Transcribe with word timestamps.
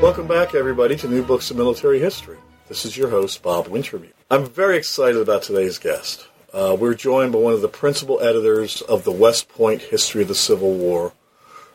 Welcome 0.00 0.26
back, 0.26 0.54
everybody, 0.54 0.96
to 0.96 1.08
New 1.08 1.22
Books 1.22 1.50
of 1.50 1.58
Military 1.58 2.00
History. 2.00 2.38
This 2.68 2.86
is 2.86 2.96
your 2.96 3.10
host, 3.10 3.42
Bob 3.42 3.66
Wintermute. 3.66 4.14
I'm 4.30 4.46
very 4.46 4.78
excited 4.78 5.20
about 5.20 5.42
today's 5.42 5.76
guest. 5.76 6.26
Uh, 6.54 6.74
we're 6.80 6.94
joined 6.94 7.32
by 7.32 7.38
one 7.38 7.52
of 7.52 7.60
the 7.60 7.68
principal 7.68 8.18
editors 8.18 8.80
of 8.80 9.04
the 9.04 9.12
West 9.12 9.50
Point 9.50 9.82
History 9.82 10.22
of 10.22 10.28
the 10.28 10.34
Civil 10.34 10.72
War, 10.72 11.12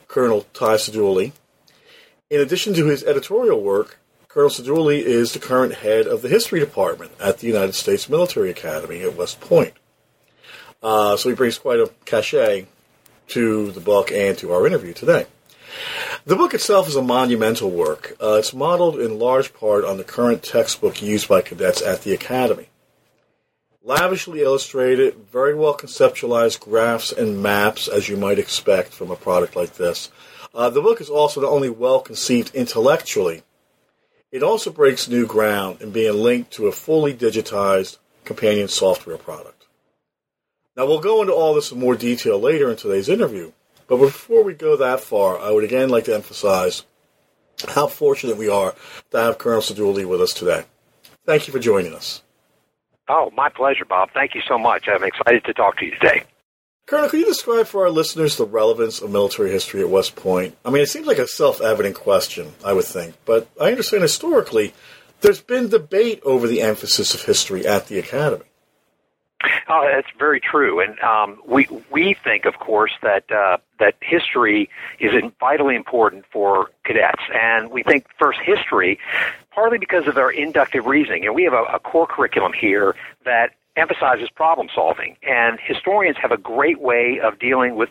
Colonel 0.08 0.48
Ty 0.54 0.77
Seidule. 0.77 1.34
In 2.32 2.41
addition 2.41 2.73
to 2.73 2.88
his 2.88 3.04
editorial 3.04 3.62
work, 3.62 3.99
Colonel 4.27 4.49
Seidule 4.49 4.90
is 4.90 5.34
the 5.34 5.40
current 5.40 5.76
head 5.76 6.07
of 6.07 6.23
the 6.23 6.30
History 6.30 6.60
Department 6.60 7.12
at 7.21 7.38
the 7.38 7.48
United 7.48 7.76
States 7.76 8.10
Military 8.10 8.49
Academy 8.49 9.04
at 9.04 9.16
West 9.16 9.40
Point. 9.40 9.73
Uh, 10.82 11.16
so 11.16 11.30
he 11.30 11.35
brings 11.35 11.60
quite 11.60 11.80
a 11.80 11.91
cachet 12.05 12.66
to 13.27 13.71
the 13.71 13.80
book 13.80 14.12
and 14.12 14.35
to 14.40 14.52
our 14.52 14.66
interview 14.66 14.94
today. 14.94 15.27
The 16.27 16.35
book 16.35 16.55
itself 16.55 16.88
is 16.88 16.95
a 16.95 17.03
monumental 17.03 17.70
work. 17.70 18.17
Uh, 18.20 18.38
it's 18.39 18.52
modeled 18.52 18.99
in 18.99 19.20
large 19.20 19.53
part 19.53 19.85
on 19.85 19.97
the 19.97 20.03
current 20.03 20.41
textbook 20.41 20.99
used 20.99 21.27
by 21.27 21.43
cadets 21.43 21.84
at 21.84 22.01
the 22.01 22.15
Academy. 22.15 22.70
Lavishly 23.84 24.41
illustrated, 24.41 25.13
very 25.32 25.54
well 25.54 25.77
conceptualized 25.77 26.59
graphs 26.59 27.12
and 27.12 27.43
maps, 27.43 27.87
as 27.87 28.09
you 28.09 28.17
might 28.17 28.40
expect 28.40 28.91
from 28.91 29.12
a 29.12 29.15
product 29.15 29.55
like 29.55 29.76
this. 29.76 30.09
Uh, 30.51 30.71
the 30.71 30.82
book 30.82 30.99
is 30.99 31.12
also 31.12 31.41
not 31.41 31.51
only 31.51 31.70
well 31.70 31.99
conceived 31.99 32.55
intellectually, 32.55 33.43
it 34.32 34.41
also 34.41 34.71
breaks 34.71 35.07
new 35.07 35.27
ground 35.27 35.79
in 35.79 35.91
being 35.91 36.15
linked 36.15 36.49
to 36.54 36.65
a 36.65 36.71
fully 36.71 37.13
digitized 37.13 37.99
companion 38.23 38.67
software 38.67 39.20
product. 39.20 39.67
Now, 40.76 40.87
we'll 40.87 41.01
go 41.01 41.21
into 41.21 41.34
all 41.34 41.54
this 41.54 41.71
in 41.71 41.79
more 41.79 41.95
detail 41.95 42.39
later 42.39 42.71
in 42.71 42.77
today's 42.77 43.10
interview. 43.10 43.51
But 43.88 43.98
before 43.98 44.44
we 44.44 44.54
go 44.54 44.76
that 44.78 45.00
far, 45.00 45.40
I 45.40 45.52
would 45.52 45.64
again 45.64 45.90
like 45.90 46.05
to 46.05 46.16
emphasize 46.16 46.86
how 47.70 47.88
fortunate 47.88 48.38
we 48.38 48.50
are 48.50 48.76
to 49.12 49.18
have 49.18 49.38
Colonel 49.38 49.62
Seidule 49.62 50.08
with 50.08 50.22
us 50.22 50.34
today. 50.34 50.66
Thank 51.26 51.48
you 51.48 51.54
for 51.54 51.60
joining 51.60 51.94
us. 51.94 52.22
Oh, 53.08 53.32
my 53.36 53.50
pleasure, 53.50 53.86
Bob. 53.86 54.10
Thank 54.13 54.36
you 54.36 54.41
so 54.48 54.58
much. 54.58 54.86
I'm 54.88 55.04
excited 55.04 55.44
to 55.46 55.54
talk 55.54 55.78
to 55.78 55.86
you 55.86 55.91
today. 55.91 56.24
Colonel, 56.88 57.10
could 57.10 57.20
you 57.20 57.26
describe 57.26 57.66
for 57.66 57.84
our 57.84 57.90
listeners 57.90 58.36
the 58.36 58.46
relevance 58.46 59.02
of 59.02 59.10
military 59.10 59.52
history 59.52 59.82
at 59.82 59.90
West 59.90 60.16
Point? 60.16 60.56
I 60.63 60.70
mean, 60.70 60.84
it 60.84 60.90
seems 60.90 61.08
like 61.08 61.18
a 61.18 61.28
self 61.28 61.62
evident 61.62 61.96
question, 61.96 62.54
I 62.63 62.74
would 62.74 62.86
think, 62.86 63.16
but 63.26 63.48
I 63.60 63.72
understand 63.72 64.03
historically 64.03 64.74
there's 65.22 65.41
been 65.41 65.69
debate 65.69 66.22
over 66.24 66.47
the 66.47 66.62
emphasis 66.62 67.16
of 67.16 67.24
history 67.24 67.66
at 67.66 67.88
the 67.88 67.97
Academy. 67.97 68.46
Oh, 69.68 69.90
that's 69.91 70.07
very 70.18 70.40
true, 70.40 70.79
and 70.79 71.00
um, 71.00 71.40
we 71.46 71.68
we 71.91 72.16
think, 72.24 72.46
of 72.46 72.59
course, 72.59 72.91
that 73.01 73.29
uh, 73.31 73.57
that 73.79 73.96
history 74.01 74.69
is 75.00 75.12
vitally 75.40 75.75
important 75.75 76.25
for 76.31 76.69
cadets, 76.84 77.24
and 77.34 77.72
we 77.72 77.84
think 77.84 78.06
first 78.19 78.40
history, 78.40 79.00
partly 79.51 79.78
because 79.78 80.07
of 80.07 80.18
our 80.18 80.31
inductive 80.31 80.85
reasoning, 80.85 81.25
and 81.25 81.35
we 81.35 81.44
have 81.44 81.53
a, 81.53 81.63
a 81.73 81.79
core 81.79 82.07
curriculum 82.07 82.53
here 82.53 82.96
that 83.25 83.51
emphasizes 83.75 84.29
problem 84.29 84.68
solving, 84.73 85.18
and 85.23 85.59
historians 85.59 86.18
have 86.22 86.31
a 86.31 86.38
great 86.38 86.79
way 86.79 87.19
of 87.22 87.39
dealing 87.39 87.75
with 87.75 87.89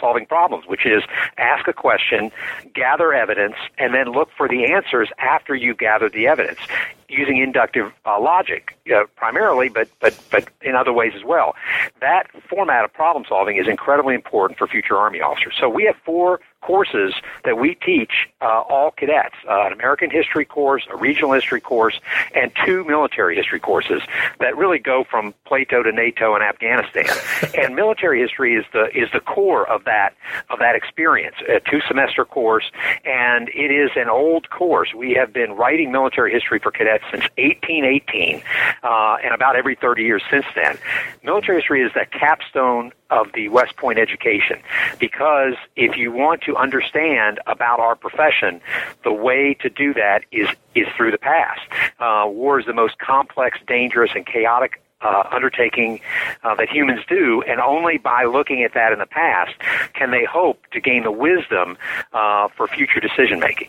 solving 0.00 0.26
problems, 0.26 0.66
which 0.66 0.86
is 0.86 1.02
ask 1.36 1.66
a 1.68 1.72
question, 1.72 2.30
gather 2.74 3.12
evidence, 3.12 3.56
and 3.78 3.94
then 3.94 4.12
look 4.12 4.30
for 4.36 4.48
the 4.48 4.72
answers 4.72 5.08
after 5.18 5.54
you've 5.54 5.78
gathered 5.78 6.12
the 6.12 6.26
evidence 6.26 6.60
using 7.08 7.38
inductive 7.38 7.90
uh, 8.04 8.20
logic 8.20 8.76
uh, 8.94 9.04
primarily, 9.16 9.68
but 9.68 9.88
but 10.00 10.18
but 10.30 10.48
in 10.62 10.74
other 10.74 10.92
ways 10.92 11.12
as 11.16 11.24
well. 11.24 11.54
That 12.00 12.26
format 12.48 12.84
of 12.84 12.92
problem 12.92 13.24
solving 13.28 13.56
is 13.56 13.66
incredibly 13.66 14.14
important 14.14 14.58
for 14.58 14.66
future 14.66 14.96
Army 14.96 15.20
officers. 15.20 15.54
So 15.58 15.68
we 15.68 15.84
have 15.84 15.96
four 16.04 16.40
courses 16.68 17.14
that 17.46 17.56
we 17.56 17.74
teach 17.76 18.28
uh, 18.42 18.60
all 18.68 18.90
cadets 18.90 19.34
uh, 19.48 19.64
an 19.64 19.72
American 19.72 20.10
history 20.10 20.44
course, 20.44 20.86
a 20.92 20.96
regional 20.98 21.32
history 21.32 21.62
course, 21.62 21.98
and 22.34 22.52
two 22.66 22.84
military 22.84 23.34
history 23.34 23.58
courses 23.58 24.02
that 24.38 24.54
really 24.54 24.78
go 24.78 25.02
from 25.02 25.32
Plato 25.46 25.82
to 25.82 25.90
NATO 25.90 26.34
and 26.34 26.44
Afghanistan. 26.44 27.06
and 27.58 27.74
military 27.74 28.20
history 28.20 28.54
is 28.54 28.66
the 28.74 28.94
is 28.94 29.08
the 29.14 29.20
core 29.20 29.66
of 29.66 29.84
that 29.84 30.10
of 30.50 30.58
that 30.58 30.74
experience. 30.74 31.36
A 31.48 31.58
two 31.60 31.80
semester 31.88 32.26
course, 32.26 32.70
and 33.06 33.48
it 33.48 33.70
is 33.70 33.88
an 33.96 34.10
old 34.10 34.50
course. 34.50 34.92
We 34.94 35.14
have 35.14 35.32
been 35.32 35.52
writing 35.52 35.90
military 35.90 36.30
history 36.30 36.58
for 36.58 36.70
cadets 36.70 37.04
since 37.10 37.24
1818, 37.38 38.42
uh, 38.82 39.16
and 39.24 39.32
about 39.32 39.56
every 39.56 39.74
30 39.74 40.02
years 40.02 40.22
since 40.30 40.44
then. 40.54 40.76
Military 41.22 41.60
history 41.60 41.82
is 41.82 41.92
the 41.94 42.04
capstone 42.12 42.92
of 43.10 43.28
the 43.34 43.48
West 43.48 43.76
Point 43.76 43.98
education 43.98 44.60
because 44.98 45.54
if 45.76 45.96
you 45.96 46.12
want 46.12 46.42
to 46.42 46.56
understand 46.56 47.40
about 47.46 47.80
our 47.80 47.96
profession, 47.96 48.60
the 49.04 49.12
way 49.12 49.54
to 49.60 49.68
do 49.68 49.94
that 49.94 50.24
is 50.32 50.48
is 50.74 50.86
through 50.96 51.10
the 51.10 51.18
past. 51.18 51.60
Uh, 51.98 52.28
war 52.28 52.60
is 52.60 52.66
the 52.66 52.72
most 52.72 52.98
complex, 52.98 53.58
dangerous, 53.66 54.10
and 54.14 54.26
chaotic 54.26 54.80
uh, 55.00 55.24
undertaking 55.30 56.00
uh, 56.42 56.54
that 56.54 56.68
humans 56.68 57.00
do, 57.08 57.42
and 57.46 57.60
only 57.60 57.98
by 57.98 58.24
looking 58.24 58.62
at 58.62 58.74
that 58.74 58.92
in 58.92 58.98
the 58.98 59.06
past 59.06 59.54
can 59.94 60.10
they 60.10 60.24
hope 60.24 60.66
to 60.72 60.80
gain 60.80 61.04
the 61.04 61.12
wisdom 61.12 61.76
uh, 62.12 62.48
for 62.56 62.66
future 62.66 63.00
decision 63.00 63.38
making. 63.38 63.68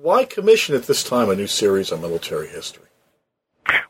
Why 0.00 0.24
commission 0.24 0.74
at 0.74 0.84
this 0.84 1.02
time 1.02 1.28
a 1.30 1.36
new 1.36 1.46
series 1.46 1.90
on 1.92 2.00
military 2.00 2.48
history? 2.48 2.86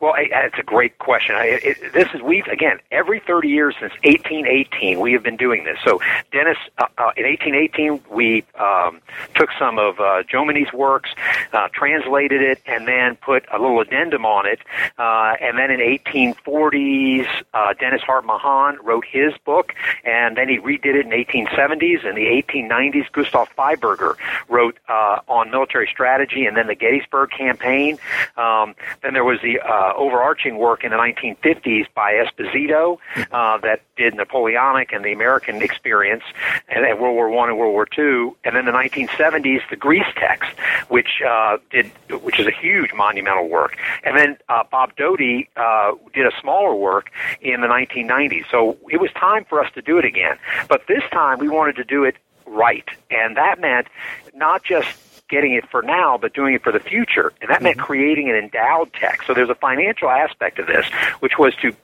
Well, 0.01 0.15
it's 0.19 0.59
a 0.59 0.63
great 0.63 0.99
question. 0.99 1.37
It, 1.39 1.93
this 1.93 2.09
is 2.15 2.23
we've 2.23 2.47
again 2.47 2.79
every 2.91 3.21
30 3.21 3.49
years 3.49 3.75
since 3.81 3.93
1818 4.05 5.01
we 5.01 5.13
have 5.13 5.23
been 5.23 5.37
doing 5.37 5.65
this. 5.65 5.79
So 5.85 6.01
Dennis, 6.33 6.59
uh, 6.79 6.87
uh, 6.99 7.13
in 7.17 7.25
1818 7.25 8.01
we 8.11 8.45
um, 8.59 9.01
took 9.35 9.51
some 9.59 9.79
of 9.79 9.99
uh, 10.01 10.23
Jomini's 10.25 10.73
works, 10.73 11.11
uh, 11.53 11.69
translated 11.73 12.43
it, 12.43 12.61
and 12.67 12.87
then 12.87 13.17
put 13.17 13.45
a 13.53 13.59
little 13.59 13.81
addendum 13.81 14.25
on 14.25 14.47
it. 14.47 14.61
Uh, 14.99 15.35
and 15.41 15.59
then 15.59 15.71
in 15.71 15.81
1840s, 15.81 17.27
uh, 17.53 17.75
Dennis 17.75 18.03
Hart 18.03 18.25
Mahan 18.25 18.79
wrote 18.83 19.05
his 19.05 19.33
book, 19.45 19.75
and 20.05 20.37
then 20.37 20.49
he 20.49 20.59
redid 20.59 20.95
it 20.95 21.07
in 21.07 21.13
1870s. 21.13 22.05
In 22.05 22.15
the 22.15 22.27
1890s, 22.27 23.11
Gustav 23.13 23.49
Fiebeger 23.57 24.17
wrote 24.49 24.79
uh, 24.89 25.21
on 25.29 25.51
military 25.51 25.89
strategy, 25.91 26.47
and 26.47 26.57
then 26.57 26.67
the 26.67 26.75
Gettysburg 26.75 27.31
campaign. 27.31 27.99
Um, 28.37 28.75
then 29.03 29.15
there 29.15 29.25
was 29.25 29.41
the 29.43 29.61
uh, 29.65 29.93
overarching 29.97 30.59
work 30.59 30.85
in 30.85 30.91
the 30.91 30.97
1950s 30.97 31.87
by 31.95 32.13
Esposito 32.13 32.99
uh, 33.33 33.59
that 33.59 33.81
did 33.97 34.15
Napoleonic 34.15 34.93
and 34.93 35.05
the 35.05 35.13
American 35.13 35.63
experience, 35.63 36.23
and, 36.69 36.85
and 36.85 37.01
World 37.01 37.15
War 37.15 37.31
One 37.31 37.49
and 37.49 37.59
World 37.59 37.73
War 37.73 37.87
Two, 37.87 38.37
and 38.45 38.55
then 38.57 38.67
the 38.67 38.73
1970s 38.73 39.61
the 39.71 39.77
Griess 39.77 40.07
text, 40.17 40.51
which 40.89 41.23
uh, 41.27 41.59
did 41.71 41.87
which 42.23 42.39
is 42.39 42.47
a 42.47 42.53
huge 42.53 42.93
monumental 42.95 43.49
work, 43.49 43.77
and 44.03 44.17
then 44.17 44.37
uh, 44.49 44.63
Bob 44.71 44.95
Doughty 44.97 45.49
uh, 45.57 45.93
did 46.13 46.27
a 46.27 46.33
smaller 46.41 46.75
work 46.75 47.11
in 47.41 47.61
the 47.61 47.67
1990s. 47.67 48.45
So 48.51 48.77
it 48.91 49.01
was 49.01 49.11
time 49.13 49.45
for 49.45 49.65
us 49.65 49.73
to 49.75 49.83
do 49.83 49.99
it 49.99 50.05
again, 50.05 50.37
but 50.69 50.83
this 50.89 51.03
time 51.11 51.39
we 51.39 51.49
wanted 51.49 51.77
to 51.77 51.85
do 51.85 52.05
it 52.05 52.17
right, 52.47 52.89
and 53.11 53.37
that 53.37 53.61
meant 53.61 53.89
not 54.35 54.63
just 54.65 54.89
getting 55.29 55.55
it 55.55 55.69
for 55.71 55.83
now, 55.83 56.19
but 56.19 56.35
doing 56.35 56.55
it 56.55 56.63
for 56.63 56.73
the 56.73 56.81
future. 56.81 57.33
And 57.41 57.51
that 57.51 57.63
meant 57.63 57.79
mm-hmm. 57.79 57.87
creating 57.87 58.31
an 58.31 58.37
endowed 58.37 58.93
text. 58.93 59.27
So 59.27 59.35
there's 59.35 59.51
a 59.51 59.55
financial 59.55 60.11
aspect 60.11 60.59
of 60.59 60.67
this, 60.67 60.87
which 61.21 61.39
was 61.39 61.55
to 61.63 61.75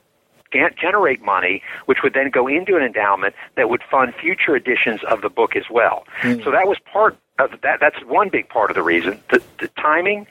generate 0.51 1.21
money, 1.21 1.63
which 1.85 1.99
would 2.03 2.13
then 2.13 2.29
go 2.29 2.47
into 2.47 2.75
an 2.75 2.83
endowment 2.83 3.33
that 3.55 3.69
would 3.69 3.81
fund 3.89 4.13
future 4.13 4.55
editions 4.55 5.01
of 5.09 5.21
the 5.21 5.29
book 5.29 5.55
as 5.55 5.63
well. 5.69 6.05
Mm. 6.21 6.43
So 6.43 6.51
that 6.51 6.67
was 6.67 6.77
part 6.91 7.17
of 7.39 7.51
that. 7.61 7.79
That's 7.79 7.97
one 8.05 8.29
big 8.29 8.49
part 8.49 8.69
of 8.69 8.75
the 8.75 8.83
reason. 8.83 9.21
The, 9.29 9.41
the 9.59 9.69
timing, 9.69 10.27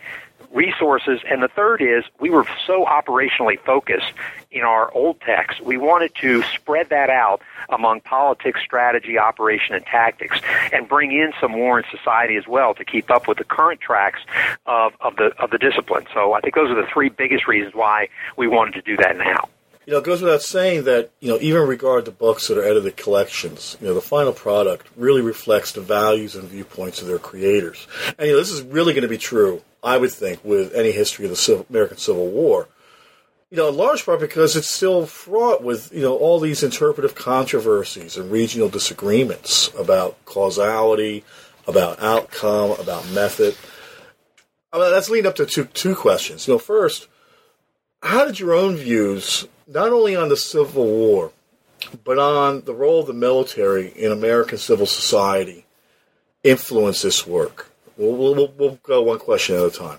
resources, 0.52 1.20
and 1.28 1.42
the 1.42 1.48
third 1.48 1.80
is 1.80 2.04
we 2.18 2.30
were 2.30 2.44
so 2.66 2.84
operationally 2.84 3.58
focused 3.60 4.12
in 4.50 4.62
our 4.62 4.92
old 4.92 5.20
text, 5.20 5.60
we 5.60 5.76
wanted 5.76 6.12
to 6.16 6.42
spread 6.42 6.88
that 6.90 7.08
out 7.08 7.40
among 7.68 8.00
politics, 8.00 8.60
strategy, 8.64 9.18
operation, 9.18 9.74
and 9.74 9.86
tactics, 9.86 10.40
and 10.72 10.88
bring 10.88 11.12
in 11.12 11.32
some 11.40 11.52
war 11.52 11.78
in 11.78 11.84
society 11.96 12.36
as 12.36 12.46
well 12.48 12.74
to 12.74 12.84
keep 12.84 13.10
up 13.10 13.28
with 13.28 13.38
the 13.38 13.44
current 13.44 13.80
tracks 13.80 14.20
of, 14.66 14.92
of 15.00 15.16
the 15.16 15.32
of 15.38 15.50
the 15.50 15.58
discipline. 15.58 16.06
So 16.12 16.32
I 16.32 16.40
think 16.40 16.54
those 16.54 16.70
are 16.70 16.74
the 16.74 16.88
three 16.92 17.08
biggest 17.08 17.46
reasons 17.46 17.74
why 17.74 18.08
we 18.36 18.48
wanted 18.48 18.74
to 18.74 18.82
do 18.82 18.96
that 18.96 19.16
now. 19.16 19.48
You 19.86 19.94
know, 19.94 19.98
it 19.98 20.04
goes 20.04 20.22
without 20.22 20.42
saying 20.42 20.84
that, 20.84 21.10
you 21.20 21.28
know, 21.28 21.38
even 21.40 21.66
regard 21.66 22.04
the 22.04 22.10
books 22.10 22.48
that 22.48 22.58
are 22.58 22.62
edited 22.62 22.96
collections, 22.96 23.76
you 23.80 23.88
know, 23.88 23.94
the 23.94 24.00
final 24.00 24.32
product 24.32 24.86
really 24.96 25.22
reflects 25.22 25.72
the 25.72 25.80
values 25.80 26.36
and 26.36 26.48
viewpoints 26.48 27.00
of 27.00 27.08
their 27.08 27.18
creators. 27.18 27.88
And, 28.18 28.28
you 28.28 28.34
know, 28.34 28.38
this 28.38 28.52
is 28.52 28.62
really 28.62 28.92
going 28.92 29.02
to 29.02 29.08
be 29.08 29.18
true, 29.18 29.62
I 29.82 29.98
would 29.98 30.12
think, 30.12 30.44
with 30.44 30.74
any 30.74 30.92
history 30.92 31.24
of 31.24 31.30
the 31.30 31.36
Civil, 31.36 31.66
American 31.70 31.96
Civil 31.96 32.28
War. 32.28 32.68
You 33.50 33.56
know, 33.56 33.68
in 33.68 33.76
large 33.76 34.04
part 34.04 34.20
because 34.20 34.54
it's 34.54 34.70
still 34.70 35.06
fraught 35.06 35.62
with, 35.62 35.92
you 35.92 36.02
know, 36.02 36.16
all 36.16 36.38
these 36.38 36.62
interpretive 36.62 37.14
controversies 37.16 38.16
and 38.16 38.30
regional 38.30 38.68
disagreements 38.68 39.70
about 39.76 40.24
causality, 40.24 41.24
about 41.66 42.00
outcome, 42.00 42.72
about 42.72 43.10
method. 43.10 43.56
I 44.72 44.78
mean, 44.78 44.90
that's 44.90 45.10
leading 45.10 45.28
up 45.28 45.34
to 45.36 45.46
two, 45.46 45.64
two 45.64 45.96
questions. 45.96 46.46
You 46.46 46.54
know, 46.54 46.58
first, 46.58 47.08
how 48.02 48.24
did 48.24 48.38
your 48.38 48.54
own 48.54 48.76
views, 48.76 49.46
not 49.66 49.90
only 49.90 50.14
on 50.14 50.28
the 50.28 50.36
Civil 50.36 50.86
War, 50.86 51.32
but 52.04 52.18
on 52.18 52.62
the 52.62 52.74
role 52.74 53.00
of 53.00 53.06
the 53.06 53.12
military 53.12 53.88
in 53.88 54.12
American 54.12 54.58
civil 54.58 54.86
society, 54.86 55.66
influence 56.44 57.02
this 57.02 57.26
work? 57.26 57.69
We'll, 58.00 58.16
we'll, 58.16 58.52
we'll 58.56 58.78
go 58.82 59.02
one 59.02 59.18
question 59.18 59.56
at 59.56 59.62
a 59.62 59.70
time. 59.70 59.98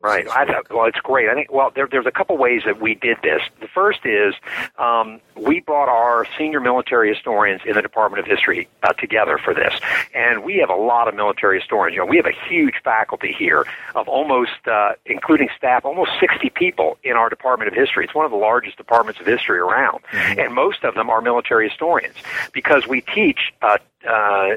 Right. 0.00 0.26
I 0.28 0.44
thought, 0.44 0.66
well, 0.70 0.84
it's 0.84 0.98
great. 0.98 1.30
I 1.30 1.34
think, 1.34 1.50
well, 1.50 1.72
there, 1.74 1.88
there's 1.90 2.04
a 2.04 2.10
couple 2.10 2.36
ways 2.36 2.60
that 2.66 2.78
we 2.78 2.94
did 2.94 3.16
this. 3.22 3.40
The 3.60 3.68
first 3.68 4.00
is 4.04 4.34
um, 4.78 5.18
we 5.34 5.60
brought 5.60 5.88
our 5.88 6.26
senior 6.36 6.60
military 6.60 7.08
historians 7.08 7.62
in 7.64 7.74
the 7.74 7.80
Department 7.80 8.20
of 8.20 8.26
History 8.26 8.68
uh, 8.82 8.92
together 8.94 9.38
for 9.38 9.54
this. 9.54 9.72
And 10.14 10.44
we 10.44 10.56
have 10.58 10.68
a 10.68 10.74
lot 10.74 11.08
of 11.08 11.14
military 11.14 11.58
historians. 11.58 11.94
You 11.94 12.00
know, 12.00 12.06
we 12.06 12.18
have 12.18 12.26
a 12.26 12.48
huge 12.48 12.74
faculty 12.84 13.32
here 13.32 13.64
of 13.94 14.06
almost, 14.06 14.66
uh, 14.66 14.92
including 15.06 15.48
staff, 15.56 15.86
almost 15.86 16.10
60 16.20 16.50
people 16.50 16.98
in 17.02 17.12
our 17.12 17.30
Department 17.30 17.68
of 17.68 17.74
History. 17.74 18.04
It's 18.04 18.14
one 18.14 18.26
of 18.26 18.30
the 18.30 18.36
largest 18.36 18.76
departments 18.76 19.20
of 19.20 19.26
history 19.26 19.58
around. 19.58 20.00
Mm-hmm. 20.12 20.40
And 20.40 20.54
most 20.54 20.84
of 20.84 20.94
them 20.94 21.08
are 21.08 21.22
military 21.22 21.68
historians 21.70 22.16
because 22.52 22.86
we 22.86 23.00
teach 23.00 23.54
uh, 23.62 23.78
uh, 24.06 24.56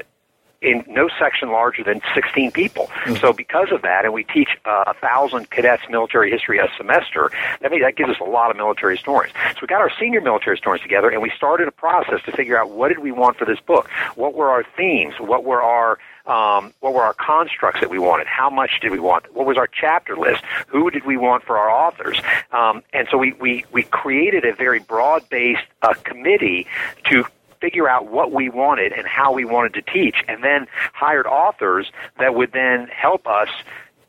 in 0.60 0.84
no 0.88 1.08
section 1.18 1.50
larger 1.50 1.84
than 1.84 2.00
16 2.14 2.50
people. 2.50 2.86
Mm-hmm. 2.86 3.14
So 3.16 3.32
because 3.32 3.68
of 3.70 3.82
that, 3.82 4.04
and 4.04 4.12
we 4.12 4.24
teach 4.24 4.48
uh, 4.64 4.84
a 4.88 4.94
thousand 4.94 5.50
cadets 5.50 5.84
military 5.88 6.30
history 6.30 6.58
a 6.58 6.68
semester, 6.76 7.30
that 7.60 7.70
means 7.70 7.82
that 7.84 7.96
gives 7.96 8.10
us 8.10 8.16
a 8.20 8.24
lot 8.24 8.50
of 8.50 8.56
military 8.56 8.96
historians. 8.96 9.34
So 9.52 9.58
we 9.62 9.68
got 9.68 9.80
our 9.80 9.92
senior 10.00 10.20
military 10.20 10.56
historians 10.56 10.82
together, 10.82 11.10
and 11.10 11.22
we 11.22 11.30
started 11.36 11.68
a 11.68 11.72
process 11.72 12.20
to 12.24 12.32
figure 12.32 12.58
out 12.58 12.70
what 12.70 12.88
did 12.88 12.98
we 12.98 13.12
want 13.12 13.36
for 13.36 13.44
this 13.44 13.60
book, 13.60 13.88
what 14.16 14.34
were 14.34 14.50
our 14.50 14.64
themes, 14.76 15.14
what 15.18 15.44
were 15.44 15.62
our 15.62 15.98
um, 16.26 16.74
what 16.80 16.92
were 16.92 17.02
our 17.02 17.14
constructs 17.14 17.80
that 17.80 17.88
we 17.88 17.98
wanted? 17.98 18.26
How 18.26 18.50
much 18.50 18.80
did 18.82 18.92
we 18.92 18.98
want? 18.98 19.34
What 19.34 19.46
was 19.46 19.56
our 19.56 19.66
chapter 19.66 20.14
list? 20.14 20.44
Who 20.66 20.90
did 20.90 21.06
we 21.06 21.16
want 21.16 21.42
for 21.42 21.56
our 21.58 21.70
authors? 21.70 22.20
Um, 22.52 22.82
and 22.92 23.08
so 23.10 23.16
we, 23.16 23.32
we, 23.32 23.64
we 23.72 23.84
created 23.84 24.44
a 24.44 24.54
very 24.54 24.78
broad 24.78 25.26
based 25.30 25.64
uh, 25.80 25.94
committee 26.04 26.66
to 27.04 27.24
figure 27.60 27.88
out 27.88 28.06
what 28.06 28.32
we 28.32 28.48
wanted 28.48 28.92
and 28.92 29.06
how 29.06 29.32
we 29.32 29.44
wanted 29.44 29.74
to 29.74 29.82
teach, 29.82 30.16
and 30.28 30.42
then 30.42 30.66
hired 30.92 31.26
authors 31.26 31.90
that 32.18 32.34
would 32.34 32.52
then 32.52 32.88
help 32.88 33.26
us 33.26 33.48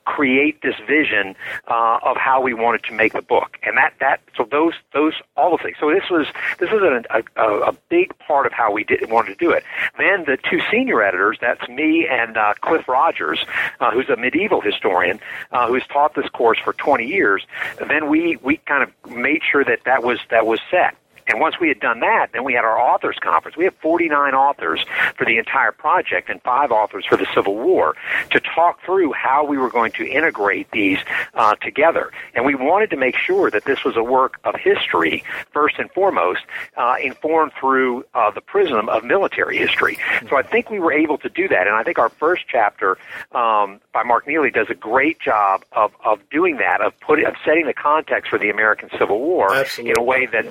create 0.09 0.59
this 0.63 0.73
vision 0.87 1.35
uh, 1.67 1.99
of 2.01 2.17
how 2.17 2.41
we 2.41 2.51
wanted 2.51 2.83
to 2.83 2.93
make 2.93 3.13
the 3.13 3.21
book, 3.21 3.59
and 3.61 3.77
that 3.77 3.93
that 3.99 4.19
so 4.35 4.43
those 4.49 4.73
those 4.91 5.13
all 5.37 5.55
the 5.55 5.63
things. 5.63 5.77
So 5.79 5.91
this 5.91 6.09
was 6.09 6.25
this 6.57 6.69
is 6.71 6.81
a, 6.81 7.23
a, 7.35 7.59
a 7.69 7.71
big 7.89 8.17
part 8.17 8.47
of 8.47 8.51
how 8.51 8.71
we 8.71 8.83
did 8.83 9.07
wanted 9.11 9.37
to 9.37 9.45
do 9.45 9.51
it. 9.51 9.63
Then 9.99 10.25
the 10.25 10.37
two 10.49 10.61
senior 10.71 11.03
editors, 11.03 11.37
that's 11.39 11.67
me 11.69 12.07
and 12.09 12.37
uh, 12.37 12.55
Cliff 12.59 12.87
Rogers, 12.87 13.45
uh, 13.79 13.91
who's 13.91 14.09
a 14.09 14.15
medieval 14.15 14.61
historian 14.61 15.19
uh, 15.51 15.67
who's 15.67 15.85
taught 15.87 16.15
this 16.15 16.29
course 16.29 16.57
for 16.63 16.73
20 16.73 17.05
years. 17.05 17.45
Then 17.87 18.09
we 18.09 18.37
we 18.41 18.57
kind 18.57 18.81
of 18.81 19.11
made 19.11 19.41
sure 19.49 19.63
that 19.63 19.83
that 19.85 20.03
was 20.03 20.17
that 20.31 20.47
was 20.47 20.59
set. 20.71 20.95
And 21.29 21.39
once 21.39 21.59
we 21.59 21.67
had 21.67 21.79
done 21.79 21.99
that, 21.99 22.31
then 22.33 22.43
we 22.43 22.53
had 22.53 22.65
our 22.65 22.79
authors 22.79 23.17
conference. 23.21 23.55
We 23.55 23.65
had 23.65 23.75
49 23.75 24.33
authors 24.33 24.83
for 25.15 25.25
the 25.25 25.37
entire 25.37 25.71
project 25.71 26.29
and 26.29 26.41
five 26.41 26.71
authors 26.71 27.05
for 27.05 27.17
the 27.17 27.27
Civil 27.33 27.55
War 27.55 27.95
to 28.31 28.39
talk 28.39 28.83
through 28.83 29.13
how 29.13 29.45
we 29.45 29.57
were 29.57 29.69
going 29.69 29.91
to 29.93 30.07
integrate 30.07 30.71
these 30.71 30.97
uh, 31.35 31.55
together. 31.55 32.11
And 32.33 32.45
we 32.45 32.55
wanted 32.55 32.89
to 32.89 32.97
make 32.97 33.15
sure 33.15 33.51
that 33.51 33.65
this 33.65 33.83
was 33.83 33.95
a 33.95 34.03
work 34.03 34.39
of 34.43 34.55
history, 34.55 35.23
first 35.53 35.75
and 35.77 35.91
foremost, 35.91 36.41
uh, 36.75 36.95
informed 37.01 37.51
through 37.59 38.05
uh, 38.13 38.31
the 38.31 38.41
prism 38.41 38.89
of 38.89 39.03
military 39.03 39.57
history. 39.57 39.99
So 40.29 40.37
I 40.37 40.41
think 40.41 40.69
we 40.69 40.79
were 40.79 40.93
able 40.93 41.19
to 41.19 41.29
do 41.29 41.47
that. 41.47 41.67
And 41.67 41.75
I 41.75 41.83
think 41.83 41.99
our 41.99 42.09
first 42.09 42.45
chapter 42.47 42.97
um, 43.33 43.79
by 43.93 44.03
Mark 44.03 44.27
Neely 44.27 44.49
does 44.49 44.67
a 44.69 44.75
great 44.75 45.19
job 45.19 45.63
of, 45.73 45.91
of 46.03 46.27
doing 46.31 46.57
that, 46.57 46.81
of 46.81 46.99
putting, 46.99 47.25
of 47.25 47.35
setting 47.45 47.67
the 47.67 47.73
context 47.73 48.29
for 48.31 48.39
the 48.39 48.49
American 48.49 48.89
Civil 48.97 49.19
War 49.19 49.53
Absolutely. 49.53 49.91
in 49.91 49.97
a 49.97 50.03
way 50.03 50.25
that 50.25 50.45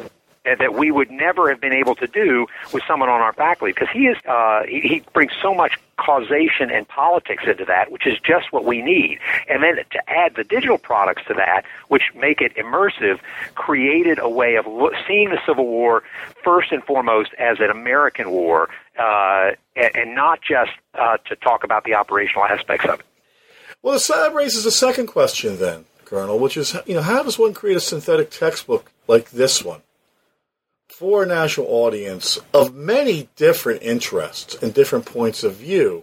that 0.45 0.75
we 0.75 0.91
would 0.91 1.11
never 1.11 1.49
have 1.51 1.61
been 1.61 1.73
able 1.73 1.95
to 1.97 2.07
do 2.07 2.47
with 2.73 2.83
someone 2.87 3.09
on 3.09 3.21
our 3.21 3.33
faculty 3.33 3.73
because 3.73 3.89
he 3.93 4.07
is 4.07 4.17
uh, 4.27 4.63
he, 4.69 4.81
he 4.81 5.03
brings 5.13 5.33
so 5.41 5.55
much 5.55 5.79
causation 5.99 6.71
and 6.71 6.87
politics 6.89 7.43
into 7.47 7.65
that, 7.65 7.91
which 7.91 8.07
is 8.07 8.15
just 8.21 8.53
what 8.53 8.65
we 8.65 8.81
need. 8.81 9.19
And 9.49 9.63
then 9.63 9.77
to 9.77 10.11
add 10.11 10.37
the 10.37 10.45
digital 10.45 10.79
products 10.79 11.23
to 11.29 11.35
that, 11.35 11.65
which 11.89 12.05
make 12.15 12.41
it 12.41 12.55
immersive, 12.57 13.19
created 13.55 14.19
a 14.19 14.29
way 14.29 14.55
of 14.55 14.67
lo- 14.67 14.93
seeing 15.07 15.31
the 15.31 15.41
Civil 15.47 15.67
War 15.67 16.03
first 16.43 16.73
and 16.73 16.83
foremost 16.85 17.31
as 17.39 17.59
an 17.61 17.71
American 17.71 18.31
war, 18.31 18.69
uh, 18.99 19.51
and, 19.77 19.97
and 19.97 20.15
not 20.15 20.41
just 20.41 20.71
uh, 20.95 21.19
to 21.29 21.37
talk 21.37 21.65
about 21.65 21.85
the 21.85 21.95
operational 21.95 22.45
aspects 22.45 22.87
of 22.87 23.01
it. 23.01 23.07
Well, 23.83 23.99
that 23.99 24.35
raises 24.35 24.67
a 24.67 24.73
second 24.73 25.07
question 25.07 25.59
then, 25.59 25.85
Colonel, 26.05 26.39
which 26.39 26.57
is, 26.57 26.77
you 26.87 26.95
know, 26.95 27.03
how 27.03 27.23
does 27.23 27.39
one 27.39 27.55
create 27.55 27.77
a 27.77 27.81
synthetic 27.81 28.31
textbook 28.31 28.91
like 29.07 29.31
this 29.31 29.63
one? 29.63 29.83
For 30.99 31.23
a 31.23 31.27
national 31.27 31.69
audience 31.69 32.41
of 32.53 32.75
many 32.75 33.29
different 33.37 33.81
interests 33.85 34.61
and 34.61 34.75
different 34.75 35.07
points 35.07 35.45
of 35.45 35.55
view 35.55 36.03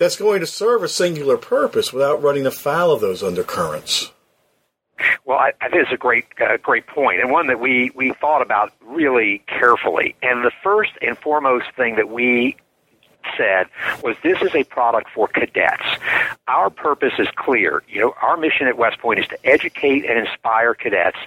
that's 0.00 0.16
going 0.16 0.40
to 0.40 0.46
serve 0.46 0.82
a 0.82 0.88
singular 0.88 1.36
purpose 1.36 1.92
without 1.92 2.20
running 2.20 2.44
afoul 2.44 2.90
of 2.90 3.00
those 3.00 3.22
undercurrents. 3.22 4.10
Well, 5.24 5.38
I, 5.38 5.52
I 5.60 5.68
think 5.68 5.84
it's 5.84 5.92
a 5.92 5.96
great, 5.96 6.24
uh, 6.40 6.56
great 6.56 6.88
point, 6.88 7.20
and 7.20 7.30
one 7.30 7.46
that 7.46 7.60
we 7.60 7.92
we 7.94 8.12
thought 8.14 8.42
about 8.42 8.72
really 8.84 9.44
carefully. 9.46 10.16
And 10.20 10.44
the 10.44 10.50
first 10.64 10.90
and 11.00 11.16
foremost 11.16 11.66
thing 11.76 11.94
that 11.94 12.08
we 12.08 12.56
said 13.36 13.66
was 14.02 14.16
this 14.22 14.40
is 14.42 14.54
a 14.54 14.64
product 14.64 15.08
for 15.14 15.28
cadets. 15.28 15.82
Our 16.48 16.70
purpose 16.70 17.14
is 17.18 17.28
clear. 17.36 17.82
You 17.88 18.00
know, 18.00 18.14
our 18.20 18.36
mission 18.36 18.66
at 18.66 18.76
West 18.76 18.98
Point 18.98 19.20
is 19.20 19.26
to 19.28 19.46
educate 19.46 20.04
and 20.04 20.18
inspire 20.18 20.74
cadets 20.74 21.18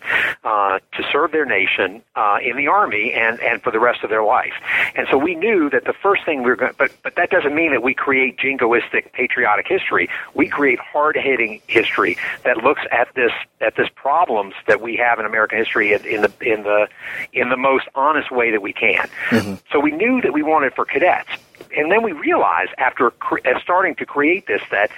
uh, 0.43 0.79
to 0.79 1.03
serve 1.11 1.31
their 1.31 1.45
nation 1.45 2.01
uh, 2.15 2.37
in 2.43 2.57
the 2.57 2.67
Army 2.67 3.13
and, 3.13 3.39
and 3.39 3.61
for 3.61 3.71
the 3.71 3.79
rest 3.79 4.03
of 4.03 4.09
their 4.09 4.23
life. 4.23 4.53
And 4.95 5.07
so 5.09 5.17
we 5.17 5.35
knew 5.35 5.69
that 5.69 5.85
the 5.85 5.93
first 5.93 6.25
thing 6.25 6.43
we 6.43 6.49
were 6.49 6.55
going 6.55 6.73
but, 6.77 6.91
but 7.03 7.15
that 7.15 7.29
doesn't 7.29 7.55
mean 7.55 7.71
that 7.71 7.83
we 7.83 7.93
create 7.93 8.37
jingoistic 8.37 9.11
patriotic 9.13 9.67
history. 9.67 10.09
We 10.33 10.47
create 10.47 10.79
hard-hitting 10.79 11.61
history 11.67 12.17
that 12.43 12.57
looks 12.57 12.81
at 12.91 13.13
this, 13.15 13.31
at 13.61 13.75
this 13.75 13.87
problems 13.95 14.53
that 14.67 14.81
we 14.81 14.95
have 14.97 15.19
in 15.19 15.25
American 15.25 15.57
history 15.57 15.93
in, 15.93 16.05
in 16.05 16.21
the, 16.21 16.31
in 16.41 16.63
the, 16.63 16.87
in 17.33 17.49
the 17.49 17.57
most 17.57 17.85
honest 17.95 18.31
way 18.31 18.51
that 18.51 18.61
we 18.61 18.73
can. 18.73 19.07
Mm-hmm. 19.29 19.55
So 19.71 19.79
we 19.79 19.91
knew 19.91 20.21
that 20.21 20.33
we 20.33 20.43
wanted 20.43 20.73
for 20.73 20.85
cadets 20.85 21.29
and 21.75 21.91
then 21.91 22.03
we 22.03 22.11
realized 22.11 22.71
after 22.77 23.11
cre- 23.11 23.39
uh, 23.45 23.59
starting 23.61 23.95
to 23.95 24.05
create 24.05 24.47
this 24.47 24.61
that 24.71 24.91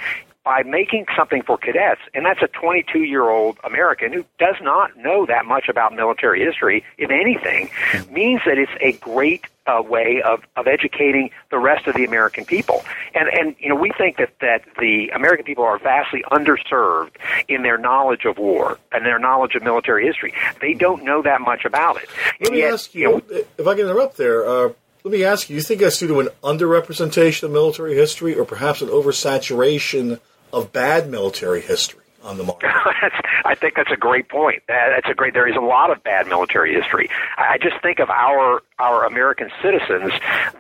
by 0.48 0.64
making 0.64 1.06
something 1.14 1.42
for 1.42 1.58
cadets, 1.58 2.00
and 2.14 2.26
that's 2.26 2.42
a 2.42 2.48
22 2.48 3.00
year 3.00 3.30
old 3.30 3.58
American 3.66 4.14
who 4.14 4.24
does 4.40 4.56
not 4.62 4.96
know 4.96 5.26
that 5.26 5.46
much 5.46 5.68
about 5.68 5.94
military 5.94 6.42
history, 6.42 6.86
if 6.98 7.10
anything, 7.10 7.70
means 8.10 8.40
that 8.46 8.58
it's 8.58 8.72
a 8.80 8.94
great 8.94 9.44
uh, 9.68 9.82
way 9.82 10.22
of, 10.22 10.44
of 10.56 10.66
educating 10.66 11.32
the 11.52 11.58
rest 11.60 11.86
of 11.86 11.96
the 11.96 12.06
American 12.06 12.46
people. 12.46 12.82
And, 13.14 13.28
and, 13.28 13.58
you 13.60 13.68
know, 13.68 13.76
we 13.76 13.92
think 13.98 14.16
that, 14.20 14.32
that 14.40 14.62
the 14.80 15.10
American 15.10 15.46
people 15.46 15.66
are 15.66 15.78
vastly 15.78 16.24
underserved 16.32 17.18
in 17.50 17.64
their 17.64 17.78
knowledge 17.78 18.24
of 18.24 18.38
war 18.38 18.80
and 18.94 19.06
their 19.06 19.20
knowledge 19.20 19.54
of 19.56 19.64
military 19.64 20.08
history. 20.08 20.34
They 20.62 20.74
don't 20.74 21.04
know 21.04 21.22
that 21.24 21.42
much 21.42 21.66
about 21.66 21.98
it. 21.98 22.08
Let 22.40 22.48
and 22.48 22.52
me 22.52 22.60
yet, 22.60 22.74
ask 22.74 22.96
you, 22.96 23.02
you 23.02 23.10
know, 23.30 23.44
if 23.58 23.68
I 23.68 23.76
can 23.76 23.84
interrupt 23.84 24.16
there, 24.16 24.48
uh, 24.48 24.70
let 25.08 25.18
me 25.18 25.24
ask 25.24 25.50
you, 25.50 25.56
you 25.56 25.62
think 25.62 25.80
that's 25.80 26.00
due 26.00 26.08
to 26.10 26.20
an 26.20 26.28
underrepresentation 26.44 27.44
of 27.44 27.52
military 27.52 27.96
history 27.96 28.36
or 28.36 28.44
perhaps 28.44 28.82
an 28.82 28.90
oversaturation 28.90 30.20
of 30.52 30.74
bad 30.74 31.10
military 31.10 31.62
history 31.62 32.04
on 32.24 32.38
the 32.38 32.44
market? 32.44 32.70
I 33.46 33.56
think 33.56 33.76
that's 33.76 33.92
a 33.92 33.96
great 33.96 34.28
point. 34.28 34.64
That's 34.68 35.08
a 35.08 35.14
great. 35.14 35.34
There 35.34 35.48
is 35.48 35.56
a 35.56 35.62
lot 35.62 35.92
of 35.92 36.04
bad 36.04 36.28
military 36.28 36.74
history. 36.74 37.10
I 37.38 37.58
just 37.58 37.82
think 37.82 38.00
of 38.00 38.10
our 38.10 38.62
our 38.80 39.06
American 39.06 39.50
citizens 39.62 40.12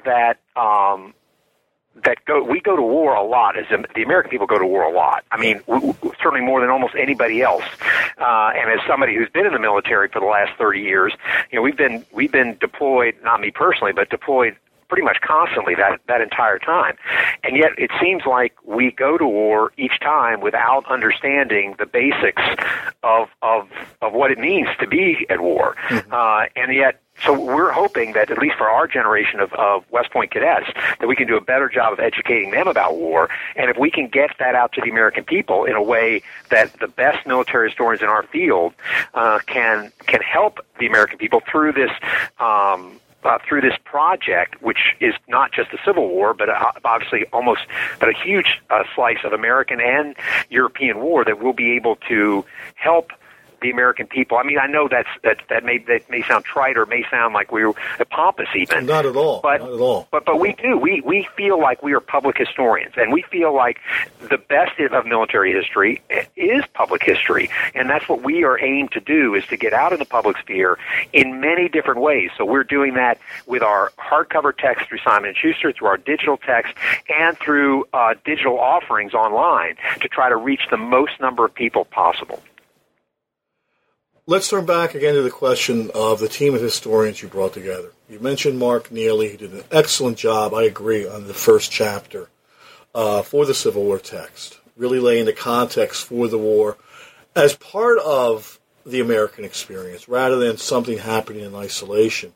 that 0.06 0.38
um, 0.56 1.14
that 2.04 2.24
go 2.26 2.44
we 2.44 2.60
go 2.60 2.76
to 2.76 2.82
war 2.82 3.16
a 3.16 3.24
lot 3.24 3.58
as 3.58 3.66
the 3.70 4.04
American 4.04 4.30
people 4.30 4.48
go 4.48 4.60
to 4.60 4.66
war 4.66 4.84
a 4.84 4.92
lot. 4.92 5.24
I 5.32 5.38
mean, 5.38 5.62
we, 5.68 5.80
certainly 6.22 6.46
more 6.46 6.62
than 6.62 6.70
almost 6.70 6.96
anybody 6.96 7.42
else. 7.42 7.64
Uh, 8.18 8.52
and 8.56 8.70
as 8.72 8.86
somebody 8.88 9.16
who's 9.16 9.30
been 9.30 9.46
in 9.46 9.54
the 9.54 9.60
military 9.60 10.10
for 10.10 10.20
the 10.20 10.26
last 10.26 10.58
30 10.58 10.82
years, 10.82 11.14
you 11.52 11.58
know, 11.58 11.62
we've 11.62 11.78
been 11.78 12.06
we've 12.12 12.32
been 12.32 12.58
deployed, 12.60 13.16
not 13.24 13.40
me 13.40 13.52
personally, 13.52 13.94
but 13.94 14.10
deployed 14.10 14.56
pretty 14.90 15.04
much 15.04 15.18
constantly 15.22 15.76
that 15.76 16.00
that 16.08 16.22
entire 16.22 16.60
time. 16.60 16.96
And 17.44 17.58
yet 17.58 17.72
it 17.78 17.92
seems 18.02 18.24
like 18.26 18.54
we 18.66 18.92
go 18.92 19.18
to 19.18 19.26
war 19.26 19.72
each 19.78 20.00
time 20.00 20.42
without 20.42 20.86
understanding 20.90 21.76
the 21.78 21.86
basics 21.86 22.42
of 23.04 23.30
of 23.42 23.70
of 24.02 24.14
what 24.14 24.32
it 24.32 24.40
means 24.40 24.68
to 24.80 24.88
be 24.88 25.26
at 25.30 25.42
war. 25.42 25.76
Mm-hmm. 25.90 26.14
Uh, 26.14 26.46
and 26.56 26.74
yet 26.74 27.02
so 27.24 27.40
we're 27.40 27.72
hoping 27.72 28.14
that 28.14 28.30
at 28.30 28.38
least 28.38 28.56
for 28.58 28.70
our 28.70 28.88
generation 28.88 29.40
of, 29.40 29.54
of 29.54 29.84
West 29.92 30.12
Point 30.12 30.32
cadets, 30.32 30.68
that 31.00 31.08
we 31.08 31.16
can 31.16 31.28
do 31.28 31.36
a 31.36 31.42
better 31.42 31.70
job 31.70 31.94
of 31.94 32.00
educating 32.00 32.52
them 32.52 32.68
about 32.68 32.96
war. 32.96 33.30
And 33.56 33.70
if 33.70 33.78
we 33.78 33.90
can 33.90 34.08
get 34.08 34.32
that 34.40 34.56
out 34.56 34.74
to 34.74 34.82
the 34.82 34.90
American 34.90 35.24
people 35.24 35.66
in 35.66 35.76
a 35.76 35.82
way 35.82 36.22
that 36.50 36.80
the 36.80 36.88
best 36.88 37.26
military 37.26 37.70
historians 37.70 38.02
in 38.02 38.08
our 38.10 38.24
field 38.24 38.74
uh, 39.14 39.40
can 39.48 39.92
can 40.06 40.22
help 40.22 40.60
the 40.80 40.88
American 40.88 41.18
people 41.18 41.42
through 41.50 41.74
this. 41.74 41.92
Um, 42.40 43.00
uh, 43.24 43.40
through 43.46 43.60
this 43.60 43.74
project, 43.84 44.62
which 44.62 44.96
is 45.02 45.14
not 45.28 45.52
just 45.52 45.72
the 45.72 45.78
Civil 45.84 46.08
War, 46.08 46.34
but 46.34 46.48
uh, 46.48 46.72
obviously 46.86 47.26
almost, 47.34 47.62
but 48.00 48.08
a 48.08 48.14
huge 48.14 48.62
uh, 48.70 48.84
slice 48.96 49.18
of 49.26 49.34
American 49.34 49.82
and 49.82 50.16
European 50.50 51.00
war, 51.00 51.26
that 51.26 51.42
we'll 51.42 51.52
be 51.52 51.76
able 51.76 51.98
to 52.08 52.46
help 52.76 53.12
the 53.62 53.72
American 53.72 54.08
people. 54.08 54.38
I 54.38 54.44
mean, 54.44 54.60
I 54.60 54.68
know 54.68 54.88
that's 54.90 55.10
that 55.24 55.38
that 55.50 55.64
may 55.64 55.80
that 55.80 56.10
may 56.10 56.22
sound 56.24 56.46
trite 56.46 56.78
or 56.78 56.86
may 56.86 57.04
sound 57.10 57.34
like 57.34 57.52
we're 57.52 57.74
pompous 58.10 58.50
even. 58.56 58.86
Not 58.86 59.06
at 59.06 59.16
all. 59.16 59.42
But 59.42 59.62
not 59.62 59.74
at 59.74 59.80
all. 59.80 60.08
But 60.12 60.26
but 60.26 60.40
we 60.40 60.54
do. 60.54 60.78
We 60.78 61.02
we 61.02 61.28
feel 61.36 61.60
like 61.60 61.84
we 61.84 61.94
are 61.94 62.00
public 62.00 62.38
historians, 62.38 62.94
and 62.98 63.12
we 63.12 63.24
feel 63.24 63.54
like 63.54 63.80
the 64.30 64.38
best 64.38 64.68
of 64.80 65.06
military 65.06 65.54
history 65.54 66.02
is 66.36 66.64
public 66.74 67.04
history, 67.04 67.50
and 67.74 67.90
that's 67.90 68.08
what 68.08 68.24
we 68.24 68.44
are 68.44 68.60
aimed 68.64 68.92
to 68.92 69.00
do 69.00 69.34
is 69.34 69.46
to 69.48 69.58
get 69.58 69.74
out 69.74 69.94
of 69.94 70.00
the 70.00 70.06
public 70.06 70.38
sphere 70.38 70.78
in 71.14 71.40
many 71.40 71.68
different 71.68 72.02
ways. 72.02 72.30
So 72.38 72.46
we're 72.46 72.64
doing 72.64 72.94
that 72.94 73.18
with 73.46 73.64
our 73.64 73.92
hardcover 73.98 74.56
text 74.56 74.88
through 74.88 75.00
Simon 75.00 75.30
and 75.30 75.38
Schuster, 75.38 75.72
through 75.72 75.88
our 75.88 75.98
digital 75.98 76.38
text, 76.38 76.74
and 77.10 77.38
through 77.40 77.86
uh, 77.94 78.14
digital 78.26 78.60
offerings 78.60 79.14
online 79.14 79.76
to 80.02 80.08
try 80.08 80.30
to 80.30 80.36
reach 80.36 80.62
the 80.70 80.78
most 80.78 81.20
number 81.20 81.46
of 81.46 81.54
people 81.54 81.86
possible. 81.86 82.42
Let's 84.30 84.50
turn 84.50 84.66
back 84.66 84.94
again 84.94 85.14
to 85.14 85.22
the 85.22 85.32
question 85.32 85.90
of 85.96 86.20
the 86.20 86.28
team 86.28 86.54
of 86.54 86.60
historians 86.60 87.22
you 87.22 87.30
brought 87.30 87.54
together. 87.54 87.94
You 88.10 88.20
mentioned 88.20 88.60
Mark 88.60 88.92
Neely, 88.92 89.30
who 89.30 89.38
did 89.38 89.54
an 89.54 89.64
excellent 89.72 90.18
job, 90.18 90.54
I 90.54 90.64
agree, 90.64 91.08
on 91.08 91.28
the 91.28 91.34
first 91.34 91.72
chapter 91.72 92.28
uh, 92.94 93.22
for 93.22 93.46
the 93.46 93.54
Civil 93.54 93.86
War 93.86 94.00
text, 94.00 94.60
really 94.76 95.00
laying 95.00 95.28
the 95.28 95.32
context 95.32 96.04
for 96.04 96.28
the 96.28 96.38
war 96.38 96.76
as 97.38 97.56
part 97.56 98.00
of 98.00 98.60
the 98.86 99.00
American 99.00 99.46
experience 99.46 100.10
rather 100.10 100.36
than 100.36 100.58
something 100.58 100.98
happening 100.98 101.46
in 101.46 101.56
isolation. 101.56 102.34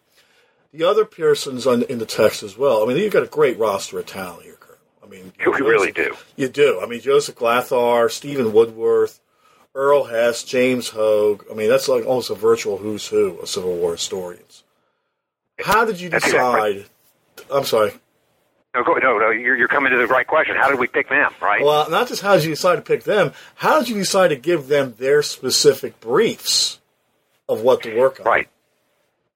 The 0.71 0.85
other 0.85 1.03
persons 1.03 1.67
on, 1.67 1.83
in 1.83 1.99
the 1.99 2.05
text 2.05 2.41
as 2.41 2.57
well, 2.57 2.83
I 2.83 2.87
mean, 2.87 2.95
you've 2.95 3.11
got 3.11 3.23
a 3.23 3.27
great 3.27 3.59
roster 3.59 3.99
of 3.99 4.05
talent 4.05 4.43
here, 4.43 4.55
Colonel. 4.57 4.79
I 5.03 5.07
mean, 5.07 5.33
we 5.45 5.59
really 5.59 5.91
do. 5.91 6.15
You 6.37 6.47
do. 6.47 6.79
I 6.81 6.85
mean, 6.85 7.01
Joseph 7.01 7.35
Glatthaar, 7.35 8.09
Steven 8.09 8.53
Woodworth, 8.53 9.19
Earl 9.73 10.05
Hess, 10.05 10.43
James 10.43 10.89
Hogue. 10.89 11.45
I 11.49 11.53
mean, 11.53 11.69
that's 11.69 11.87
like 11.87 12.05
almost 12.05 12.29
a 12.29 12.35
virtual 12.35 12.77
who's 12.77 13.07
who 13.07 13.37
of 13.39 13.49
Civil 13.49 13.75
War 13.75 13.93
historians. 13.93 14.63
How 15.59 15.85
did 15.85 15.99
you 15.99 16.09
decide? 16.09 16.85
I'm 17.51 17.65
sorry. 17.65 17.93
No, 18.73 18.83
go, 18.83 18.93
no, 18.93 19.17
no. 19.17 19.31
You're, 19.31 19.57
you're 19.57 19.67
coming 19.67 19.91
to 19.91 19.97
the 19.97 20.07
right 20.07 20.25
question. 20.25 20.55
How 20.55 20.69
did 20.69 20.79
we 20.79 20.87
pick 20.87 21.09
them? 21.09 21.31
Right. 21.41 21.63
Well, 21.63 21.89
not 21.89 22.07
just 22.07 22.21
how 22.21 22.35
did 22.35 22.45
you 22.45 22.51
decide 22.51 22.77
to 22.77 22.81
pick 22.81 23.03
them. 23.03 23.33
How 23.55 23.79
did 23.79 23.89
you 23.89 23.95
decide 23.95 24.29
to 24.29 24.37
give 24.37 24.67
them 24.67 24.95
their 24.97 25.21
specific 25.21 25.99
briefs 25.99 26.79
of 27.49 27.61
what 27.61 27.83
to 27.83 27.97
work 27.97 28.19
on? 28.19 28.25
Right. 28.25 28.49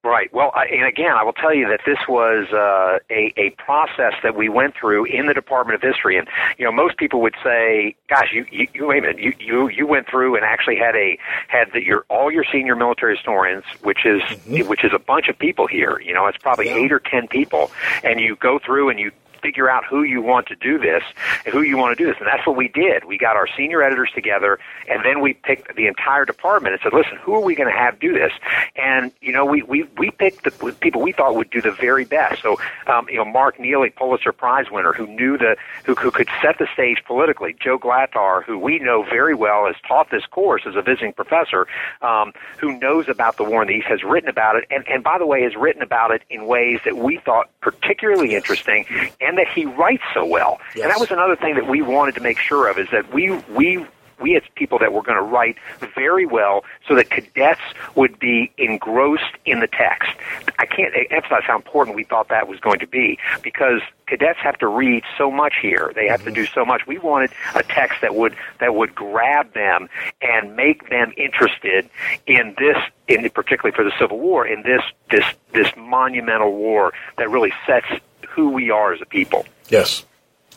Right. 0.05 0.31
Well, 0.31 0.51
I, 0.53 0.65
and 0.67 0.85
again, 0.85 1.13
I 1.13 1.24
will 1.24 1.33
tell 1.33 1.51
you 1.51 1.67
that 1.67 1.79
this 1.83 1.97
was 2.07 2.53
uh, 2.53 3.00
a 3.09 3.33
a 3.38 3.50
process 3.57 4.13
that 4.21 4.35
we 4.35 4.50
went 4.50 4.75
through 4.75 5.05
in 5.05 5.25
the 5.25 5.33
Department 5.33 5.74
of 5.74 5.81
History, 5.81 6.15
and 6.15 6.27
you 6.59 6.65
know, 6.65 6.71
most 6.71 6.97
people 6.97 7.21
would 7.21 7.33
say, 7.43 7.95
"Gosh, 8.07 8.31
you 8.31 8.45
you, 8.51 8.67
you 8.71 8.85
wait 8.85 9.00
a 9.00 9.01
minute, 9.01 9.17
you, 9.17 9.33
you 9.39 9.67
you 9.67 9.88
went 9.88 10.07
through 10.07 10.35
and 10.35 10.45
actually 10.45 10.75
had 10.75 10.95
a 10.95 11.17
had 11.47 11.71
the, 11.74 11.83
your 11.83 12.05
all 12.07 12.31
your 12.31 12.45
senior 12.51 12.75
military 12.75 13.15
historians, 13.15 13.63
which 13.81 14.05
is 14.05 14.21
mm-hmm. 14.21 14.69
which 14.69 14.83
is 14.83 14.91
a 14.93 15.00
bunch 15.00 15.27
of 15.27 15.39
people 15.39 15.65
here. 15.65 16.00
You 16.00 16.13
know, 16.13 16.27
it's 16.27 16.38
probably 16.38 16.67
yeah. 16.67 16.75
eight 16.75 16.91
or 16.91 17.00
ten 17.00 17.27
people, 17.27 17.71
and 18.03 18.19
you 18.19 18.35
go 18.35 18.59
through 18.59 18.91
and 18.91 19.00
you 19.00 19.12
figure 19.45 19.69
out 19.69 19.83
who 19.85 20.01
you 20.01 20.23
want 20.23 20.47
to 20.47 20.55
do 20.55 20.79
this 20.79 21.03
who 21.51 21.61
you 21.61 21.77
want 21.77 21.95
to 21.95 22.03
do 22.03 22.09
this. 22.09 22.17
And 22.19 22.27
that's 22.27 22.45
what 22.45 22.55
we 22.55 22.67
did. 22.67 23.05
We 23.05 23.17
got 23.17 23.35
our 23.35 23.47
senior 23.55 23.83
editors 23.83 24.09
together 24.13 24.59
and 24.89 25.05
then 25.05 25.21
we 25.21 25.33
picked 25.33 25.75
the 25.75 25.87
entire 25.87 26.25
department 26.25 26.73
and 26.73 26.81
said, 26.81 26.93
listen, 26.93 27.17
who 27.21 27.35
are 27.35 27.41
we 27.41 27.55
going 27.55 27.71
to 27.71 27.77
have 27.77 27.99
do 27.99 28.13
this? 28.13 28.31
And, 28.75 29.11
you 29.21 29.31
know, 29.31 29.45
we, 29.45 29.61
we, 29.63 29.83
we 29.97 30.11
picked 30.11 30.43
the 30.43 30.73
people 30.79 31.01
we 31.01 31.11
thought 31.11 31.35
would 31.35 31.49
do 31.49 31.61
the 31.61 31.71
very 31.71 32.05
best. 32.05 32.41
So, 32.41 32.57
um, 32.87 33.07
you 33.09 33.17
know, 33.17 33.25
Mark 33.25 33.59
Neely, 33.59 33.89
Pulitzer 33.89 34.31
Prize 34.31 34.65
winner, 34.71 34.93
who 34.93 35.07
knew 35.07 35.37
the, 35.37 35.55
who, 35.85 35.93
who 35.95 36.11
could 36.11 36.27
set 36.41 36.57
the 36.57 36.67
stage 36.73 37.03
politically. 37.05 37.55
Joe 37.59 37.77
Glatthaar, 37.77 38.43
who 38.43 38.57
we 38.57 38.79
know 38.79 39.03
very 39.03 39.35
well, 39.35 39.67
has 39.67 39.75
taught 39.87 40.09
this 40.11 40.25
course 40.25 40.63
as 40.65 40.75
a 40.75 40.81
visiting 40.81 41.13
professor, 41.13 41.67
um, 42.01 42.33
who 42.57 42.77
knows 42.79 43.07
about 43.07 43.37
the 43.37 43.43
war 43.43 43.61
in 43.61 43.67
the 43.67 43.75
East, 43.75 43.87
has 43.87 44.03
written 44.03 44.29
about 44.29 44.55
it, 44.55 44.65
and, 44.71 44.87
and 44.87 45.03
by 45.03 45.17
the 45.17 45.25
way, 45.25 45.43
has 45.43 45.55
written 45.55 45.81
about 45.81 46.11
it 46.11 46.21
in 46.29 46.45
ways 46.45 46.79
that 46.85 46.97
we 46.97 47.17
thought 47.17 47.49
particularly 47.61 48.35
interesting 48.35 48.85
and 49.21 49.34
and 49.35 49.45
that 49.45 49.53
he 49.53 49.65
writes 49.65 50.03
so 50.13 50.25
well. 50.25 50.59
Yes. 50.75 50.83
And 50.83 50.91
that 50.91 50.99
was 50.99 51.11
another 51.11 51.35
thing 51.35 51.55
that 51.55 51.67
we 51.67 51.81
wanted 51.81 52.15
to 52.15 52.21
make 52.21 52.39
sure 52.39 52.69
of 52.69 52.77
is 52.77 52.87
that 52.91 53.13
we 53.13 53.31
we 53.55 53.85
we 54.21 54.37
as 54.37 54.43
people 54.55 54.79
that 54.79 54.93
were 54.93 55.01
going 55.01 55.17
to 55.17 55.23
write 55.23 55.57
very 55.93 56.25
well 56.25 56.63
so 56.87 56.95
that 56.95 57.09
cadets 57.09 57.59
would 57.95 58.17
be 58.17 58.49
engrossed 58.57 59.35
in 59.45 59.59
the 59.59 59.67
text. 59.67 60.09
I 60.57 60.65
can't 60.65 60.93
emphasize 61.11 61.43
how 61.45 61.57
important 61.57 61.97
we 61.97 62.05
thought 62.05 62.29
that 62.29 62.47
was 62.47 62.59
going 62.61 62.79
to 62.79 62.87
be 62.87 63.19
because 63.43 63.81
cadets 64.07 64.39
have 64.41 64.57
to 64.59 64.67
read 64.67 65.03
so 65.17 65.29
much 65.29 65.55
here. 65.61 65.91
They 65.95 66.07
have 66.07 66.21
mm-hmm. 66.21 66.29
to 66.29 66.35
do 66.35 66.45
so 66.45 66.63
much. 66.63 66.87
We 66.87 66.97
wanted 66.97 67.31
a 67.55 67.63
text 67.63 67.99
that 68.01 68.15
would 68.15 68.35
that 68.59 68.73
would 68.73 68.95
grab 68.95 69.53
them 69.53 69.89
and 70.21 70.55
make 70.55 70.89
them 70.89 71.11
interested 71.17 71.89
in 72.25 72.55
this 72.57 72.77
in 73.07 73.29
particularly 73.31 73.75
for 73.75 73.83
the 73.83 73.91
Civil 73.99 74.19
War 74.19 74.47
in 74.47 74.63
this 74.63 74.81
this 75.11 75.25
this 75.53 75.67
monumental 75.75 76.53
war 76.53 76.93
that 77.17 77.29
really 77.29 77.51
sets 77.67 77.87
who 78.35 78.49
we 78.49 78.69
are 78.69 78.93
as 78.93 79.01
a 79.01 79.05
people. 79.05 79.45
Yes, 79.69 80.05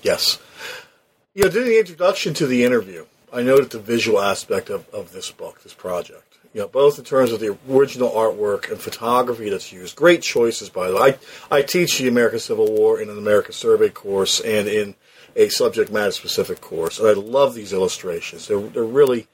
yes. 0.02 0.38
You 1.35 1.44
know, 1.44 1.50
during 1.50 1.68
the 1.68 1.78
introduction 1.78 2.35
to 2.35 2.47
the 2.47 2.64
interview, 2.64 3.06
I 3.32 3.42
noted 3.42 3.70
the 3.70 3.78
visual 3.78 4.20
aspect 4.20 4.70
of, 4.70 4.88
of 4.90 5.12
this 5.12 5.30
book, 5.30 5.62
this 5.62 5.75
project. 5.75 6.25
You 6.54 6.62
know, 6.62 6.68
both 6.68 6.99
in 6.99 7.04
terms 7.04 7.30
of 7.30 7.40
the 7.40 7.56
original 7.70 8.11
artwork 8.11 8.70
and 8.70 8.80
photography 8.80 9.50
that's 9.50 9.70
used. 9.70 9.94
Great 9.94 10.23
choices, 10.23 10.70
by 10.70 10.88
the 10.88 10.94
way. 10.97 11.18
I, 11.50 11.58
I 11.58 11.62
teach 11.62 11.99
the 11.99 12.08
American 12.08 12.38
Civil 12.38 12.73
War 12.73 13.00
in 13.00 13.11
an 13.11 13.18
American 13.18 13.52
Survey 13.52 13.90
course 13.90 14.40
and 14.40 14.66
in 14.66 14.94
a 15.37 15.49
subject 15.49 15.92
matter 15.92 16.11
specific 16.11 16.61
course, 16.61 16.99
and 16.99 17.06
I 17.06 17.12
love 17.12 17.54
these 17.54 17.73
illustrations. 17.73 18.49
They're, 18.49 18.58
they're 18.58 18.82
really, 18.82 19.28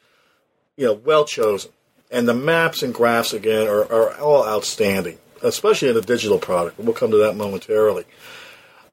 you 0.77 0.87
know, 0.87 0.93
well 0.93 1.25
chosen. 1.25 1.71
And 2.11 2.29
the 2.29 2.35
maps 2.35 2.83
and 2.83 2.93
graphs, 2.93 3.33
again, 3.33 3.67
are, 3.67 3.91
are 3.91 4.19
all 4.19 4.47
outstanding 4.47 5.19
especially 5.45 5.91
in 5.91 5.97
a 5.97 6.01
digital 6.01 6.39
product. 6.39 6.79
We'll 6.79 6.95
come 6.95 7.11
to 7.11 7.19
that 7.19 7.37
momentarily. 7.37 8.05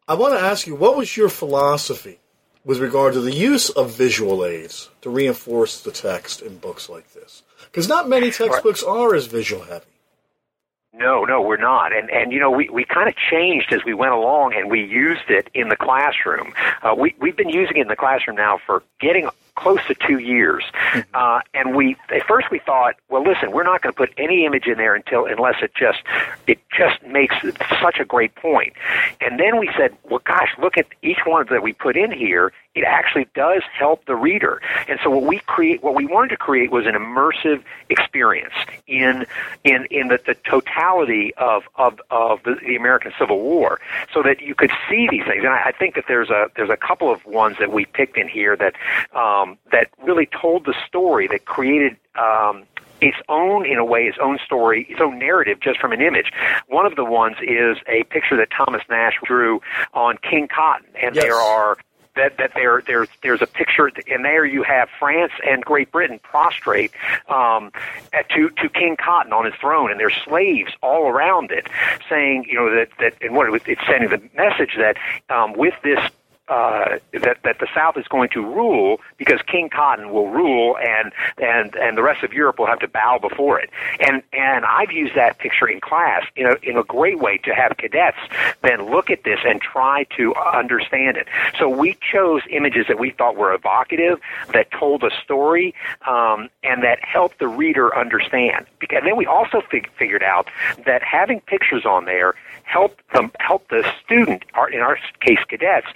I 0.08 0.13
want 0.15 0.34
to 0.34 0.39
ask 0.39 0.67
you, 0.67 0.75
what 0.75 0.98
was 0.98 1.15
your 1.15 1.29
philosophy 1.29 2.20
with 2.63 2.79
regard 2.79 3.13
to 3.13 3.22
the 3.22 3.34
use 3.34 3.70
of 3.70 3.91
visual 3.91 4.46
aids 4.46 4.89
to 5.01 5.10
reinforce 5.10 5.81
the 5.81 5.91
text 5.91 6.41
in 6.41 6.58
books 6.58 6.89
like 6.89 7.13
this? 7.13 7.43
Because 7.65 7.88
not 7.88 8.10
many 8.10 8.29
textbooks 8.31 8.84
are 8.84 9.15
as 9.15 9.27
visual 9.27 9.63
heavy. 9.63 9.86
No, 10.93 11.24
no, 11.24 11.41
we're 11.41 11.55
not. 11.55 11.93
And 11.93 12.10
and 12.10 12.34
you 12.34 12.39
know, 12.39 12.51
we 12.51 12.70
we 12.70 12.84
kind 12.84 13.08
of 13.08 13.15
changed 13.15 13.72
as 13.72 13.86
we 13.86 13.93
went 13.93 14.12
along, 14.12 14.53
and 14.53 14.70
we 14.70 14.84
used 14.84 15.29
it 15.29 15.48
in 15.53 15.70
the 15.70 15.77
classroom. 15.77 16.53
Uh, 16.84 16.93
we 16.98 17.15
we've 17.17 17.38
been 17.38 17.50
using 17.50 17.77
it 17.77 17.81
in 17.81 17.88
the 17.88 17.96
classroom 17.96 18.36
now 18.36 18.60
for 18.65 18.84
getting 19.00 19.29
close 19.55 19.79
to 19.88 19.96
two 19.96 20.20
years. 20.20 20.63
Mm-hmm. 20.74 21.00
Uh, 21.13 21.41
and 21.53 21.75
we 21.75 21.96
at 22.13 22.24
first 22.27 22.51
we 22.51 22.60
thought, 22.60 22.96
well, 23.10 23.24
listen, 23.24 23.51
we're 23.51 23.63
not 23.63 23.81
going 23.81 23.93
to 23.93 23.98
put 23.98 24.12
any 24.17 24.46
image 24.46 24.67
in 24.67 24.77
there 24.77 24.96
until 24.96 25.25
unless 25.25 25.55
it 25.62 25.74
just 25.75 26.00
it 26.48 26.60
just 26.75 27.01
makes 27.03 27.36
such 27.81 28.00
a 28.00 28.05
great 28.05 28.36
point. 28.36 28.74
And 29.20 29.39
then 29.39 29.60
we 29.60 29.70
said, 29.77 29.96
well, 30.10 30.22
gosh, 30.25 30.50
look 30.60 30.77
at 30.77 30.88
each 31.01 31.20
one 31.25 31.46
that 31.50 31.63
we 31.63 31.74
put 31.74 31.98
in 31.98 32.12
here. 32.12 32.51
It 32.74 32.84
actually 32.86 33.28
does 33.36 33.63
help 33.74 34.06
the 34.06 34.16
reader. 34.16 34.62
And 34.88 35.00
so 35.04 35.10
what 35.10 35.24
we 35.24 35.40
create, 35.40 35.84
what 35.84 35.96
we 35.96 36.06
wanted 36.06 36.30
to 36.30 36.38
create 36.38 36.72
was 36.72 36.86
an 36.86 36.94
immersive 36.94 37.63
experience 37.90 38.54
in 38.88 39.25
in 39.63 39.86
in 39.92 40.08
the, 40.08 40.20
the 40.25 40.36
totality 40.50 41.34
of 41.36 41.63
of 41.75 42.00
of 42.10 42.44
the, 42.44 42.56
the 42.66 42.75
American 42.75 43.12
Civil 43.20 43.42
War, 43.42 43.80
so 44.13 44.24
that 44.24 44.42
you 44.42 44.56
could 44.56 44.72
see 44.90 45.08
these 45.10 45.25
things. 45.25 45.44
And 45.44 45.50
I, 45.50 45.66
I 45.68 45.72
think 45.72 45.96
that 45.96 46.06
there's 46.08 46.30
a 46.30 46.48
there's 46.56 46.70
a 46.70 46.78
couple 46.78 47.12
of 47.12 47.25
ones 47.25 47.58
that 47.60 47.72
we 47.72 47.86
picked 47.86 48.18
in 48.18 48.28
here 48.28 48.56
that. 48.56 48.75
Um, 49.13 49.58
that 49.72 49.90
really 50.04 50.28
told 50.28 50.66
the 50.66 50.75
story 50.88 51.28
that 51.28 51.46
created 51.46 51.98
um, 52.20 52.63
its 53.01 53.18
own, 53.30 53.66
in 53.66 53.78
a 53.78 53.86
way, 53.86 54.01
its 54.01 54.18
own 54.22 54.38
story, 54.46 54.86
its 54.90 55.01
own 55.01 55.18
narrative 55.18 55.60
just 55.60 55.80
from 55.80 55.92
an 55.92 56.01
image. 56.01 56.32
One 56.68 56.86
of 56.86 56.96
the 56.96 57.06
ones 57.06 57.38
is 57.42 57.78
a 57.88 58.04
picture 58.04 58.38
that 58.38 58.50
Thomas 58.56 58.82
Nast 58.90 59.18
drew 59.24 59.62
on 59.94 60.18
King 60.18 60.48
Cotton, 60.48 60.88
and 61.01 61.16
yes. 61.16 61.24
there 61.24 61.36
are 61.36 61.78
that 62.15 62.38
that 62.38 62.51
there 62.56 62.84
there's 62.86 63.10
there's 63.24 63.41
a 63.41 63.48
picture, 63.48 63.91
and 64.10 64.25
there 64.25 64.46
you 64.46 64.63
have 64.63 64.89
France 65.00 65.32
and 65.48 65.63
Great 65.63 65.91
Britain 65.91 66.20
prostrate 66.24 66.91
um, 67.30 67.72
at, 68.13 68.30
to 68.30 68.50
to 68.50 68.70
King 68.70 68.98
Cotton 68.98 69.34
on 69.34 69.46
his 69.46 69.53
throne, 69.56 69.91
and 69.91 70.00
there's 70.00 70.15
slaves 70.25 70.72
all 70.82 71.08
around 71.08 71.51
it, 71.51 71.68
saying 72.10 72.46
you 72.48 72.56
know 72.56 72.74
that 72.74 72.89
that 73.00 73.13
and 73.22 73.36
what 73.36 73.53
it 73.53 73.63
it's 73.65 73.82
sending 73.88 74.10
the 74.10 74.22
message 74.36 74.75
that 74.77 74.98
um, 75.30 75.53
with 75.53 75.74
this 75.84 76.00
uh, 76.51 77.00
that 77.13 77.38
that 77.43 77.60
the 77.60 77.67
South 77.74 77.98
is 77.98 78.08
going 78.10 78.29
to 78.29 78.41
rule 78.41 79.00
because 79.17 79.39
King 79.48 79.70
Cotton 79.70 80.12
will 80.12 80.29
rule, 80.29 80.77
and 80.77 81.13
and 81.38 81.75
and 81.75 81.98
the 81.98 82.03
rest 82.03 82.24
of 82.24 82.34
Europe 82.34 82.60
will 82.60 82.67
have 82.67 82.79
to 82.79 82.88
bow 82.88 83.17
before 83.20 83.60
it. 83.60 83.70
And 84.00 84.22
and 84.34 84.65
I've 84.65 84.91
used 84.91 85.15
that 85.15 85.39
picture 85.39 85.67
in 85.67 85.79
class 85.79 86.24
in 86.36 86.48
a 86.48 86.55
in 86.62 86.77
a 86.77 86.84
great 86.84 87.20
way 87.20 87.38
to 87.39 87.55
have 87.55 87.77
cadets 87.77 88.17
then 88.62 88.91
look 88.91 89.10
at 89.10 89.24
this 89.24 89.39
and 89.46 89.62
try 89.62 90.05
to 90.17 90.36
understand 90.36 91.17
it. 91.17 91.27
So 91.58 91.70
we 91.70 91.98
chose 92.12 92.41
images 92.50 92.86
that 92.88 93.00
we 93.00 93.12
thought 93.12 93.36
were 93.36 93.53
evocative, 93.53 94.20
that 94.53 94.72
told 94.72 95.03
a 95.03 95.12
story, 95.24 95.74
um, 96.08 96.50
and 96.63 96.84
that 96.84 97.00
helped 97.03 97.39
the 97.39 97.48
reader 97.48 97.96
understand. 97.98 98.65
And 98.89 99.05
then 99.05 99.15
we 99.15 99.25
also 99.25 99.62
fig- 99.70 99.89
figured 99.98 100.24
out 100.24 100.48
that 100.86 101.01
having 101.03 101.39
pictures 101.41 101.86
on 101.86 102.05
there 102.05 102.36
helped 102.63 103.01
them 103.13 103.31
help 103.39 103.67
the 103.67 103.86
student, 104.03 104.46
in 104.72 104.79
our 104.79 104.98
case, 105.20 105.39
cadets, 105.48 105.88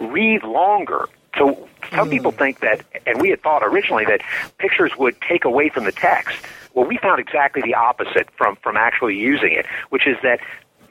read 0.00 0.42
longer. 0.42 1.08
So 1.38 1.68
some 1.90 2.08
mm. 2.08 2.10
people 2.10 2.32
think 2.32 2.60
that, 2.60 2.84
and 3.06 3.20
we 3.20 3.30
had 3.30 3.42
thought 3.42 3.62
originally 3.62 4.04
that 4.06 4.22
pictures 4.58 4.92
would 4.98 5.20
take 5.20 5.44
away 5.44 5.68
from 5.68 5.84
the 5.84 5.92
text. 5.92 6.36
Well, 6.74 6.86
we 6.86 6.98
found 6.98 7.20
exactly 7.20 7.62
the 7.62 7.74
opposite 7.74 8.28
from 8.36 8.56
from 8.56 8.76
actually 8.76 9.16
using 9.16 9.52
it, 9.52 9.66
which 9.90 10.06
is 10.06 10.16
that 10.22 10.40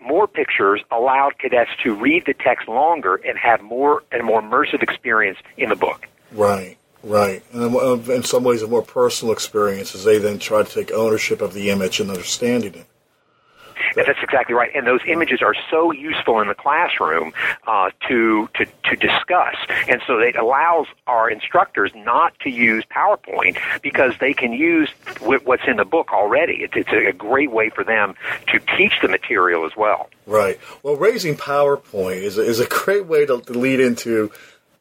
more 0.01 0.27
pictures 0.27 0.81
allowed 0.91 1.37
cadets 1.39 1.71
to 1.83 1.93
read 1.93 2.25
the 2.25 2.33
text 2.33 2.67
longer 2.67 3.15
and 3.15 3.37
have 3.37 3.61
more 3.61 4.03
and 4.11 4.23
more 4.23 4.41
immersive 4.41 4.81
experience 4.81 5.37
in 5.57 5.69
the 5.69 5.75
book. 5.75 6.07
Right. 6.31 6.77
Right, 7.01 7.41
and 7.53 8.09
in 8.09 8.23
some 8.23 8.43
ways, 8.43 8.61
a 8.61 8.67
more 8.67 8.81
personal 8.81 9.31
experience 9.31 9.95
as 9.95 10.03
they 10.03 10.17
then 10.17 10.37
try 10.37 10.63
to 10.63 10.69
take 10.69 10.91
ownership 10.91 11.39
of 11.39 11.53
the 11.53 11.69
image 11.69 12.01
and 12.01 12.09
understanding 12.09 12.73
it. 12.73 12.85
That's 13.95 14.19
exactly 14.21 14.55
right. 14.55 14.71
And 14.75 14.85
those 14.85 15.01
images 15.07 15.41
are 15.41 15.55
so 15.69 15.91
useful 15.91 16.39
in 16.41 16.47
the 16.47 16.55
classroom 16.55 17.33
uh, 17.67 17.91
to, 18.07 18.49
to, 18.55 18.65
to 18.65 18.95
discuss. 18.95 19.55
And 19.87 20.01
so 20.05 20.19
it 20.19 20.35
allows 20.35 20.87
our 21.07 21.29
instructors 21.29 21.91
not 21.95 22.37
to 22.41 22.49
use 22.49 22.83
PowerPoint 22.85 23.57
because 23.81 24.13
they 24.19 24.33
can 24.33 24.53
use 24.53 24.89
what's 25.19 25.63
in 25.67 25.77
the 25.77 25.85
book 25.85 26.11
already. 26.11 26.63
It's, 26.63 26.73
it's 26.75 26.91
a 26.91 27.13
great 27.13 27.51
way 27.51 27.69
for 27.69 27.83
them 27.83 28.15
to 28.47 28.59
teach 28.77 28.93
the 29.01 29.07
material 29.07 29.65
as 29.65 29.75
well. 29.75 30.09
Right. 30.25 30.59
Well, 30.83 30.95
raising 30.95 31.35
PowerPoint 31.35 32.21
is 32.21 32.37
a, 32.37 32.41
is 32.41 32.59
a 32.59 32.67
great 32.67 33.05
way 33.05 33.25
to 33.25 33.35
lead 33.35 33.79
into 33.79 34.31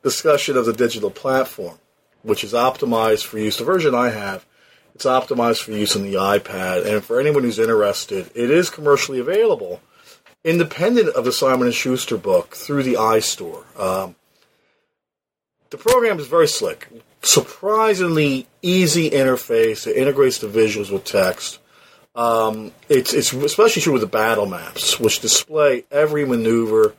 discussion 0.02 0.56
of 0.56 0.66
the 0.66 0.72
digital 0.72 1.10
platform, 1.10 1.78
which 2.22 2.44
is 2.44 2.52
optimized 2.52 3.24
for 3.24 3.38
use. 3.38 3.56
The 3.56 3.64
version 3.64 3.94
I 3.94 4.10
have 4.10 4.44
it's 4.98 5.06
optimized 5.06 5.62
for 5.62 5.70
use 5.70 5.94
on 5.94 6.02
the 6.02 6.14
iPad, 6.14 6.84
and 6.84 7.04
for 7.04 7.20
anyone 7.20 7.44
who's 7.44 7.60
interested, 7.60 8.28
it 8.34 8.50
is 8.50 8.68
commercially 8.68 9.20
available, 9.20 9.80
independent 10.42 11.10
of 11.10 11.24
the 11.24 11.30
Simon 11.30 11.68
and 11.68 11.74
Schuster 11.74 12.16
book 12.16 12.56
through 12.56 12.82
the 12.82 12.94
iStore. 12.94 13.62
Um, 13.78 14.16
the 15.70 15.78
program 15.78 16.18
is 16.18 16.26
very 16.26 16.48
slick, 16.48 16.88
surprisingly 17.22 18.48
easy 18.60 19.10
interface. 19.10 19.86
It 19.86 19.96
integrates 19.96 20.38
the 20.38 20.48
visuals 20.48 20.90
with 20.90 21.04
text. 21.04 21.60
Um, 22.16 22.72
it's 22.88 23.14
it's 23.14 23.32
especially 23.32 23.82
true 23.82 23.92
with 23.92 24.02
the 24.02 24.08
battle 24.08 24.46
maps, 24.46 24.98
which 24.98 25.20
display 25.20 25.84
every 25.92 26.24
maneuver 26.24 26.94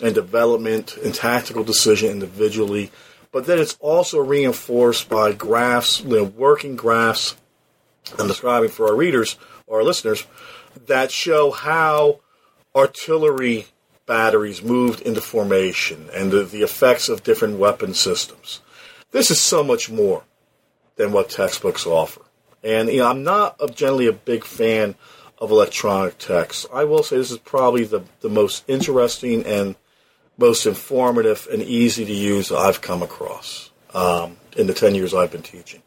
and 0.00 0.14
development 0.14 0.96
and 0.96 1.14
tactical 1.14 1.64
decision 1.64 2.12
individually. 2.12 2.90
But 3.30 3.44
then 3.44 3.58
it's 3.58 3.76
also 3.78 4.20
reinforced 4.20 5.10
by 5.10 5.32
graphs, 5.32 6.00
you 6.00 6.16
know, 6.16 6.24
working 6.24 6.76
graphs 6.76 7.36
I'm 8.18 8.28
describing 8.28 8.70
for 8.70 8.88
our 8.88 8.96
readers 8.96 9.36
or 9.66 9.78
our 9.78 9.84
listeners 9.84 10.26
that 10.86 11.10
show 11.10 11.50
how 11.50 12.20
artillery 12.74 13.66
batteries 14.06 14.62
moved 14.62 15.00
into 15.00 15.20
formation 15.20 16.08
and 16.14 16.30
the, 16.30 16.44
the 16.44 16.62
effects 16.62 17.08
of 17.08 17.22
different 17.22 17.58
weapon 17.58 17.94
systems. 17.94 18.60
This 19.10 19.30
is 19.30 19.40
so 19.40 19.62
much 19.62 19.90
more 19.90 20.24
than 20.96 21.12
what 21.12 21.30
textbooks 21.30 21.86
offer. 21.86 22.22
And 22.64 22.88
you 22.88 22.98
know, 22.98 23.08
I'm 23.08 23.24
not 23.24 23.58
generally 23.74 24.06
a 24.06 24.12
big 24.12 24.44
fan 24.44 24.94
of 25.38 25.50
electronic 25.50 26.18
texts. 26.18 26.66
I 26.72 26.84
will 26.84 27.02
say 27.02 27.16
this 27.16 27.30
is 27.30 27.38
probably 27.38 27.84
the, 27.84 28.02
the 28.20 28.28
most 28.28 28.64
interesting 28.68 29.44
and 29.44 29.76
most 30.38 30.66
informative 30.66 31.48
and 31.52 31.62
easy 31.62 32.04
to 32.04 32.12
use 32.12 32.50
I've 32.50 32.80
come 32.80 33.02
across 33.02 33.70
um, 33.94 34.36
in 34.56 34.66
the 34.66 34.74
10 34.74 34.94
years 34.94 35.14
I've 35.14 35.30
been 35.30 35.42
teaching 35.42 35.82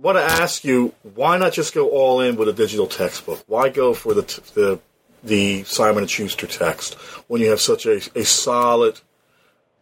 want 0.00 0.18
to 0.18 0.22
ask 0.22 0.64
you, 0.64 0.94
why 1.14 1.38
not 1.38 1.52
just 1.52 1.74
go 1.74 1.88
all 1.90 2.20
in 2.20 2.36
with 2.36 2.48
a 2.48 2.52
digital 2.52 2.86
textbook? 2.86 3.42
Why 3.46 3.68
go 3.68 3.94
for 3.94 4.14
the 4.14 4.22
t- 4.22 4.42
the 4.54 4.80
the 5.22 5.64
Simon 5.64 6.04
and 6.04 6.10
Schuster 6.10 6.46
text 6.46 6.94
when 7.28 7.40
you 7.40 7.50
have 7.50 7.60
such 7.60 7.86
a, 7.86 8.00
a 8.14 8.24
solid 8.24 9.00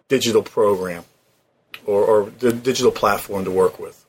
digital 0.09 0.42
program 0.42 1.05
or, 1.87 2.03
or 2.05 2.31
the 2.38 2.53
digital 2.53 2.92
platform 2.92 3.44
to 3.44 3.50
work 3.50 3.79
with? 3.79 4.05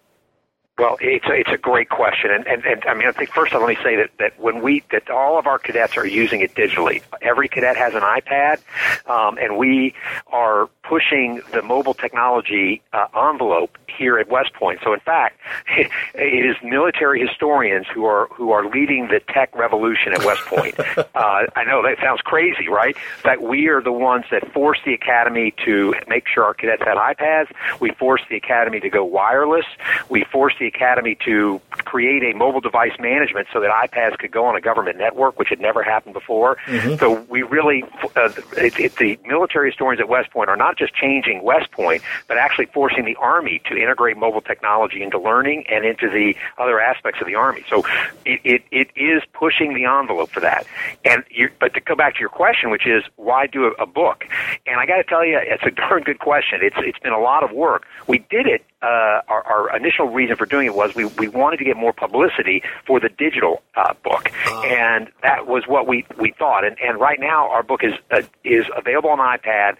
Well, 0.78 0.98
it's 1.00 1.26
a, 1.26 1.34
it's 1.34 1.52
a 1.52 1.58
great 1.58 1.88
question, 1.88 2.32
and, 2.32 2.46
and 2.48 2.66
and 2.66 2.84
I 2.84 2.94
mean, 2.96 3.08
I 3.08 3.14
think 3.14 3.30
first 3.30 3.54
of 3.54 3.62
all, 3.62 3.68
let 3.68 3.78
me 3.78 3.82
say 3.82 3.96
that 3.96 4.10
that 4.20 4.38
when 4.38 4.62
we 4.62 4.84
that 4.92 5.10
all 5.10 5.40
of 5.40 5.48
our 5.48 5.58
cadets 5.58 5.96
are 5.96 6.06
using 6.06 6.42
it 6.42 6.54
digitally. 6.54 7.02
Every 7.22 7.48
cadet 7.48 7.78
has 7.78 7.94
an 7.94 8.02
iPad, 8.02 8.60
um, 9.10 9.38
and 9.38 9.56
we 9.56 9.94
are 10.28 10.68
pushing 10.84 11.42
the 11.54 11.62
mobile 11.62 11.94
technology 11.94 12.82
uh, 12.92 13.08
envelope 13.30 13.78
here 13.98 14.20
at 14.20 14.28
West 14.30 14.54
Point. 14.54 14.80
So, 14.84 14.94
in 14.94 15.00
fact, 15.00 15.40
it 15.78 16.46
is 16.46 16.56
military 16.64 17.26
historians 17.26 17.86
who 17.94 18.06
are 18.06 18.28
who 18.32 18.52
are 18.52 18.68
leading 18.68 19.08
the 19.08 19.22
tech 19.34 19.56
revolution 19.56 20.14
at 20.14 20.26
West 20.26 20.42
Point. 20.46 20.78
uh, 20.98 21.06
I 21.16 21.64
know 21.66 21.82
that 21.84 21.98
sounds 22.02 22.22
crazy, 22.22 22.68
right? 22.68 22.98
But 23.24 23.42
we 23.42 23.68
are 23.68 23.82
the 23.82 23.94
ones 23.94 24.26
that 24.32 24.52
forced 24.52 24.82
the 24.86 24.94
academy 24.94 25.54
to 25.64 25.94
make 26.08 26.28
sure 26.28 26.44
our 26.44 26.54
cadets 26.54 26.84
had 26.84 26.98
iPads. 26.98 27.48
We 27.80 27.92
forced 27.92 28.26
the 28.30 28.36
academy 28.36 28.82
to 28.82 28.90
go 28.90 29.06
wireless. 29.06 29.66
We 30.10 30.26
forced 30.26 30.60
the 30.60 30.66
the 30.66 30.78
Academy 30.78 31.16
to 31.26 31.62
create 31.70 32.24
a 32.24 32.36
mobile 32.36 32.60
device 32.60 32.98
management 33.00 33.48
so 33.54 33.60
that 33.60 33.70
iPads 33.70 34.18
could 34.18 34.32
go 34.32 34.46
on 34.46 34.56
a 34.56 34.62
government 34.62 34.98
network, 34.98 35.38
which 35.38 35.50
had 35.50 35.60
never 35.60 35.84
happened 35.84 36.14
before. 36.14 36.58
Mm-hmm. 36.66 36.96
So 36.96 37.22
we 37.30 37.44
really, 37.44 37.84
uh, 38.16 38.32
it, 38.58 38.80
it, 38.80 38.96
the 38.96 39.20
military 39.28 39.70
historians 39.70 40.00
at 40.00 40.10
West 40.10 40.32
Point 40.32 40.50
are 40.50 40.58
not 40.58 40.78
just 40.78 40.96
changing 40.96 41.44
West 41.44 41.72
Point, 41.72 42.02
but 42.28 42.38
actually 42.38 42.66
forcing 42.68 43.06
the 43.06 43.16
Army 43.18 43.62
to 43.70 43.78
integrate 43.86 44.18
mobile 44.18 44.42
technology 44.42 45.02
into 45.02 45.20
learning 45.20 45.66
and 45.70 45.86
into 45.86 46.10
the 46.10 46.36
other 46.58 46.80
aspects 46.82 47.22
of 47.22 47.28
the 47.28 47.36
Army. 47.36 47.64
So 47.70 47.84
it, 48.26 48.42
it, 48.44 48.64
it 48.72 48.88
is 48.96 49.22
pushing 49.34 49.74
the 49.76 49.86
envelope 49.86 50.32
for 50.32 50.40
that. 50.40 50.66
And 51.06 51.24
you, 51.30 51.50
but 51.60 51.74
to 51.76 51.80
go 51.80 51.96
back 51.96 52.16
to 52.16 52.20
your 52.20 52.30
question, 52.30 52.72
which 52.72 52.88
is 52.88 53.04
why 53.16 53.48
do 53.48 53.66
a, 53.66 53.84
a 53.84 53.86
book? 53.86 54.26
And 54.66 54.80
I 54.80 54.86
got 54.86 54.98
to 54.98 55.04
tell 55.04 55.24
you, 55.24 55.40
it's 55.42 55.64
a 55.64 55.72
darn 55.72 56.04
good 56.04 56.20
question. 56.20 56.60
It's 56.62 56.76
it's 56.80 57.00
been 57.00 57.14
a 57.14 57.20
lot 57.20 57.44
of 57.44 57.52
work. 57.52 57.86
We 58.08 58.20
did 58.30 58.48
it 58.48 58.66
uh, 58.86 59.22
our, 59.28 59.44
our 59.44 59.76
initial 59.76 60.08
reason 60.10 60.36
for 60.36 60.46
doing 60.46 60.68
it 60.68 60.76
was 60.76 60.94
we, 60.94 61.06
we 61.06 61.28
wanted 61.28 61.58
to 61.58 61.64
get 61.66 61.76
more 61.76 61.92
publicity 61.92 62.62
for 62.86 63.00
the 63.00 63.10
digital 63.10 63.64
uh, 63.76 63.94
book, 64.04 64.32
uh. 64.46 64.62
and 64.62 65.10
that 65.24 65.48
was 65.48 65.64
what 65.68 65.88
we, 65.88 66.06
we 66.20 66.32
thought. 66.38 66.64
And, 66.64 66.78
and 66.80 67.00
right 67.00 67.20
now, 67.20 67.50
our 67.50 67.64
book 67.64 67.84
is 67.84 67.94
uh, 68.12 68.22
is 68.44 68.66
available 68.78 69.10
on 69.10 69.18
iPad, 69.18 69.78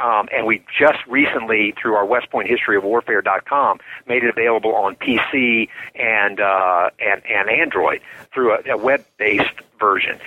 um, 0.00 0.28
and 0.34 0.46
we 0.46 0.64
just 0.76 0.98
recently, 1.06 1.74
through 1.80 1.94
our 1.94 2.04
West 2.04 2.28
Point 2.30 2.48
History 2.48 2.76
of 2.76 2.82
Warfare.com, 2.82 3.78
made 4.08 4.24
it 4.24 4.30
available 4.30 4.74
on 4.74 4.96
PC 4.96 5.68
and 5.94 6.40
uh, 6.40 6.90
and 6.98 7.22
and 7.26 7.48
Android 7.48 8.00
through 8.34 8.54
a, 8.54 8.72
a 8.72 8.76
web 8.76 9.04
based 9.16 9.60
version 9.78 10.18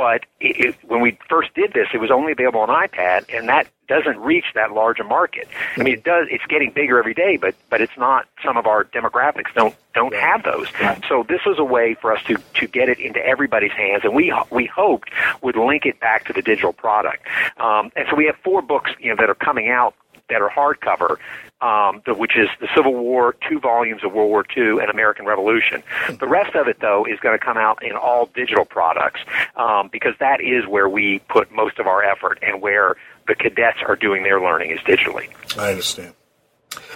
but 0.00 0.24
it, 0.40 0.58
it, 0.58 0.76
when 0.88 1.02
we 1.02 1.18
first 1.28 1.52
did 1.52 1.74
this, 1.74 1.88
it 1.92 1.98
was 1.98 2.10
only 2.10 2.32
available 2.32 2.60
on 2.60 2.70
iPad, 2.70 3.26
and 3.28 3.50
that 3.50 3.66
doesn't 3.86 4.18
reach 4.18 4.46
that 4.54 4.72
large 4.72 4.98
a 4.98 5.04
market. 5.04 5.46
I 5.76 5.82
mean, 5.82 5.92
it 5.92 6.04
does. 6.04 6.26
It's 6.30 6.46
getting 6.46 6.72
bigger 6.72 6.98
every 6.98 7.12
day, 7.12 7.36
but 7.36 7.54
but 7.68 7.82
it's 7.82 7.92
not. 7.98 8.26
Some 8.42 8.56
of 8.56 8.66
our 8.66 8.84
demographics 8.84 9.52
don't 9.54 9.76
don't 9.94 10.14
have 10.14 10.42
those. 10.42 10.68
So 11.06 11.26
this 11.28 11.40
was 11.44 11.58
a 11.58 11.64
way 11.64 11.98
for 12.00 12.16
us 12.16 12.22
to 12.28 12.38
to 12.54 12.66
get 12.66 12.88
it 12.88 12.98
into 12.98 13.20
everybody's 13.22 13.72
hands, 13.72 14.02
and 14.04 14.14
we 14.14 14.32
we 14.50 14.64
hoped 14.64 15.10
would 15.42 15.56
link 15.56 15.84
it 15.84 16.00
back 16.00 16.24
to 16.28 16.32
the 16.32 16.40
digital 16.40 16.72
product. 16.72 17.26
Um, 17.58 17.92
and 17.94 18.06
so 18.08 18.16
we 18.16 18.24
have 18.24 18.36
four 18.42 18.62
books, 18.62 18.92
you 19.00 19.10
know, 19.10 19.16
that 19.16 19.28
are 19.28 19.34
coming 19.34 19.68
out 19.68 19.94
that 20.30 20.40
are 20.40 20.48
hardcover 20.48 21.18
um, 21.62 22.02
the, 22.06 22.14
which 22.14 22.36
is 22.36 22.48
the 22.60 22.68
Civil 22.74 22.94
War, 22.94 23.34
two 23.48 23.60
volumes 23.60 24.02
of 24.04 24.12
World 24.12 24.30
War 24.30 24.44
II, 24.56 24.80
and 24.80 24.90
American 24.90 25.26
Revolution. 25.26 25.82
The 26.08 26.26
rest 26.26 26.54
of 26.54 26.68
it, 26.68 26.78
though, 26.80 27.04
is 27.04 27.20
going 27.20 27.38
to 27.38 27.44
come 27.44 27.56
out 27.56 27.82
in 27.82 27.92
all 27.92 28.26
digital 28.34 28.64
products 28.64 29.20
um, 29.56 29.88
because 29.92 30.14
that 30.20 30.40
is 30.40 30.66
where 30.66 30.88
we 30.88 31.20
put 31.28 31.52
most 31.52 31.78
of 31.78 31.86
our 31.86 32.02
effort 32.02 32.38
and 32.42 32.62
where 32.62 32.96
the 33.28 33.34
cadets 33.34 33.78
are 33.86 33.96
doing 33.96 34.22
their 34.22 34.40
learning 34.40 34.70
is 34.70 34.80
digitally. 34.80 35.28
I 35.58 35.70
understand. 35.70 36.14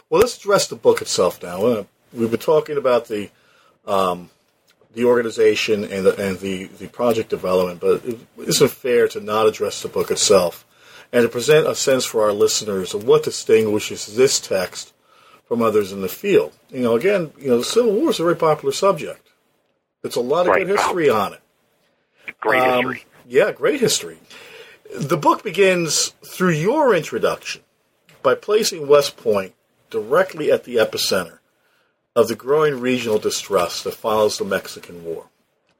Well, 0.08 0.20
let's 0.20 0.38
address 0.38 0.68
the 0.68 0.76
book 0.76 1.02
itself 1.02 1.42
now. 1.42 1.64
Uh, 1.64 1.84
we've 2.12 2.30
been 2.30 2.40
talking 2.40 2.76
about 2.76 3.08
the 3.08 3.30
um, 3.86 4.30
the 4.94 5.04
organization 5.04 5.84
and 5.84 6.06
the 6.06 6.28
and 6.28 6.38
the, 6.38 6.64
the 6.64 6.88
project 6.88 7.28
development, 7.28 7.80
but 7.80 8.04
it 8.04 8.18
isn't 8.38 8.70
fair 8.70 9.08
to 9.08 9.20
not 9.20 9.46
address 9.46 9.82
the 9.82 9.88
book 9.88 10.10
itself. 10.10 10.63
And 11.14 11.22
to 11.22 11.28
present 11.28 11.66
a 11.68 11.74
sense 11.76 12.04
for 12.04 12.22
our 12.24 12.32
listeners 12.32 12.92
of 12.92 13.04
what 13.04 13.22
distinguishes 13.22 14.16
this 14.16 14.40
text 14.40 14.92
from 15.46 15.62
others 15.62 15.92
in 15.92 16.00
the 16.02 16.08
field. 16.08 16.52
You 16.70 16.80
know, 16.80 16.96
again, 16.96 17.32
you 17.38 17.48
know, 17.50 17.58
the 17.58 17.64
Civil 17.64 17.92
War 17.92 18.10
is 18.10 18.18
a 18.18 18.24
very 18.24 18.34
popular 18.36 18.72
subject. 18.72 19.28
It's 20.02 20.16
a 20.16 20.20
lot 20.20 20.46
of 20.46 20.48
Right. 20.48 20.66
good 20.66 20.76
history 20.76 21.08
on 21.08 21.34
it. 21.34 21.40
Great 22.40 22.60
Um, 22.60 22.86
history. 22.90 23.06
Yeah, 23.28 23.52
great 23.52 23.78
history. 23.80 24.18
The 24.92 25.16
book 25.16 25.42
begins 25.44 26.14
through 26.26 26.50
your 26.52 26.94
introduction 26.94 27.62
by 28.22 28.34
placing 28.34 28.88
West 28.88 29.16
Point 29.16 29.54
directly 29.90 30.50
at 30.50 30.64
the 30.64 30.76
epicenter 30.76 31.38
of 32.16 32.26
the 32.28 32.34
growing 32.34 32.80
regional 32.80 33.18
distrust 33.18 33.84
that 33.84 33.94
follows 33.94 34.38
the 34.38 34.44
Mexican 34.44 35.04
War 35.04 35.26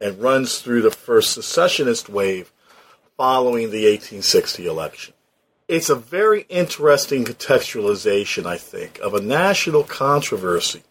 and 0.01 0.21
runs 0.23 0.59
through 0.59 0.83
the 0.83 0.91
first 0.91 1.33
secessionist 1.33 2.09
wave 2.09 2.53
following 3.17 3.71
the 3.71 3.87
1860 3.87 4.67
election. 4.67 5.14
It's 5.67 5.89
a 5.89 5.95
very 5.95 6.43
interesting 6.49 7.25
contextualization, 7.25 8.45
I 8.47 8.59
think, 8.59 8.99
of 8.99 9.15
a 9.15 9.21
national 9.21 9.85
controversy 9.85 10.83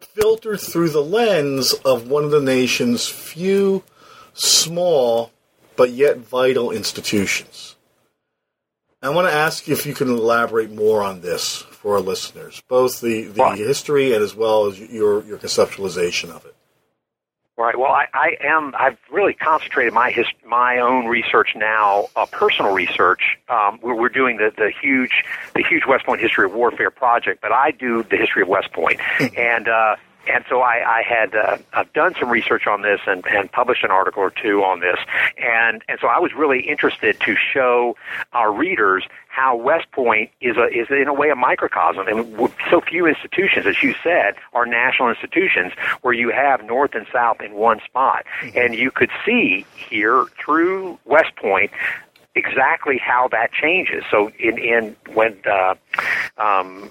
filtered 0.00 0.60
through 0.60 0.90
the 0.90 1.02
lens 1.02 1.72
of 1.84 2.08
one 2.08 2.24
of 2.24 2.30
the 2.30 2.40
nation's 2.40 3.08
few 3.08 3.82
small 4.34 5.32
but 5.76 5.90
yet 5.90 6.18
vital 6.18 6.70
institutions. 6.70 7.74
I 9.02 9.08
want 9.10 9.28
to 9.28 9.34
ask 9.34 9.66
you 9.66 9.74
if 9.74 9.84
you 9.84 9.92
can 9.92 10.08
elaborate 10.08 10.70
more 10.70 11.02
on 11.02 11.20
this 11.20 11.58
for 11.58 11.94
our 11.96 12.00
listeners, 12.00 12.62
both 12.68 13.00
the, 13.00 13.24
the 13.24 13.42
Right. 13.42 13.58
history 13.58 14.14
and 14.14 14.22
as 14.22 14.34
well 14.34 14.66
as 14.66 14.78
your, 14.78 15.22
your 15.24 15.36
conceptualization 15.36 16.30
of 16.30 16.46
it. 16.46 16.54
Right. 17.56 17.78
Well, 17.78 17.92
I, 17.92 18.06
I 18.12 18.36
am. 18.40 18.74
I've 18.76 18.98
really 19.12 19.32
concentrated 19.32 19.92
my 19.92 20.10
his, 20.10 20.26
my 20.44 20.78
own 20.78 21.06
research 21.06 21.50
now, 21.54 22.08
uh, 22.16 22.26
personal 22.26 22.72
research. 22.72 23.38
Um, 23.48 23.78
we're, 23.80 23.94
we're 23.94 24.08
doing 24.08 24.38
the, 24.38 24.50
the 24.56 24.72
huge 24.82 25.24
the 25.54 25.62
huge 25.62 25.84
West 25.86 26.04
Point 26.04 26.20
History 26.20 26.46
of 26.46 26.52
Warfare 26.52 26.90
project, 26.90 27.40
but 27.40 27.52
I 27.52 27.70
do 27.70 28.02
the 28.02 28.16
history 28.16 28.42
of 28.42 28.48
West 28.48 28.72
Point, 28.72 29.00
and 29.38 29.68
uh, 29.68 29.94
and 30.28 30.44
so 30.48 30.60
I, 30.60 30.98
I 30.98 31.02
had 31.02 31.34
uh, 31.34 31.58
I've 31.72 31.92
done 31.92 32.14
some 32.18 32.30
research 32.30 32.66
on 32.66 32.82
this 32.82 33.00
and, 33.06 33.24
and 33.26 33.50
published 33.50 33.84
an 33.84 33.90
article 33.90 34.22
or 34.22 34.30
two 34.30 34.62
on 34.62 34.80
this, 34.80 34.98
and 35.38 35.82
and 35.88 35.98
so 36.00 36.08
I 36.08 36.18
was 36.18 36.32
really 36.34 36.60
interested 36.60 37.18
to 37.20 37.36
show 37.36 37.96
our 38.32 38.52
readers 38.52 39.04
how 39.28 39.56
West 39.56 39.90
Point 39.92 40.30
is 40.40 40.56
a 40.56 40.66
is 40.66 40.88
in 40.90 41.08
a 41.08 41.14
way 41.14 41.30
a 41.30 41.36
microcosm, 41.36 42.06
and 42.08 42.50
so 42.70 42.80
few 42.80 43.06
institutions, 43.06 43.66
as 43.66 43.82
you 43.82 43.94
said, 44.02 44.34
are 44.52 44.66
national 44.66 45.08
institutions 45.08 45.72
where 46.02 46.14
you 46.14 46.30
have 46.30 46.64
North 46.64 46.94
and 46.94 47.06
South 47.12 47.40
in 47.40 47.54
one 47.54 47.80
spot, 47.84 48.24
and 48.54 48.74
you 48.74 48.90
could 48.90 49.10
see 49.24 49.66
here 49.74 50.26
through 50.42 50.98
West 51.04 51.34
Point 51.36 51.70
exactly 52.34 52.98
how 52.98 53.28
that 53.28 53.52
changes. 53.52 54.04
So 54.10 54.30
in 54.38 54.58
in 54.58 54.96
when 55.12 55.36
uh, 55.44 55.74
um, 56.38 56.90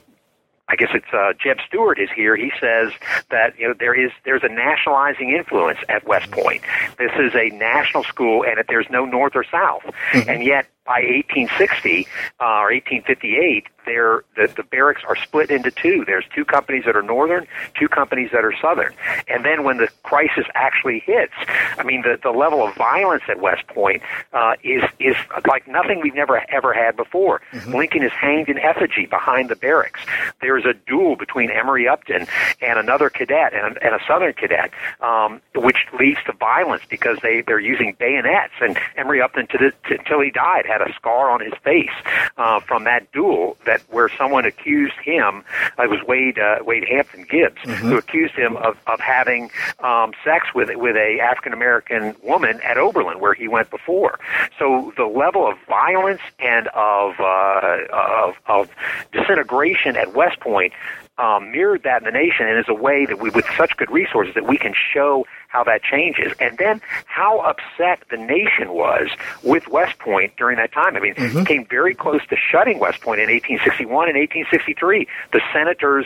I 0.74 0.76
guess 0.76 0.90
it's 0.96 1.14
uh, 1.14 1.34
Jeb 1.40 1.60
Stuart 1.68 2.00
is 2.00 2.10
here. 2.16 2.36
He 2.36 2.52
says 2.60 2.92
that 3.30 3.54
you 3.60 3.68
know 3.68 3.76
there 3.78 3.94
is 3.94 4.12
there's 4.26 4.42
a 4.42 4.50
nationalizing 4.50 5.30
influence 5.30 5.78
at 5.88 6.08
West 6.08 6.32
Point. 6.32 6.64
This 6.98 7.12
is 7.20 7.36
a 7.36 7.56
national 7.56 8.04
school, 8.06 8.44
and 8.44 8.58
that 8.58 8.66
there's 8.68 8.88
no 8.90 9.06
North 9.06 9.34
or 9.36 9.44
South. 9.44 9.84
And 10.28 10.44
yet, 10.44 10.66
by 10.84 11.02
1860 11.02 12.08
uh, 12.40 12.44
or 12.44 12.74
1858, 12.74 13.68
there 13.86 14.24
the, 14.36 14.52
the 14.56 14.64
barracks 14.64 15.02
are 15.08 15.16
split 15.16 15.50
into 15.50 15.72
two. 15.72 16.04
There's 16.06 16.26
two 16.34 16.46
companies 16.46 16.84
that 16.86 16.96
are 16.96 17.02
northern, 17.02 17.48
two 17.80 17.88
companies 17.88 18.32
that 18.32 18.44
are 18.44 18.54
southern. 18.62 18.94
And 19.28 19.46
then 19.46 19.64
when 19.64 19.78
the 19.78 19.90
crisis 20.04 20.46
actually 20.56 21.00
hits, 21.00 21.34
I 21.78 21.84
mean 21.84 22.02
the 22.02 22.20
the 22.22 22.32
level 22.32 22.66
of 22.66 22.76
violence 22.76 23.24
at 23.28 23.40
West 23.40 23.68
Point 23.68 24.02
uh, 24.34 24.54
is 24.64 24.84
is 25.00 25.16
like 25.48 25.68
nothing 25.68 26.02
we've 26.02 26.16
never 26.16 26.42
ever 26.52 26.74
had 26.74 26.96
before. 26.96 27.42
Lincoln 27.68 28.04
is 28.04 28.12
hanged 28.12 28.50
in 28.50 28.58
effigy 28.60 29.06
behind 29.06 29.50
the 29.50 29.56
barracks. 29.56 30.02
There's 30.42 30.66
a 30.66 30.74
duel 30.74 31.16
between 31.16 31.50
Emory 31.50 31.88
Upton 31.88 32.28
and 32.62 32.80
another 32.80 33.10
cadet 33.10 33.54
and, 33.54 33.78
and 33.82 33.96
a 33.96 34.00
Southern 34.08 34.34
cadet, 34.34 34.72
um, 35.02 35.42
which 35.56 35.78
leads 36.00 36.20
to 36.26 36.34
violence 36.34 36.84
because 36.90 37.18
they 37.22 37.42
they're 37.42 37.60
using 37.60 37.96
bayonets. 38.00 38.54
And 38.62 38.78
Emory 38.98 39.22
Upton 39.22 39.48
to 39.48 39.58
the, 39.58 39.74
to, 39.90 40.04
till 40.04 40.22
he 40.22 40.32
died 40.32 40.66
had 40.66 40.82
a 40.82 40.94
scar 40.94 41.30
on 41.30 41.42
his 41.42 41.54
face 41.64 41.90
uh, 42.38 42.60
from 42.60 42.84
that 42.86 43.12
duel 43.12 43.58
that 43.66 43.73
where 43.90 44.10
someone 44.10 44.46
accused 44.46 44.96
him. 45.04 45.44
It 45.78 45.90
was 45.90 46.02
Wade 46.08 46.40
uh, 46.40 46.58
Wade 46.62 46.86
Hampton 46.90 47.26
Gibbes 47.30 47.62
who 47.64 47.98
accused 47.98 48.36
him 48.36 48.58
of 48.58 48.78
of 48.88 49.00
having 49.00 49.52
um, 49.80 50.14
sex 50.24 50.54
with 50.54 50.70
with 50.76 50.96
a 50.96 51.20
African 51.20 51.54
American 51.54 52.16
woman 52.24 52.60
at 52.62 52.78
Oberlin 52.78 53.20
where 53.20 53.34
he 53.34 53.48
went 53.48 53.70
before. 53.70 54.20
So 54.60 54.94
the 54.98 55.06
level 55.06 55.48
of 55.48 55.58
violence 55.68 56.22
and 56.40 56.68
of 56.70 57.20
uh, 57.20 57.78
of, 57.92 58.36
of 58.46 58.70
disintegration 59.12 59.96
at 59.96 60.14
West 60.14 60.40
Point 60.40 60.74
um, 61.18 61.52
mirrored 61.52 61.84
that 61.84 62.02
in 62.02 62.06
the 62.06 62.12
nation, 62.12 62.48
and 62.48 62.58
is 62.58 62.66
a 62.68 62.74
way 62.74 63.06
that 63.06 63.20
we, 63.20 63.30
with 63.30 63.46
such 63.56 63.78
good 63.78 63.92
resources, 63.92 64.34
that 64.34 64.48
we 64.48 64.58
can 64.58 64.74
show 64.74 65.26
how 65.54 65.64
that 65.64 65.84
changes, 65.84 66.34
and 66.40 66.58
then 66.58 66.82
how 67.06 67.40
upset 67.40 68.04
the 68.10 68.18
nation 68.18 68.74
was 68.74 69.08
with 69.44 69.68
West 69.68 70.00
Point 70.00 70.34
during 70.36 70.58
that 70.58 70.74
time. 70.74 70.98
I 70.98 71.00
mean, 71.00 71.14
mm-hmm. 71.14 71.38
it 71.38 71.48
came 71.48 71.66
very 71.66 71.94
close 71.94 72.26
to 72.28 72.36
shutting 72.36 72.80
West 72.80 73.02
Point 73.02 73.22
in 73.22 73.30
1861 73.30 74.10
and 74.10 74.18
1863. 74.18 75.08
The 75.32 75.42
senators 75.54 76.06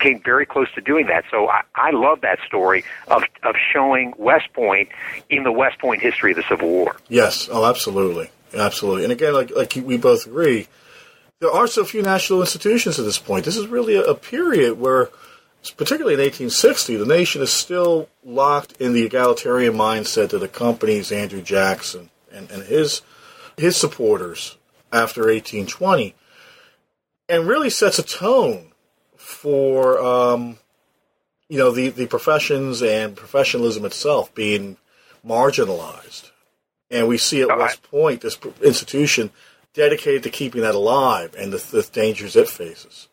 came 0.00 0.20
very 0.20 0.44
close 0.44 0.66
to 0.74 0.80
doing 0.80 1.06
that. 1.06 1.24
So 1.30 1.48
I, 1.48 1.62
I 1.74 1.90
love 1.92 2.22
that 2.22 2.38
story 2.46 2.84
of 3.08 3.22
of 3.44 3.54
showing 3.72 4.12
West 4.18 4.52
Point 4.52 4.88
in 5.28 5.44
the 5.44 5.52
West 5.52 5.78
Point 5.78 6.02
history 6.02 6.32
of 6.32 6.38
the 6.38 6.44
Civil 6.48 6.68
War. 6.68 6.96
Yes, 7.08 7.48
oh, 7.52 7.64
absolutely, 7.64 8.30
absolutely. 8.54 9.04
And 9.04 9.12
again, 9.12 9.34
like 9.34 9.52
like 9.54 9.76
we 9.76 9.98
both 9.98 10.26
agree, 10.26 10.66
there 11.40 11.50
are 11.50 11.66
so 11.66 11.84
few 11.84 12.02
national 12.02 12.40
institutions 12.40 12.98
at 12.98 13.04
this 13.04 13.18
point. 13.18 13.44
This 13.44 13.56
is 13.56 13.66
really 13.66 13.94
a, 13.94 14.02
a 14.02 14.14
period 14.14 14.78
where, 14.78 15.10
particularly 15.76 16.14
in 16.14 16.20
1860, 16.20 16.96
the 16.96 17.06
nation 17.06 17.42
is 17.42 17.52
still 17.52 18.08
locked 18.24 18.72
in 18.80 18.92
the 18.92 19.04
egalitarian 19.04 19.74
mindset 19.74 20.30
that 20.30 20.42
accompanies 20.42 21.12
Andrew 21.12 21.42
Jackson 21.42 22.10
and, 22.32 22.50
and 22.50 22.62
his 22.64 23.02
his 23.56 23.76
supporters 23.76 24.56
after 24.92 25.22
1820, 25.22 26.14
and 27.28 27.46
really 27.46 27.68
sets 27.68 27.98
a 27.98 28.02
tone 28.02 28.72
for 29.16 30.00
um, 30.00 30.58
you 31.48 31.58
know 31.58 31.70
the 31.70 31.90
the 31.90 32.06
professions 32.06 32.82
and 32.82 33.16
professionalism 33.16 33.84
itself 33.84 34.34
being 34.34 34.78
marginalized. 35.26 36.30
And 36.90 37.06
we 37.06 37.18
see 37.18 37.42
at 37.42 37.50
I- 37.50 37.56
West 37.56 37.82
Point 37.82 38.22
this 38.22 38.38
institution 38.62 39.30
dedicated 39.74 40.22
to 40.24 40.30
keeping 40.30 40.62
that 40.62 40.74
alive 40.74 41.34
and 41.38 41.52
the, 41.52 41.58
the 41.58 41.88
dangers 41.92 42.34
it 42.34 42.48
faces. 42.48 43.08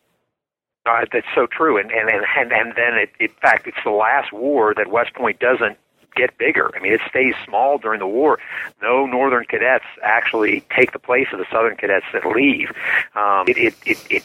Uh, 0.88 1.04
that's 1.12 1.26
so 1.34 1.46
true, 1.46 1.76
and 1.76 1.90
and 1.90 2.08
and 2.08 2.52
and, 2.52 2.72
then 2.74 2.94
it, 2.94 3.10
in 3.20 3.28
fact, 3.42 3.66
it's 3.66 3.76
the 3.84 3.90
last 3.90 4.32
war 4.32 4.72
that 4.74 4.90
West 4.90 5.12
Point 5.12 5.38
doesn't 5.38 5.76
get 6.16 6.38
bigger. 6.38 6.70
I 6.74 6.80
mean, 6.80 6.92
it 6.92 7.00
stays 7.08 7.34
small 7.44 7.76
during 7.76 8.00
the 8.00 8.06
war. 8.06 8.38
No 8.80 9.04
Northern 9.04 9.44
cadets 9.44 9.84
actually 10.02 10.64
take 10.74 10.92
the 10.92 10.98
place 10.98 11.26
of 11.32 11.40
the 11.40 11.46
Southern 11.52 11.76
cadets 11.76 12.06
that 12.14 12.24
leave. 12.26 12.70
Um, 13.14 13.44
it, 13.48 13.58
it 13.58 13.74
it 13.84 14.06
it 14.10 14.24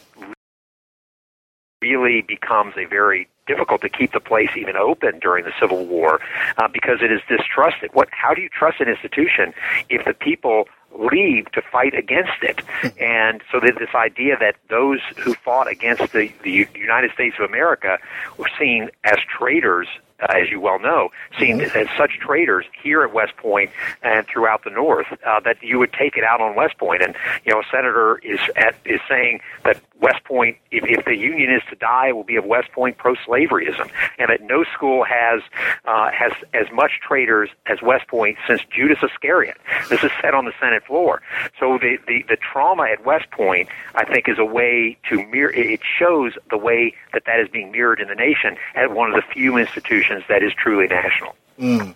really 1.81 2.21
becomes 2.21 2.75
a 2.77 2.85
very 2.85 3.27
difficult 3.45 3.81
to 3.81 3.89
keep 3.89 4.13
the 4.13 4.21
place 4.21 4.49
even 4.55 4.77
open 4.77 5.19
during 5.19 5.43
the 5.43 5.51
Civil 5.59 5.85
War 5.85 6.21
uh, 6.57 6.69
because 6.69 6.99
it 7.01 7.11
is 7.11 7.19
distrusted. 7.27 7.89
What? 7.93 8.07
How 8.11 8.33
do 8.33 8.41
you 8.41 8.47
trust 8.47 8.79
an 8.79 8.87
institution 8.87 9.53
if 9.89 10.05
the 10.05 10.13
people 10.13 10.69
leave 10.97 11.51
to 11.51 11.61
fight 11.61 11.93
against 11.93 12.41
it? 12.41 12.61
and 12.99 13.41
so 13.51 13.59
there's 13.59 13.77
this 13.77 13.95
idea 13.95 14.37
that 14.39 14.55
those 14.69 14.99
who 15.17 15.33
fought 15.33 15.69
against 15.69 16.13
the, 16.13 16.31
the 16.43 16.67
United 16.75 17.11
States 17.11 17.35
of 17.39 17.49
America 17.49 17.97
were 18.37 18.49
seen 18.59 18.89
as 19.03 19.17
traitors. 19.37 19.87
Uh, 20.19 20.27
as 20.37 20.49
you 20.51 20.59
well 20.61 20.79
know, 20.79 21.09
seen 21.39 21.59
as 21.59 21.87
such 21.97 22.19
traitors 22.21 22.65
here 22.81 23.01
at 23.03 23.13
West 23.13 23.35
Point 23.35 23.71
and 24.03 24.25
throughout 24.27 24.63
the 24.63 24.69
North, 24.69 25.07
uh, 25.25 25.39
that 25.39 25.61
you 25.61 25.79
would 25.79 25.91
take 25.91 26.15
it 26.15 26.23
out 26.23 26.39
on 26.39 26.55
West 26.55 26.77
Point. 26.77 27.01
And 27.01 27.15
you 27.43 27.51
know, 27.51 27.59
a 27.59 27.63
senator 27.69 28.19
is 28.19 28.39
at, 28.55 28.75
is 28.85 29.01
saying 29.09 29.41
that 29.65 29.81
West 30.03 30.21
Point, 30.25 30.57
if, 30.69 30.83
if 30.85 31.05
the 31.05 31.15
Union 31.15 31.49
is 31.49 31.61
to 31.69 31.77
die, 31.77 32.09
it 32.09 32.11
will 32.11 32.25
be 32.25 32.35
of 32.35 32.43
West 32.43 32.69
Point 32.73 32.97
pro-slaveryism, 32.97 33.89
and 34.19 34.27
that 34.27 34.41
no 34.41 34.65
school 34.75 35.05
has 35.05 35.41
uh, 35.85 36.11
has 36.11 36.33
as 36.53 36.67
much 36.73 36.99
traitors 37.01 37.49
as 37.67 37.81
West 37.81 38.07
Point 38.09 38.37
since 38.45 38.61
Judas 38.69 38.97
Iscariot. 39.01 39.55
This 39.89 40.03
is 40.03 40.11
said 40.21 40.33
on 40.33 40.43
the 40.43 40.51
Senate 40.59 40.83
floor. 40.83 41.21
So 41.57 41.77
the, 41.77 41.97
the, 42.05 42.25
the 42.27 42.35
trauma 42.35 42.83
at 42.83 43.05
West 43.05 43.31
Point, 43.31 43.69
I 43.95 44.03
think, 44.03 44.27
is 44.27 44.37
a 44.37 44.45
way 44.45 44.97
to 45.09 45.25
mirror. 45.27 45.53
It 45.53 45.79
shows 45.97 46.33
the 46.49 46.57
way 46.57 46.93
that 47.13 47.23
that 47.25 47.39
is 47.39 47.47
being 47.47 47.71
mirrored 47.71 48.01
in 48.01 48.09
the 48.09 48.15
nation 48.15 48.57
at 48.75 48.91
one 48.91 49.09
of 49.09 49.15
the 49.15 49.23
few 49.33 49.55
institutions 49.55 50.23
that 50.27 50.43
is 50.43 50.51
truly 50.53 50.87
national. 50.87 51.33
I 51.61 51.95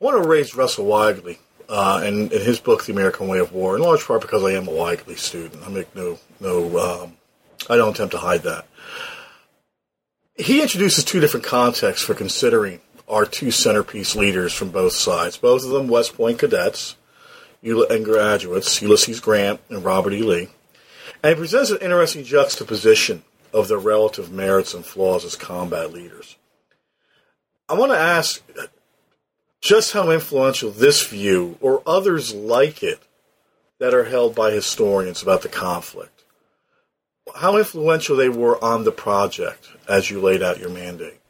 want 0.00 0.22
to 0.22 0.28
raise 0.28 0.54
Russell 0.54 0.84
Weigley 0.84 1.38
uh, 1.70 2.02
and, 2.04 2.32
in 2.32 2.42
his 2.42 2.58
book, 2.58 2.84
The 2.84 2.92
American 2.92 3.28
Way 3.28 3.38
of 3.38 3.52
War, 3.52 3.76
in 3.76 3.82
large 3.82 4.04
part 4.04 4.20
because 4.20 4.42
I 4.42 4.52
am 4.52 4.68
a 4.68 4.72
Weigley 4.72 5.16
student. 5.16 5.62
I 5.64 5.68
make 5.70 5.94
no 5.94 6.18
no 6.40 6.78
um, 6.78 7.16
I 7.68 7.76
don't 7.76 7.94
attempt 7.94 8.12
to 8.12 8.18
hide 8.18 8.42
that. 8.42 8.66
He 10.36 10.60
introduces 10.60 11.04
two 11.04 11.20
different 11.20 11.46
contexts 11.46 12.04
for 12.04 12.14
considering 12.14 12.80
our 13.08 13.24
two 13.24 13.50
centerpiece 13.50 14.16
leaders 14.16 14.52
from 14.52 14.70
both 14.70 14.92
sides. 14.92 15.36
Both 15.36 15.64
of 15.64 15.70
them 15.70 15.88
West 15.88 16.14
Point 16.14 16.38
cadets, 16.38 16.96
and 17.62 18.04
graduates, 18.04 18.80
Ulysses 18.80 19.20
Grant 19.20 19.60
and 19.68 19.84
Robert 19.84 20.12
E. 20.12 20.22
Lee. 20.22 20.48
And 21.22 21.34
he 21.34 21.38
presents 21.38 21.70
an 21.70 21.78
interesting 21.78 22.24
juxtaposition 22.24 23.22
of 23.52 23.68
their 23.68 23.78
relative 23.78 24.32
merits 24.32 24.74
and 24.74 24.84
flaws 24.84 25.24
as 25.24 25.36
combat 25.36 25.92
leaders. 25.92 26.36
I 27.68 27.74
want 27.74 27.92
to 27.92 27.98
ask 27.98 28.42
just 29.60 29.92
how 29.92 30.10
influential 30.10 30.70
this 30.70 31.06
view 31.06 31.56
or 31.60 31.82
others 31.86 32.34
like 32.34 32.82
it 32.82 33.00
that 33.78 33.94
are 33.94 34.04
held 34.04 34.34
by 34.34 34.50
historians 34.50 35.22
about 35.22 35.42
the 35.42 35.48
conflict, 35.48 36.24
how 37.34 37.56
influential 37.56 38.16
they 38.16 38.28
were 38.28 38.62
on 38.62 38.84
the 38.84 38.92
project 38.92 39.68
as 39.88 40.10
you 40.10 40.20
laid 40.20 40.42
out 40.42 40.58
your 40.58 40.70
mandate. 40.70 41.20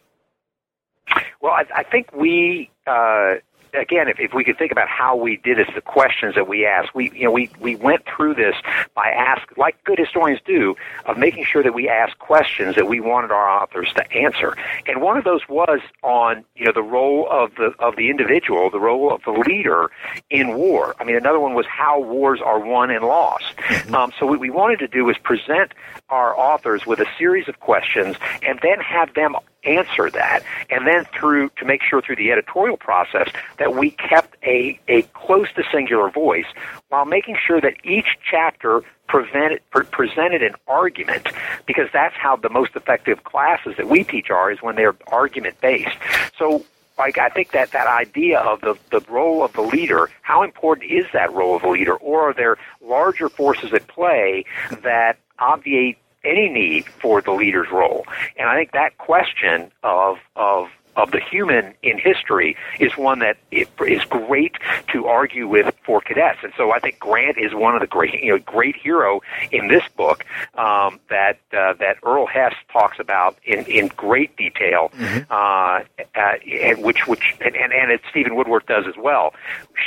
Well, 1.41 1.53
I, 1.53 1.65
I 1.75 1.83
think 1.83 2.13
we 2.13 2.71
uh, 2.87 3.37
again, 3.75 4.09
if, 4.09 4.19
if 4.19 4.35
we 4.35 4.45
could 4.45 4.59
think 4.59 4.73
about 4.73 4.89
how 4.89 5.17
we 5.17 5.37
did 5.37 5.59
this, 5.59 5.69
the 5.75 5.81
questions 5.81 6.35
that 6.35 6.49
we 6.49 6.67
asked, 6.67 6.95
we 6.95 7.11
you 7.13 7.25
know 7.25 7.31
we 7.31 7.51
we 7.61 7.77
went 7.77 8.05
through 8.05 8.35
this 8.35 8.55
by 8.95 9.09
ask 9.09 9.43
like 9.57 9.83
good 9.85 9.99
historians 9.99 10.41
do 10.45 10.77
of 11.07 11.19
making 11.19 11.45
sure 11.45 11.63
that 11.63 11.75
we 11.75 11.89
ask 11.89 12.19
questions 12.19 12.75
that 12.77 12.89
we 12.89 13.01
wanted 13.01 13.31
our 13.31 13.49
authors 13.49 13.93
to 13.95 14.13
answer. 14.13 14.57
And 14.87 15.01
one 15.01 15.17
of 15.17 15.25
those 15.25 15.49
was 15.49 15.81
on 16.03 16.45
you 16.55 16.67
know 16.67 16.73
the 16.73 16.83
role 16.83 17.29
of 17.31 17.55
the 17.57 17.75
of 17.79 17.97
the 17.97 18.11
individual, 18.11 18.71
the 18.71 18.81
role 18.81 19.13
of 19.13 19.23
the 19.25 19.33
leader 19.33 19.91
in 20.31 20.55
war. 20.57 20.95
I 20.99 21.05
mean, 21.05 21.17
another 21.17 21.41
one 21.41 21.55
was 21.55 21.67
how 21.67 22.01
wars 22.01 22.41
are 22.45 22.59
won 22.59 22.91
and 22.91 23.05
lost. 23.05 23.57
Mm-hmm. 23.57 23.95
Um, 23.95 24.13
so 24.19 24.27
what 24.27 24.41
we 24.41 24.51
wanted 24.51 24.79
to 24.81 24.89
do 24.89 25.05
was 25.05 25.19
present 25.19 25.73
our 26.09 26.37
authors 26.39 26.87
with 26.87 27.01
a 27.01 27.07
series 27.19 27.49
of 27.49 27.61
questions 27.61 28.17
and 28.43 28.59
then 28.63 28.81
have 28.81 29.15
them 29.15 29.37
answer 29.65 30.11
that. 30.11 30.43
And 30.71 30.87
then 30.87 31.05
through, 31.19 31.51
to 31.59 31.65
make 31.65 31.83
sure 31.83 32.01
through 32.01 32.17
the 32.17 32.31
editorial 32.33 32.77
process 32.77 33.29
that 33.59 33.75
we 33.75 33.91
kept 33.91 34.37
a, 34.45 34.79
a 34.89 35.03
close 35.15 35.49
to 35.57 35.65
singular 35.73 36.11
voice 36.11 36.47
while 36.89 37.05
making 37.05 37.37
sure 37.47 37.61
that 37.61 37.75
each 37.85 38.19
chapter 38.29 38.83
prevented, 39.09 39.61
pre- 39.71 39.85
presented 39.85 40.43
an 40.43 40.55
argument 40.69 41.29
because 41.67 41.89
that's 41.93 42.15
how 42.15 42.37
the 42.37 42.51
most 42.51 42.77
effective 42.77 43.25
classes 43.25 43.75
that 43.77 43.89
we 43.89 44.05
teach 44.05 44.31
are 44.31 44.51
is 44.51 44.63
when 44.63 44.77
they're 44.77 44.97
argument 45.09 45.61
based. 45.61 45.97
So 46.39 46.65
like 47.01 47.19
I 47.19 47.31
think 47.31 47.53
that 47.53 47.73
that 47.73 47.87
idea 47.87 48.41
of 48.41 48.61
the 48.61 48.77
the 48.91 49.01
role 49.11 49.43
of 49.43 49.55
the 49.55 49.63
leader, 49.63 50.11
how 50.21 50.43
important 50.43 50.91
is 50.91 51.07
that 51.15 51.33
role 51.33 51.57
of 51.57 51.63
the 51.63 51.69
leader, 51.69 51.97
or 51.97 52.29
are 52.29 52.35
there 52.35 52.59
larger 52.83 53.31
forces 53.31 53.73
at 53.73 53.89
play 53.89 54.45
that 54.83 55.19
obviate 55.39 55.97
any 56.25 56.49
need 56.49 56.87
for 56.87 57.21
the 57.21 57.33
leader's 57.33 57.71
role. 57.71 58.07
And 58.37 58.49
I 58.49 58.57
think 58.57 58.73
that 58.73 58.99
question 58.99 59.71
of 59.83 60.19
of 60.37 60.69
of 61.03 61.11
the 61.11 61.21
human 61.21 61.75
in 61.83 61.99
history 61.99 62.57
is 62.79 62.93
one 62.97 63.21
that 63.21 63.37
is 63.51 64.05
great 64.05 64.57
to 64.93 65.07
argue 65.07 65.49
with 65.49 65.75
for 65.85 66.01
cadets. 66.01 66.41
And 66.43 66.53
so 66.57 66.73
I 66.73 66.79
think 66.79 66.99
Grant 66.99 67.39
is 67.39 67.55
one 67.55 67.75
of 67.75 67.81
the 67.81 67.87
great, 67.87 68.15
you 68.23 68.33
know, 68.33 68.39
great 68.39 68.77
hero 68.77 69.21
in 69.51 69.69
this 69.69 69.83
book 69.97 70.25
um, 70.55 71.01
that 71.09 71.39
uh, 71.53 71.75
that 71.75 71.97
Earl 72.05 72.27
Hess 72.27 72.55
talks 72.73 72.99
about 72.99 73.37
in, 73.45 73.65
in 73.65 73.89
great 73.89 74.37
detail, 74.37 74.91
mm-hmm. 74.95 75.31
uh, 75.31 75.81
uh, 76.15 76.37
and 76.63 76.83
which 76.83 77.07
which 77.07 77.35
and, 77.41 77.57
and, 77.57 77.73
and 77.73 77.91
it 77.91 78.01
Steven 78.11 78.37
Woodworth 78.37 78.67
does 78.67 78.85
as 78.87 78.97
well, 78.97 79.35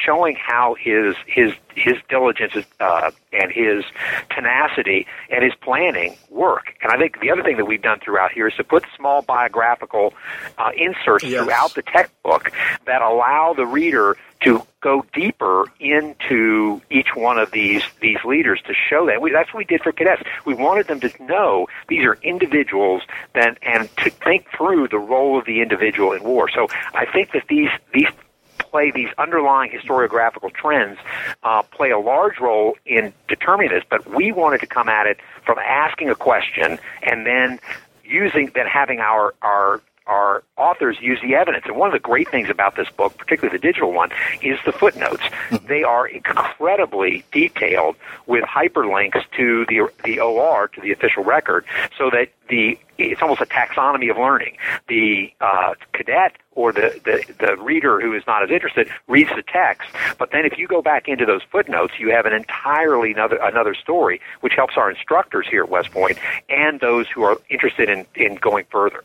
showing 0.05 0.35
how 0.35 0.75
his 0.79 1.15
his 1.27 1.53
his 1.75 1.95
diligence 2.09 2.53
uh, 2.79 3.11
and 3.31 3.51
his 3.51 3.83
tenacity 4.29 5.07
and 5.29 5.43
his 5.43 5.53
planning 5.61 6.15
work. 6.29 6.75
And 6.81 6.91
I 6.91 6.97
think 6.97 7.19
the 7.21 7.31
other 7.31 7.43
thing 7.43 7.57
that 7.57 7.65
we've 7.65 7.81
done 7.81 7.99
throughout 7.99 8.31
here 8.31 8.47
is 8.47 8.55
to 8.55 8.63
put 8.63 8.85
small 8.95 9.21
biographical 9.21 10.13
uh, 10.57 10.71
inserts 11.03 11.23
yes. 11.23 11.43
throughout 11.43 11.73
the 11.75 11.81
textbook 11.81 12.51
that 12.85 13.01
allow 13.01 13.53
the 13.55 13.65
reader 13.65 14.17
to 14.41 14.61
go 14.81 15.05
deeper 15.13 15.65
into 15.79 16.81
each 16.89 17.15
one 17.15 17.37
of 17.37 17.51
these 17.51 17.83
these 18.01 18.17
leaders 18.25 18.61
to 18.67 18.73
show 18.73 19.05
that. 19.05 19.21
We, 19.21 19.31
that's 19.31 19.53
what 19.53 19.59
we 19.59 19.65
did 19.65 19.81
for 19.81 19.91
cadets. 19.91 20.23
We 20.45 20.53
wanted 20.53 20.87
them 20.87 20.99
to 21.01 21.23
know 21.23 21.67
these 21.87 22.03
are 22.03 22.17
individuals, 22.21 23.03
then 23.33 23.57
and 23.61 23.95
to 23.97 24.09
think 24.09 24.47
through 24.55 24.89
the 24.89 24.99
role 24.99 25.39
of 25.39 25.45
the 25.45 25.61
individual 25.61 26.11
in 26.11 26.23
war. 26.23 26.49
So 26.49 26.67
I 26.93 27.05
think 27.05 27.31
that 27.31 27.43
these 27.47 27.69
these 27.93 28.09
play 28.57 28.91
these 28.91 29.09
underlying 29.17 29.71
historiographical 29.71 30.53
trends 30.53 30.99
uh, 31.43 31.61
play 31.63 31.91
a 31.91 31.99
large 31.99 32.39
role 32.39 32.75
in 32.85 33.13
determining 33.27 33.71
this. 33.71 33.83
But 33.89 34.13
we 34.13 34.31
wanted 34.31 34.59
to 34.61 34.67
come 34.67 34.89
at 34.89 35.07
it 35.07 35.19
from 35.45 35.57
asking 35.59 36.09
a 36.09 36.15
question 36.15 36.79
and 37.01 37.25
then 37.25 37.59
using 38.03 38.51
then 38.53 38.67
having 38.67 38.99
our 38.99 39.33
our 39.41 39.81
our 40.05 40.43
authors 40.57 40.97
use 41.01 41.19
the 41.21 41.35
evidence. 41.35 41.65
And 41.65 41.75
one 41.75 41.87
of 41.89 41.93
the 41.93 41.99
great 41.99 42.29
things 42.29 42.49
about 42.49 42.75
this 42.75 42.89
book, 42.89 43.17
particularly 43.17 43.57
the 43.57 43.61
digital 43.61 43.93
one, 43.93 44.09
is 44.41 44.59
the 44.65 44.71
footnotes. 44.71 45.23
Mm-hmm. 45.23 45.67
They 45.67 45.83
are 45.83 46.07
incredibly 46.07 47.23
detailed 47.31 47.95
with 48.27 48.43
hyperlinks 48.43 49.23
to 49.37 49.65
the 49.67 49.89
the 50.03 50.19
OR 50.19 50.67
to 50.69 50.81
the 50.81 50.91
official 50.91 51.23
record, 51.23 51.65
so 51.97 52.09
that 52.09 52.29
the 52.49 52.77
it's 52.97 53.21
almost 53.21 53.41
a 53.41 53.45
taxonomy 53.45 54.11
of 54.11 54.17
learning. 54.17 54.57
The 54.87 55.33
uh, 55.41 55.73
cadet 55.93 56.37
or 56.51 56.71
the, 56.71 56.99
the, 57.03 57.33
the 57.45 57.57
reader 57.57 57.99
who 57.99 58.13
is 58.13 58.23
not 58.27 58.43
as 58.43 58.51
interested 58.51 58.87
reads 59.07 59.31
the 59.35 59.41
text, 59.41 59.89
but 60.19 60.31
then 60.31 60.45
if 60.45 60.57
you 60.57 60.67
go 60.67 60.81
back 60.81 61.07
into 61.07 61.25
those 61.25 61.41
footnotes, 61.51 61.93
you 61.97 62.11
have 62.11 62.25
an 62.25 62.33
entirely 62.33 63.11
another 63.11 63.37
another 63.37 63.73
story, 63.73 64.21
which 64.41 64.53
helps 64.55 64.75
our 64.77 64.89
instructors 64.89 65.47
here 65.49 65.63
at 65.63 65.69
West 65.69 65.91
Point 65.91 66.17
and 66.49 66.79
those 66.79 67.07
who 67.07 67.23
are 67.23 67.37
interested 67.49 67.89
in, 67.89 68.05
in 68.15 68.35
going 68.35 68.65
further. 68.69 69.03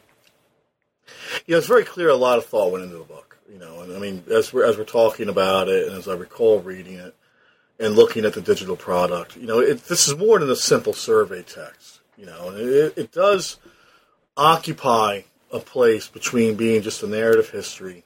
Yeah, 1.47 1.59
it's 1.59 1.67
very 1.67 1.85
clear 1.85 2.09
a 2.09 2.17
lot 2.17 2.39
of 2.39 2.47
thought 2.47 2.73
went 2.73 2.85
into 2.85 2.99
the 2.99 3.05
book. 3.05 3.39
You 3.51 3.59
know, 3.59 3.81
and 3.81 3.97
I 3.97 3.99
mean, 3.99 4.25
as 4.31 4.53
we're 4.53 4.65
as 4.65 4.77
we're 4.77 4.85
talking 4.85 5.29
about 5.29 5.69
it, 5.69 5.89
and 5.89 5.97
as 5.97 6.07
I 6.07 6.15
recall 6.15 6.61
reading 6.61 6.95
it 6.95 7.15
and 7.79 7.95
looking 7.95 8.25
at 8.25 8.35
the 8.35 8.43
digital 8.43 8.77
product, 8.77 9.37
you 9.37 9.47
know, 9.47 9.61
it, 9.61 9.85
this 9.85 10.07
is 10.07 10.17
more 10.17 10.39
than 10.39 10.51
a 10.51 10.57
simple 10.57 10.93
survey 10.93 11.43
text. 11.43 12.01
You 12.17 12.27
know, 12.27 12.49
and 12.51 12.59
it, 12.59 12.95
it 12.97 13.13
does 13.13 13.57
occupy 14.37 15.23
a 15.51 15.61
place 15.61 16.09
between 16.09 16.57
being 16.57 16.83
just 16.83 17.03
a 17.03 17.07
narrative 17.07 17.51
history 17.51 18.05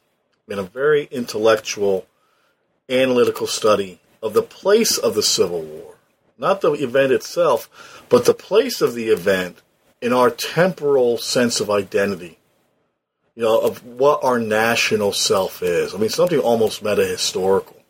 and 0.48 0.60
a 0.60 0.64
very 0.64 1.08
intellectual, 1.10 2.06
analytical 2.88 3.46
study 3.46 4.00
of 4.22 4.34
the 4.34 4.42
place 4.42 4.96
of 4.96 5.14
the 5.14 5.22
Civil 5.22 5.62
War, 5.62 5.96
not 6.38 6.60
the 6.60 6.72
event 6.72 7.12
itself, 7.12 8.04
but 8.08 8.24
the 8.24 8.34
place 8.34 8.80
of 8.80 8.94
the 8.94 9.08
event 9.08 9.60
in 10.00 10.12
our 10.12 10.30
temporal 10.30 11.18
sense 11.18 11.60
of 11.60 11.70
identity 11.70 12.38
you 13.34 13.42
know, 13.42 13.58
of 13.60 13.84
what 13.84 14.22
our 14.22 14.38
national 14.38 15.12
self 15.12 15.62
is. 15.62 15.94
I 15.94 15.98
mean, 15.98 16.10
something 16.10 16.38
almost 16.38 16.82
meta 16.82 17.04
historical. 17.06 17.82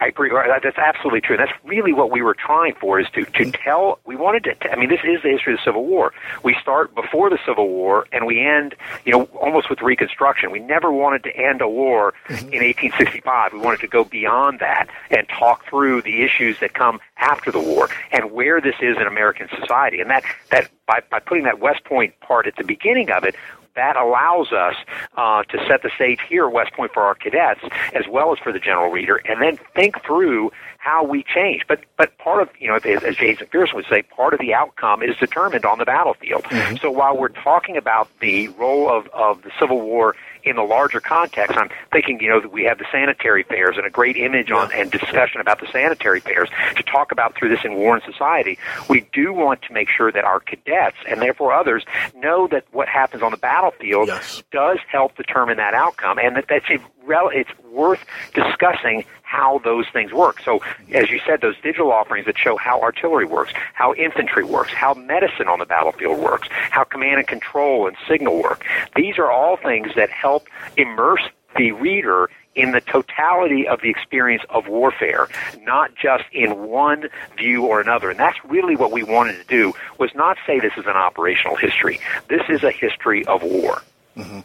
I 0.00 0.06
agree. 0.06 0.30
That's 0.30 0.78
absolutely 0.78 1.20
true. 1.20 1.36
That's 1.36 1.52
really 1.64 1.92
what 1.92 2.10
we 2.10 2.22
were 2.22 2.34
trying 2.34 2.74
for 2.74 2.98
is 2.98 3.06
to, 3.14 3.24
to 3.24 3.50
tell, 3.52 3.98
we 4.04 4.16
wanted 4.16 4.44
to, 4.44 4.72
I 4.72 4.76
mean, 4.76 4.88
this 4.88 5.00
is 5.04 5.22
the 5.22 5.30
history 5.30 5.52
of 5.52 5.58
the 5.58 5.64
Civil 5.64 5.84
War. 5.84 6.12
We 6.42 6.56
start 6.60 6.94
before 6.94 7.30
the 7.30 7.38
Civil 7.46 7.68
War 7.68 8.06
and 8.12 8.26
we 8.26 8.40
end, 8.46 8.74
you 9.04 9.12
know, 9.12 9.24
almost 9.40 9.68
with 9.68 9.82
Reconstruction. 9.82 10.50
We 10.50 10.60
never 10.60 10.90
wanted 10.90 11.24
to 11.24 11.36
end 11.36 11.60
a 11.60 11.68
war 11.68 12.14
mm-hmm. 12.28 12.52
in 12.52 12.62
1865. 12.64 13.52
We 13.52 13.58
wanted 13.58 13.80
to 13.80 13.88
go 13.88 14.04
beyond 14.04 14.60
that 14.60 14.88
and 15.10 15.28
talk 15.28 15.66
through 15.68 16.02
the 16.02 16.22
issues 16.22 16.58
that 16.60 16.74
come 16.74 17.00
after 17.18 17.50
the 17.50 17.60
war 17.60 17.88
and 18.10 18.32
where 18.32 18.60
this 18.60 18.76
is 18.80 18.96
in 18.96 19.06
American 19.06 19.48
society. 19.60 20.00
And 20.00 20.10
that, 20.10 20.24
that 20.50 20.70
by, 20.86 21.00
by 21.10 21.20
putting 21.20 21.44
that 21.44 21.58
West 21.60 21.84
Point 21.84 22.18
part 22.20 22.46
at 22.46 22.56
the 22.56 22.64
beginning 22.64 23.10
of 23.10 23.24
it, 23.24 23.34
that 23.74 23.96
allows 23.96 24.52
us 24.52 24.74
uh, 25.16 25.42
to 25.44 25.58
set 25.66 25.82
the 25.82 25.90
stage 25.94 26.20
here 26.28 26.46
at 26.46 26.52
West 26.52 26.72
Point 26.72 26.92
for 26.92 27.02
our 27.02 27.14
cadets 27.14 27.60
as 27.94 28.04
well 28.08 28.32
as 28.32 28.38
for 28.38 28.52
the 28.52 28.58
general 28.58 28.90
reader, 28.90 29.20
and 29.24 29.40
then 29.40 29.58
think 29.74 30.02
through 30.04 30.50
how 30.78 31.04
we 31.04 31.22
change. 31.22 31.62
But 31.68 31.84
but 31.96 32.16
part 32.18 32.42
of 32.42 32.50
you 32.58 32.68
know, 32.68 32.76
as 32.76 33.16
James 33.16 33.38
McPherson 33.38 33.74
would 33.74 33.86
say, 33.88 34.02
part 34.02 34.34
of 34.34 34.40
the 34.40 34.54
outcome 34.54 35.02
is 35.02 35.16
determined 35.16 35.64
on 35.64 35.78
the 35.78 35.84
battlefield. 35.84 36.44
Mm-hmm. 36.44 36.76
So 36.76 36.90
while 36.90 37.16
we're 37.16 37.28
talking 37.28 37.76
about 37.76 38.08
the 38.20 38.48
role 38.48 38.90
of 38.90 39.06
of 39.08 39.42
the 39.42 39.50
Civil 39.58 39.80
War 39.80 40.16
in 40.44 40.56
the 40.56 40.62
larger 40.62 41.00
context, 41.00 41.56
I'm 41.56 41.70
thinking, 41.90 42.20
you 42.20 42.28
know, 42.28 42.40
that 42.40 42.52
we 42.52 42.64
have 42.64 42.78
the 42.78 42.86
sanitary 42.90 43.42
fairs 43.42 43.76
and 43.76 43.86
a 43.86 43.90
great 43.90 44.16
image 44.16 44.50
on 44.50 44.72
and 44.72 44.90
discussion 44.90 45.40
about 45.40 45.60
the 45.60 45.66
sanitary 45.70 46.20
fairs 46.20 46.48
to 46.76 46.82
talk 46.82 47.12
about 47.12 47.34
through 47.34 47.48
this 47.50 47.64
in 47.64 47.74
war 47.74 47.94
and 47.94 48.02
society. 48.04 48.58
We 48.88 49.06
do 49.12 49.32
want 49.32 49.62
to 49.62 49.72
make 49.72 49.88
sure 49.88 50.10
that 50.12 50.24
our 50.24 50.40
cadets 50.40 50.96
and 51.08 51.20
therefore 51.20 51.52
others 51.52 51.84
know 52.16 52.46
that 52.48 52.64
what 52.72 52.88
happens 52.88 53.22
on 53.22 53.30
the 53.30 53.36
battlefield 53.36 54.08
yes. 54.08 54.42
does 54.50 54.78
help 54.90 55.16
determine 55.16 55.56
that 55.58 55.74
outcome, 55.74 56.18
and 56.18 56.36
that 56.36 56.46
that's 56.48 56.68
a 56.70 56.78
rel- 57.04 57.30
it's 57.32 57.50
worth 57.70 58.04
discussing 58.34 59.04
how 59.22 59.60
those 59.64 59.86
things 59.92 60.12
work. 60.12 60.40
So, 60.44 60.60
as 60.92 61.10
you 61.10 61.20
said, 61.26 61.40
those 61.40 61.56
digital 61.62 61.90
offerings 61.90 62.26
that 62.26 62.36
show 62.36 62.56
how 62.56 62.80
artillery 62.80 63.24
works, 63.24 63.52
how 63.72 63.94
infantry 63.94 64.44
works, 64.44 64.72
how 64.72 64.94
medicine 64.94 65.48
on 65.48 65.58
the 65.58 65.66
battlefield 65.66 66.18
works, 66.18 66.48
how 66.70 66.84
command 66.84 67.18
and 67.18 67.26
control 67.26 67.86
and 67.86 67.96
signal 68.08 68.42
work. 68.42 68.64
These 68.94 69.18
are 69.18 69.30
all 69.30 69.56
things 69.56 69.92
that 69.96 70.10
help 70.10 70.48
immerse 70.76 71.22
the 71.56 71.72
reader 71.72 72.28
in 72.54 72.72
the 72.72 72.80
totality 72.82 73.66
of 73.66 73.80
the 73.80 73.88
experience 73.88 74.42
of 74.50 74.68
warfare, 74.68 75.28
not 75.62 75.94
just 75.94 76.24
in 76.32 76.68
one 76.68 77.08
view 77.36 77.64
or 77.64 77.80
another. 77.80 78.10
And 78.10 78.18
that's 78.18 78.38
really 78.44 78.76
what 78.76 78.92
we 78.92 79.02
wanted 79.02 79.38
to 79.38 79.44
do 79.44 79.72
was 79.98 80.10
not 80.14 80.36
say 80.46 80.60
this 80.60 80.74
is 80.76 80.84
an 80.84 80.96
operational 80.96 81.56
history. 81.56 82.00
This 82.28 82.42
is 82.50 82.62
a 82.62 82.70
history 82.70 83.24
of 83.26 83.42
war. 83.42 83.82
Mm-hmm 84.16 84.40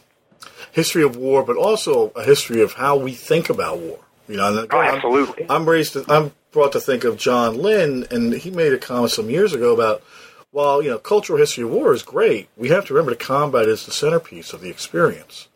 history 0.78 1.02
of 1.02 1.16
war, 1.16 1.42
but 1.42 1.56
also 1.56 1.92
a 2.22 2.22
history 2.32 2.60
of 2.62 2.70
how 2.74 2.94
we 2.96 3.12
think 3.12 3.50
about 3.50 3.78
war. 3.78 3.98
You 4.28 4.36
know, 4.36 4.46
and 4.48 4.68
Oh, 4.72 4.78
I'm- 4.78 4.94
absolutely. 4.96 5.46
I'm, 5.48 5.66
raised. 5.68 5.92
To, 5.94 6.04
I'm 6.08 6.32
brought 6.52 6.72
to 6.72 6.80
think 6.80 7.04
of 7.04 7.16
John 7.16 7.50
Lynn, 7.58 8.06
and 8.10 8.32
he 8.34 8.50
made 8.50 8.72
a 8.72 8.78
comment 8.78 9.10
some 9.12 9.30
years 9.30 9.52
ago 9.54 9.72
about, 9.74 10.02
while 10.50 10.82
you 10.82 10.90
know, 10.90 10.98
cultural 10.98 11.38
history 11.38 11.64
of 11.64 11.70
war 11.70 11.92
is 11.94 12.02
great, 12.02 12.48
we 12.56 12.68
have 12.68 12.84
to 12.86 12.94
remember 12.94 13.12
the 13.12 13.24
combat 13.34 13.66
is 13.68 13.84
the 13.86 13.92
centerpiece 13.92 14.52
of 14.54 14.60
the 14.60 14.70
experience. 14.70 15.48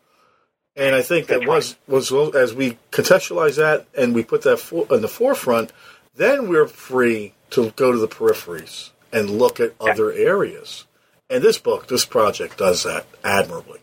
And 0.75 0.95
I 0.95 1.03
think 1.03 1.27
that 1.27 1.41
That's 1.45 1.75
was 1.87 2.11
was 2.11 2.35
as 2.35 2.53
we 2.55 2.77
contextualize 2.91 3.57
that 3.57 3.85
and 3.95 4.15
we 4.15 4.23
put 4.23 4.41
that 4.43 4.57
for, 4.57 4.87
in 4.89 5.01
the 5.01 5.07
forefront, 5.07 5.71
then 6.15 6.47
we're 6.49 6.67
free 6.67 7.33
to 7.51 7.69
go 7.75 7.91
to 7.91 7.97
the 7.99 8.07
peripheries 8.07 8.89
and 9.11 9.29
look 9.29 9.59
at 9.59 9.73
other 9.79 10.11
areas. 10.11 10.85
And 11.29 11.43
this 11.43 11.59
book, 11.59 11.87
this 11.87 12.05
project, 12.05 12.57
does 12.57 12.81
that 12.83 13.05
admirably. 13.23 13.81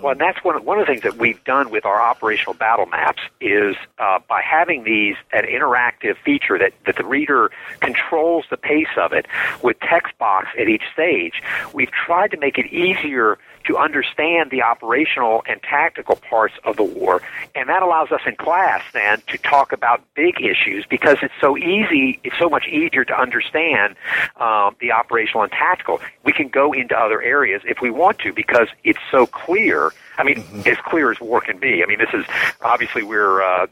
Well, 0.00 0.12
and 0.12 0.20
that's 0.20 0.42
one 0.44 0.64
one 0.64 0.78
of 0.78 0.86
the 0.86 0.92
things 0.92 1.02
that 1.02 1.16
we've 1.16 1.42
done 1.44 1.70
with 1.70 1.84
our 1.84 2.00
operational 2.00 2.54
battle 2.54 2.86
maps 2.86 3.22
is 3.40 3.76
uh, 3.98 4.18
by 4.28 4.40
having 4.40 4.84
these 4.84 5.16
an 5.32 5.44
interactive 5.44 6.16
feature 6.24 6.58
that, 6.58 6.72
that 6.86 6.96
the 6.96 7.04
reader 7.04 7.50
controls 7.80 8.44
the 8.50 8.56
pace 8.56 8.86
of 8.96 9.12
it 9.12 9.26
with 9.62 9.78
text 9.80 10.16
box 10.18 10.48
at 10.58 10.68
each 10.68 10.82
stage. 10.92 11.42
We've 11.72 11.90
tried 11.90 12.30
to 12.32 12.36
make 12.36 12.58
it 12.58 12.66
easier 12.72 13.38
to 13.64 13.76
understand 13.76 14.50
the 14.50 14.62
operational 14.62 15.42
and 15.48 15.62
tactical 15.62 16.16
parts 16.16 16.54
of 16.64 16.76
the 16.76 16.82
war, 16.82 17.22
and 17.54 17.68
that 17.68 17.82
allows 17.82 18.10
us 18.10 18.20
in 18.26 18.36
class 18.36 18.82
then 18.92 19.22
to 19.28 19.38
talk 19.38 19.72
about 19.72 20.02
big 20.14 20.40
issues 20.40 20.84
because 20.88 21.18
it's 21.22 21.34
so 21.40 21.56
easy. 21.56 22.20
It's 22.24 22.38
so 22.38 22.48
much 22.48 22.66
easier 22.66 23.04
to 23.04 23.18
understand 23.18 23.96
um, 24.36 24.76
the 24.80 24.92
operational 24.92 25.42
and 25.42 25.52
tactical. 25.52 26.00
We 26.24 26.32
can 26.32 26.48
go 26.48 26.72
into 26.72 26.96
other 26.96 27.22
areas 27.22 27.62
if 27.64 27.80
we 27.80 27.90
want 27.90 28.18
to 28.20 28.32
because 28.32 28.68
it's 28.84 28.98
so 29.10 29.26
clear. 29.26 29.92
I 30.18 30.24
mean, 30.24 30.44
as 30.66 30.76
clear 30.84 31.10
as 31.10 31.20
war 31.20 31.40
can 31.40 31.58
be. 31.58 31.82
I 31.82 31.86
mean, 31.86 31.98
this 31.98 32.12
is 32.12 32.24
obviously 32.62 33.02
we're 33.02 33.42
uh, 33.42 33.66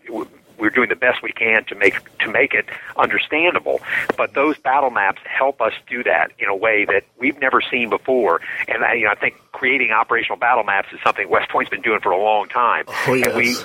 we're 0.61 0.71
doing 0.71 0.89
the 0.89 0.97
best 0.97 1.23
we 1.23 1.33
can 1.33 1.65
to 1.65 1.75
make 1.75 2.19
to 2.19 2.31
make 2.31 2.55
it 2.55 2.67
understandable. 2.97 3.81
But 4.17 4.35
those 4.35 4.59
battle 4.59 4.91
maps 4.91 5.21
help 5.25 5.61
us 5.61 5.73
do 5.89 6.03
that 6.05 6.33
in 6.39 6.49
a 6.49 6.57
way 6.57 6.85
that 6.85 7.05
we've 7.19 7.39
never 7.41 7.61
seen 7.61 7.89
before. 7.89 8.41
And 8.69 8.85
I, 8.85 8.95
you 8.95 9.05
know, 9.05 9.11
I 9.11 9.15
think 9.15 9.37
creating 9.53 9.91
operational 9.91 10.37
battle 10.39 10.65
maps 10.65 10.89
is 10.93 11.01
something 11.05 11.29
West 11.29 11.49
Point's 11.51 11.71
been 11.71 11.83
doing 11.83 12.01
for 12.01 12.13
a 12.13 12.19
long 12.23 12.49
time. 12.49 12.85
Oh, 12.89 13.15
And 13.15 13.35
we 13.35 13.49
yes. 13.49 13.65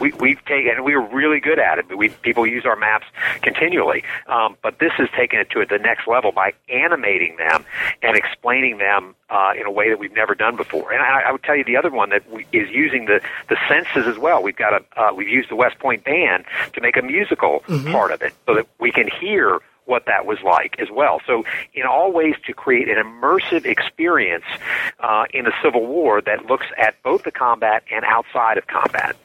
We, 0.00 0.12
we've 0.12 0.44
taken, 0.44 0.72
and 0.76 0.84
we 0.84 0.94
were 0.96 1.06
really 1.08 1.40
good 1.40 1.58
at 1.58 1.78
it. 1.78 1.86
But 1.88 1.98
we 1.98 2.08
people 2.08 2.46
use 2.46 2.64
our 2.64 2.76
maps 2.76 3.06
continually. 3.42 4.04
Um, 4.26 4.56
but 4.62 4.78
this 4.78 4.92
has 4.98 5.08
taken 5.16 5.40
it 5.40 5.50
to 5.50 5.64
the 5.64 5.78
next 5.78 6.06
level 6.06 6.32
by 6.32 6.52
animating 6.68 7.36
them 7.36 7.64
and 8.02 8.16
explaining 8.16 8.78
them 8.78 9.14
uh, 9.30 9.52
in 9.58 9.66
a 9.66 9.70
way 9.70 9.88
that 9.88 9.98
we've 9.98 10.14
never 10.14 10.34
done 10.34 10.56
before. 10.56 10.92
And 10.92 11.02
I, 11.02 11.22
I 11.28 11.32
would 11.32 11.42
tell 11.42 11.56
you 11.56 11.64
the 11.64 11.76
other 11.76 11.90
one 11.90 12.10
that 12.10 12.30
we, 12.30 12.46
is 12.52 12.70
using 12.70 13.06
the 13.06 13.20
the 13.48 13.56
senses 13.68 14.06
as 14.06 14.18
well. 14.18 14.42
We've 14.42 14.56
got 14.56 14.72
a 14.74 15.00
uh, 15.00 15.14
we've 15.14 15.28
used 15.28 15.50
the 15.50 15.56
West 15.56 15.78
Point 15.78 16.04
Band 16.04 16.44
to 16.72 16.80
make 16.80 16.96
a 16.96 17.02
musical 17.02 17.62
part 17.92 18.10
of 18.12 18.22
it, 18.22 18.32
so 18.46 18.54
that 18.54 18.66
we 18.78 18.90
can 18.92 19.08
hear 19.08 19.60
what 19.86 20.06
that 20.06 20.26
was 20.26 20.38
like 20.44 20.76
as 20.80 20.88
well. 20.90 21.20
So, 21.26 21.44
in 21.74 21.84
all 21.84 22.12
ways, 22.12 22.34
to 22.46 22.52
create 22.52 22.88
an 22.88 22.96
immersive 22.96 23.64
experience 23.64 24.44
uh, 25.00 25.24
in 25.32 25.44
the 25.44 25.52
Civil 25.62 25.86
War 25.86 26.20
that 26.22 26.46
looks 26.46 26.66
at 26.76 27.00
both 27.02 27.22
the 27.22 27.30
combat 27.30 27.84
and 27.92 28.04
outside 28.04 28.58
of 28.58 28.66
combat. 28.66 29.16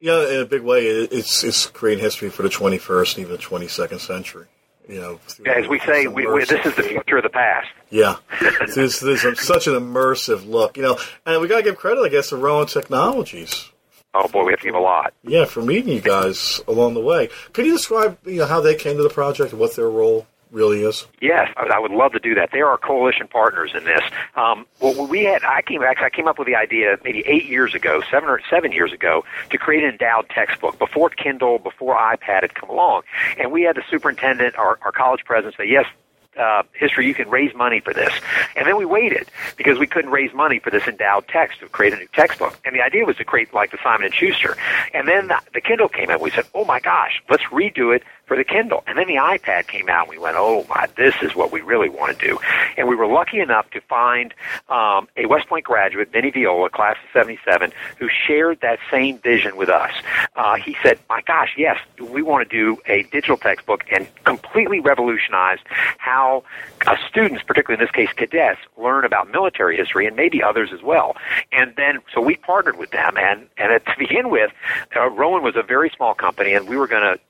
Yeah, 0.00 0.28
in 0.28 0.40
a 0.40 0.44
big 0.44 0.62
way, 0.62 0.86
it's 0.86 1.42
it's 1.42 1.66
creating 1.66 2.04
history 2.04 2.28
for 2.28 2.42
the 2.42 2.48
21st 2.48 3.16
and 3.16 3.26
even 3.26 3.32
the 3.32 3.42
22nd 3.42 4.00
century. 4.00 4.46
You 4.88 5.00
know, 5.00 5.16
through 5.26 5.46
As 5.46 5.66
we 5.66 5.80
say, 5.80 6.06
we, 6.06 6.26
we, 6.26 6.44
this 6.44 6.64
is 6.64 6.76
the 6.76 6.82
future 6.82 7.16
of 7.16 7.24
the 7.24 7.28
past. 7.28 7.66
Yeah, 7.90 8.16
there's, 8.74 9.00
there's 9.00 9.24
um, 9.24 9.34
such 9.34 9.66
an 9.66 9.74
immersive 9.74 10.48
look, 10.48 10.76
you 10.76 10.82
know, 10.84 10.98
and 11.24 11.40
we 11.40 11.48
got 11.48 11.56
to 11.56 11.62
give 11.62 11.76
credit, 11.76 12.02
I 12.02 12.08
guess, 12.08 12.28
to 12.28 12.36
Rowan 12.36 12.68
Technologies. 12.68 13.70
Oh 14.14 14.28
boy, 14.28 14.44
we 14.44 14.52
have 14.52 14.60
to 14.60 14.66
give 14.66 14.74
a 14.74 14.80
lot. 14.80 15.12
Yeah, 15.24 15.44
for 15.44 15.60
meeting 15.60 15.92
you 15.92 16.00
guys 16.00 16.62
along 16.68 16.94
the 16.94 17.00
way. 17.00 17.28
Could 17.52 17.66
you 17.66 17.72
describe, 17.72 18.18
you 18.24 18.38
know, 18.38 18.46
how 18.46 18.60
they 18.60 18.74
came 18.74 18.96
to 18.96 19.02
the 19.02 19.10
project 19.10 19.50
and 19.52 19.60
what 19.60 19.76
their 19.76 19.90
role 19.90 20.26
really 20.56 20.82
is? 20.82 21.06
Yes, 21.20 21.52
I, 21.56 21.78
would 21.78 21.90
love 21.90 22.12
to 22.12 22.18
do 22.18 22.34
that. 22.34 22.48
There 22.50 22.66
are 22.66 22.78
coalition 22.78 23.28
partners 23.28 23.72
in 23.76 23.84
this. 23.84 24.00
Um, 24.34 24.66
well, 24.80 25.06
we 25.06 25.24
had 25.24 25.44
I 25.44 25.60
came 25.60 25.82
actually 25.82 26.06
I 26.06 26.10
came 26.10 26.26
up 26.26 26.38
with 26.38 26.48
the 26.48 26.56
idea 26.56 26.96
maybe 27.04 27.22
eight 27.26 27.44
years 27.44 27.74
ago, 27.74 28.02
seven 28.10 28.28
or 28.28 28.40
seven 28.48 28.72
years 28.72 28.92
ago, 28.92 29.24
to 29.50 29.58
create 29.58 29.84
an 29.84 29.90
endowed 29.90 30.28
textbook 30.30 30.78
before 30.78 31.10
Kindle, 31.10 31.58
before 31.58 31.94
iPad 31.94 32.40
had 32.40 32.54
come 32.54 32.70
along, 32.70 33.02
and 33.38 33.52
we 33.52 33.62
had 33.62 33.76
the 33.76 33.84
superintendent, 33.90 34.56
our, 34.56 34.78
our 34.82 34.92
college 34.92 35.24
president, 35.24 35.54
say 35.56 35.68
yes. 35.68 35.84
Uh, 36.38 36.62
history, 36.74 37.06
you 37.06 37.14
can 37.14 37.30
raise 37.30 37.54
money 37.54 37.80
for 37.80 37.94
this. 37.94 38.12
And 38.56 38.66
then 38.66 38.76
we 38.76 38.84
waited 38.84 39.26
because 39.56 39.78
we 39.78 39.86
couldn't 39.86 40.10
raise 40.10 40.34
money 40.34 40.58
for 40.58 40.68
this 40.68 40.86
endowed 40.86 41.26
text 41.28 41.60
to 41.60 41.68
create 41.70 41.94
a 41.94 41.96
new 41.96 42.08
textbook. 42.12 42.60
And 42.62 42.76
the 42.76 42.82
idea 42.82 43.06
was 43.06 43.16
to 43.16 43.24
create 43.24 43.54
like 43.54 43.70
the 43.70 43.78
Simon 43.82 44.04
and 44.04 44.14
Schuster. 44.14 44.54
And 44.92 45.08
then 45.08 45.28
the, 45.28 45.40
the 45.54 45.62
Kindle 45.62 45.88
came 45.88 46.10
out. 46.10 46.20
We 46.20 46.30
said, 46.30 46.44
"Oh 46.54 46.66
my 46.66 46.78
gosh, 46.78 47.22
let's 47.30 47.44
redo 47.44 47.96
it 47.96 48.02
for 48.26 48.36
the 48.36 48.44
Kindle." 48.44 48.84
And 48.86 48.98
then 48.98 49.06
the 49.06 49.16
iPad 49.16 49.66
came 49.66 49.88
out. 49.88 50.08
and 50.08 50.10
We 50.10 50.18
went, 50.18 50.36
"Oh 50.38 50.66
my, 50.68 50.86
this 50.96 51.14
is 51.22 51.34
what 51.34 51.52
we 51.52 51.60
really 51.60 51.88
want 51.88 52.18
to 52.18 52.26
do." 52.26 52.38
And 52.76 52.88
we 52.88 52.94
were 52.94 53.06
lucky 53.06 53.40
enough 53.40 53.70
to 53.70 53.80
find 53.80 54.34
um, 54.68 55.08
a 55.16 55.26
West 55.26 55.48
Point 55.48 55.64
graduate, 55.64 56.12
Vinny 56.12 56.30
Viola, 56.30 56.68
class 56.70 56.96
of 57.02 57.10
'77, 57.12 57.72
who 57.98 58.08
shared 58.26 58.60
that 58.60 58.78
same 58.90 59.18
vision 59.18 59.56
with 59.56 59.68
us. 59.68 59.92
Uh, 60.36 60.56
he 60.56 60.76
said, 60.82 60.98
"My 61.08 61.22
gosh, 61.22 61.54
yes, 61.56 61.78
we 62.00 62.22
want 62.22 62.48
to 62.48 62.56
do 62.56 62.80
a 62.86 63.02
digital 63.04 63.36
textbook 63.36 63.84
and 63.90 64.06
completely 64.24 64.80
revolutionize 64.80 65.58
how 65.98 66.44
uh, 66.86 66.96
students, 67.08 67.42
particularly 67.42 67.80
in 67.80 67.86
this 67.86 67.94
case 67.94 68.12
cadets, 68.14 68.60
learn 68.76 69.04
about 69.04 69.30
military 69.30 69.76
history 69.76 70.06
and 70.06 70.16
maybe 70.16 70.42
others 70.42 70.70
as 70.72 70.82
well." 70.82 71.16
And 71.52 71.74
then, 71.76 72.00
so 72.12 72.20
we 72.20 72.36
partnered 72.36 72.76
with 72.78 72.90
them, 72.90 73.16
and 73.16 73.46
and 73.56 73.84
to 73.84 73.92
begin 73.98 74.30
with, 74.30 74.50
uh, 74.94 75.08
Rowan 75.10 75.42
was 75.42 75.56
a 75.56 75.62
very 75.62 75.90
small 75.96 76.14
company, 76.14 76.54
and 76.54 76.68
we 76.68 76.76
were 76.76 76.86
going 76.86 77.02
to. 77.02 77.20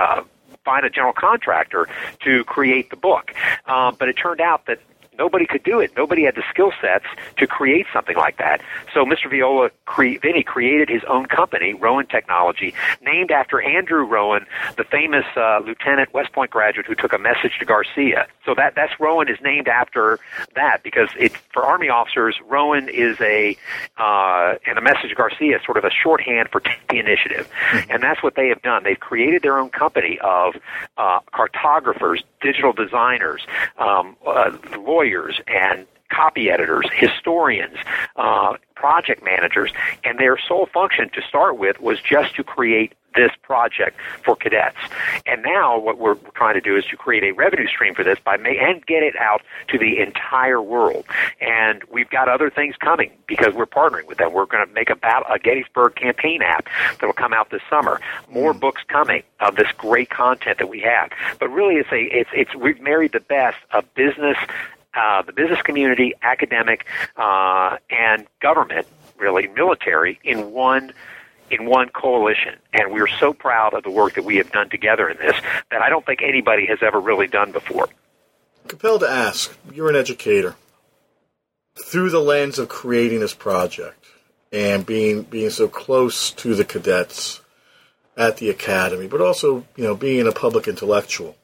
Uh, 0.00 0.22
find 0.66 0.84
a 0.84 0.90
general 0.90 1.14
contractor 1.14 1.88
to 2.24 2.44
create 2.44 2.90
the 2.90 2.96
book. 2.96 3.32
Um, 3.66 3.96
but 3.98 4.08
it 4.08 4.14
turned 4.14 4.40
out 4.40 4.66
that 4.66 4.80
nobody 5.18 5.46
could 5.46 5.62
do 5.62 5.80
it. 5.80 5.92
Nobody 5.96 6.24
had 6.24 6.34
the 6.34 6.44
skill 6.50 6.72
sets 6.80 7.04
to 7.38 7.46
create 7.46 7.86
something 7.92 8.16
like 8.16 8.38
that. 8.38 8.60
So 8.92 9.04
Mr. 9.04 9.30
Viola, 9.30 9.70
cre- 9.84 10.18
Vinny 10.20 10.42
created 10.42 10.88
his 10.88 11.02
own 11.08 11.26
company, 11.26 11.74
Rowan 11.74 12.06
Technology, 12.06 12.74
named 13.02 13.30
after 13.30 13.60
Andrew 13.60 14.04
Rowan, 14.04 14.46
the 14.76 14.84
famous 14.84 15.24
uh, 15.36 15.60
lieutenant 15.64 16.12
West 16.12 16.32
Point 16.32 16.50
graduate 16.50 16.86
who 16.86 16.94
took 16.94 17.12
a 17.12 17.18
message 17.18 17.58
to 17.58 17.64
Garcia. 17.64 18.26
So 18.44 18.54
that 18.54 18.74
that's 18.74 18.92
Rowan 19.00 19.28
is 19.28 19.38
named 19.42 19.68
after 19.68 20.18
that 20.54 20.82
because 20.82 21.08
it 21.18 21.32
for 21.52 21.64
Army 21.64 21.88
officers, 21.88 22.36
Rowan 22.46 22.88
is 22.88 23.20
a 23.20 23.56
uh, 23.96 24.54
and 24.66 24.78
a 24.78 24.82
message 24.82 25.10
to 25.10 25.14
Garcia 25.14 25.56
is 25.56 25.62
sort 25.64 25.76
of 25.76 25.84
a 25.84 25.90
shorthand 25.90 26.48
for 26.50 26.62
the 26.88 26.98
initiative, 26.98 27.48
and 27.90 28.02
that's 28.02 28.22
what 28.22 28.34
they 28.36 28.48
have 28.48 28.62
done. 28.62 28.84
They've 28.84 28.98
created 28.98 29.42
their 29.42 29.58
own 29.58 29.70
company 29.70 30.18
of 30.22 30.54
uh, 30.96 31.20
cartographers, 31.32 32.22
digital 32.40 32.72
designers, 32.72 33.46
um, 33.78 34.16
uh, 34.26 34.50
lawyers, 35.06 35.40
and 35.46 35.86
copy 36.10 36.50
editors, 36.50 36.86
historians, 36.94 37.76
uh, 38.16 38.54
project 38.74 39.24
managers, 39.24 39.72
and 40.04 40.18
their 40.18 40.38
sole 40.38 40.66
function 40.66 41.08
to 41.10 41.22
start 41.22 41.58
with 41.58 41.80
was 41.80 42.00
just 42.00 42.34
to 42.36 42.44
create 42.44 42.94
this 43.16 43.32
project 43.42 43.98
for 44.24 44.36
cadets. 44.36 44.76
And 45.24 45.42
now 45.42 45.78
what 45.78 45.98
we're 45.98 46.16
trying 46.34 46.54
to 46.54 46.60
do 46.60 46.76
is 46.76 46.84
to 46.90 46.96
create 46.98 47.24
a 47.24 47.32
revenue 47.32 47.66
stream 47.66 47.94
for 47.94 48.04
this 48.04 48.18
by 48.22 48.36
may 48.36 48.58
and 48.58 48.84
get 48.84 49.02
it 49.02 49.16
out 49.16 49.40
to 49.68 49.78
the 49.78 49.98
entire 49.98 50.60
world. 50.60 51.06
And 51.40 51.82
we've 51.90 52.10
got 52.10 52.28
other 52.28 52.50
things 52.50 52.76
coming 52.78 53.10
because 53.26 53.54
we're 53.54 53.66
partnering 53.66 54.06
with 54.06 54.18
them. 54.18 54.34
We're 54.34 54.44
going 54.44 54.66
to 54.66 54.72
make 54.72 54.90
a, 54.90 54.96
battle, 54.96 55.26
a 55.32 55.38
Gettysburg 55.38 55.96
campaign 55.96 56.42
app 56.42 56.68
that 57.00 57.06
will 57.06 57.14
come 57.14 57.32
out 57.32 57.48
this 57.50 57.62
summer. 57.70 58.00
More 58.30 58.52
books 58.52 58.82
coming 58.86 59.22
of 59.40 59.56
this 59.56 59.68
great 59.78 60.10
content 60.10 60.58
that 60.58 60.68
we 60.68 60.80
have. 60.80 61.10
But 61.40 61.48
really, 61.48 61.76
it's 61.76 61.90
a 61.90 62.02
it's 62.14 62.30
it's 62.34 62.54
we've 62.54 62.80
married 62.82 63.12
the 63.12 63.20
best 63.20 63.56
of 63.72 63.82
business 63.94 64.36
uh, 64.96 65.22
the 65.22 65.32
business 65.32 65.60
community, 65.62 66.14
academic, 66.22 66.86
uh, 67.16 67.76
and 67.90 68.26
government, 68.40 68.86
really 69.18 69.46
military, 69.48 70.18
in 70.24 70.52
one 70.52 70.92
in 71.50 71.66
one 71.66 71.88
coalition. 71.90 72.54
And 72.72 72.92
we're 72.92 73.06
so 73.06 73.32
proud 73.32 73.74
of 73.74 73.84
the 73.84 73.90
work 73.90 74.14
that 74.14 74.24
we 74.24 74.36
have 74.36 74.50
done 74.50 74.68
together 74.68 75.08
in 75.08 75.16
this 75.18 75.36
that 75.70 75.82
I 75.82 75.88
don't 75.88 76.04
think 76.04 76.22
anybody 76.22 76.66
has 76.66 76.78
ever 76.82 76.98
really 76.98 77.28
done 77.28 77.52
before. 77.52 77.88
Compelled 78.66 79.02
to 79.02 79.08
ask, 79.08 79.56
you're 79.72 79.88
an 79.88 79.96
educator. 79.96 80.56
Through 81.78 82.10
the 82.10 82.20
lens 82.20 82.58
of 82.58 82.68
creating 82.68 83.20
this 83.20 83.34
project 83.34 84.04
and 84.50 84.84
being 84.86 85.22
being 85.22 85.50
so 85.50 85.68
close 85.68 86.30
to 86.32 86.54
the 86.54 86.64
cadets 86.64 87.40
at 88.16 88.38
the 88.38 88.48
academy, 88.48 89.06
but 89.06 89.20
also, 89.20 89.66
you 89.76 89.84
know, 89.84 89.94
being 89.94 90.26
a 90.26 90.32
public 90.32 90.66
intellectual. 90.66 91.36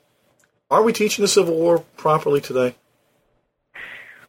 Are 0.70 0.82
we 0.82 0.94
teaching 0.94 1.22
the 1.22 1.28
Civil 1.28 1.54
War 1.54 1.84
properly 1.98 2.40
today? 2.40 2.76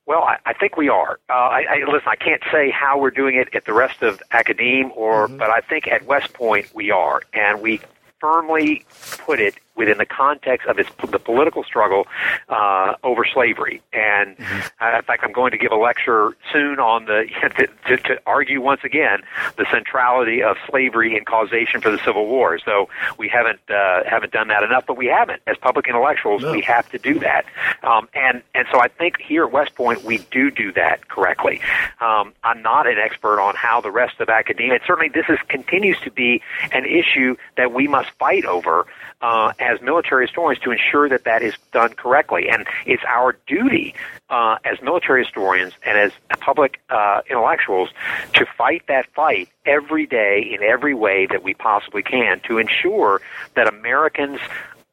Well, 0.05 0.23
I, 0.23 0.37
I 0.45 0.53
think 0.53 0.75
we 0.75 0.89
are. 0.89 1.19
Uh, 1.29 1.33
I, 1.33 1.63
I 1.69 1.91
listen. 1.91 2.07
I 2.07 2.15
can't 2.15 2.41
say 2.51 2.69
how 2.69 2.99
we're 2.99 3.11
doing 3.11 3.35
it 3.35 3.55
at 3.55 3.65
the 3.65 3.73
rest 3.73 4.01
of 4.01 4.21
academe, 4.31 4.91
or 4.95 5.27
but 5.27 5.49
I 5.49 5.61
think 5.61 5.87
at 5.87 6.05
West 6.05 6.33
Point 6.33 6.73
we 6.73 6.91
are, 6.91 7.21
and 7.34 7.61
we 7.61 7.80
firmly 8.24 8.86
put 9.17 9.41
it 9.41 9.55
within 9.76 9.97
the 9.97 10.05
context 10.05 10.65
of 10.67 10.80
its 10.80 10.89
the 11.09 11.19
political 11.19 11.63
struggle 11.63 12.07
uh, 12.47 12.93
over 13.03 13.26
slavery. 13.26 13.82
And 13.91 14.38
Mm-hmm. 14.38 14.84
uh, 14.84 14.97
in 14.97 15.03
fact, 15.03 15.24
I'm 15.24 15.32
going 15.34 15.51
to 15.51 15.57
give 15.57 15.71
a 15.71 15.76
lecture 15.76 16.36
soon 16.51 16.80
on 16.80 17.05
the 17.05 17.26
to, 17.57 17.67
to, 17.88 18.03
to 18.03 18.21
argue 18.26 18.61
once 18.61 18.82
again 18.84 19.19
the 19.57 19.65
centrality 19.69 20.41
of 20.41 20.57
slavery 20.69 21.15
in 21.17 21.26
causation 21.26 21.82
for 21.82 21.91
the 21.91 21.97
Civil 21.99 22.26
War. 22.28 22.57
So 22.59 22.88
we 23.17 23.28
haven't 23.28 23.59
uh, 23.69 24.03
haven't 24.05 24.32
done 24.32 24.47
that 24.47 24.63
enough, 24.63 24.86
but 24.88 24.95
we 24.97 25.07
haven't 25.07 25.41
as 25.45 25.57
public 25.57 25.88
intellectuals. 25.88 26.41
No. 26.43 26.51
We 26.51 26.61
have 26.61 26.89
to 26.91 26.97
do 26.97 27.19
that. 27.19 27.45
Um, 27.84 28.07
and 28.13 28.41
and 28.55 28.65
so 28.71 28.80
I 28.80 28.88
think 28.88 29.19
here 29.19 29.43
at 29.45 29.51
West 29.51 29.76
Point 29.76 30.03
we 30.03 30.19
do 30.32 30.49
do 30.49 30.71
that 30.74 31.09
correctly. 31.09 31.59
Um, 31.99 32.34
I'm 32.43 32.61
not 32.61 32.88
an 32.88 32.97
expert 32.97 33.39
on 33.41 33.55
how 33.55 33.82
the 33.82 33.91
rest 33.91 34.19
of 34.19 34.30
academia. 34.30 34.76
And 34.76 34.84
certainly, 34.88 35.09
this 35.09 35.26
is 35.30 35.38
continues 35.49 35.99
to 36.01 36.11
be 36.11 36.41
an 36.71 36.86
issue 36.86 37.36
that 37.57 37.74
we 37.74 37.88
must 37.88 38.12
fight 38.20 38.45
over 38.45 38.86
uh, 39.22 39.53
as 39.59 39.82
military 39.82 40.28
historians 40.28 40.61
to 40.64 40.72
ensure 40.72 41.09
that 41.09 41.24
that 41.24 41.41
is 41.41 41.53
done 41.72 41.93
correctly. 41.93 42.49
And 42.49 42.66
it's 42.86 43.03
our 43.07 43.38
duty 43.47 43.95
uh, 44.30 44.57
as 44.66 44.82
military 44.82 45.24
historians 45.24 45.74
and 45.86 45.97
as 45.97 46.11
public 46.39 46.80
uh, 46.89 47.22
intellectuals 47.30 47.89
to 48.34 48.45
fight 48.57 48.84
that 48.88 49.05
fight 49.14 49.49
every 49.66 50.05
day 50.05 50.41
in 50.53 50.64
every 50.64 50.93
way 50.93 51.26
that 51.28 51.43
we 51.43 51.53
possibly 51.53 52.03
can 52.03 52.39
to 52.41 52.57
ensure 52.57 53.22
that 53.55 53.68
Americans 53.68 54.39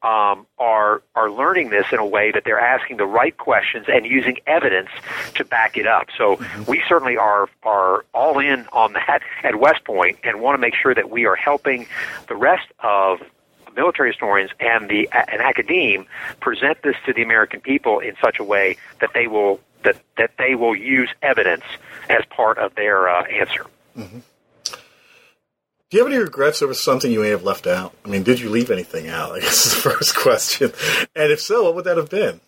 um, 0.03 0.47
are 0.57 1.01
are 1.15 1.29
learning 1.29 1.69
this 1.69 1.85
in 1.91 1.99
a 1.99 2.05
way 2.05 2.31
that 2.31 2.43
they're 2.43 2.59
asking 2.59 2.97
the 2.97 3.05
right 3.05 3.37
questions 3.37 3.85
and 3.87 4.05
using 4.05 4.37
evidence 4.47 4.89
to 5.35 5.45
back 5.45 5.77
it 5.77 5.85
up. 5.85 6.07
So 6.17 6.39
we 6.67 6.83
certainly 6.87 7.17
are 7.17 7.49
are 7.63 8.05
all 8.13 8.39
in 8.39 8.67
on 8.73 8.93
that 8.93 9.21
at 9.43 9.57
West 9.57 9.83
Point 9.83 10.17
and 10.23 10.41
want 10.41 10.55
to 10.55 10.59
make 10.59 10.75
sure 10.75 10.95
that 10.95 11.09
we 11.09 11.25
are 11.25 11.35
helping 11.35 11.87
the 12.27 12.35
rest 12.35 12.67
of 12.79 13.19
military 13.75 14.09
historians 14.09 14.51
and 14.59 14.89
the 14.89 15.07
and 15.13 15.41
academe 15.41 16.05
present 16.39 16.81
this 16.83 16.95
to 17.05 17.13
the 17.13 17.21
American 17.21 17.61
people 17.61 17.99
in 17.99 18.15
such 18.21 18.39
a 18.39 18.43
way 18.43 18.77
that 18.99 19.11
they 19.13 19.27
will 19.27 19.59
that 19.83 19.97
that 20.17 20.31
they 20.37 20.55
will 20.55 20.75
use 20.75 21.09
evidence 21.21 21.63
as 22.09 22.23
part 22.29 22.57
of 22.57 22.75
their 22.75 23.09
uh, 23.09 23.23
answer. 23.25 23.65
Do 25.91 25.97
you 25.97 26.03
have 26.05 26.13
any 26.13 26.21
regrets 26.23 26.61
over 26.61 26.73
something 26.73 27.11
you 27.11 27.19
may 27.19 27.29
have 27.29 27.43
left 27.43 27.67
out? 27.67 27.93
I 28.05 28.07
mean, 28.07 28.23
did 28.23 28.39
you 28.39 28.49
leave 28.49 28.71
anything 28.71 29.09
out? 29.09 29.33
I 29.33 29.39
guess 29.41 29.65
is 29.65 29.73
the 29.75 29.81
first 29.91 30.15
question. 30.15 30.71
And 31.17 31.31
if 31.33 31.41
so, 31.41 31.63
what 31.63 31.75
would 31.75 31.83
that 31.83 31.97
have 31.97 32.09
been? 32.09 32.39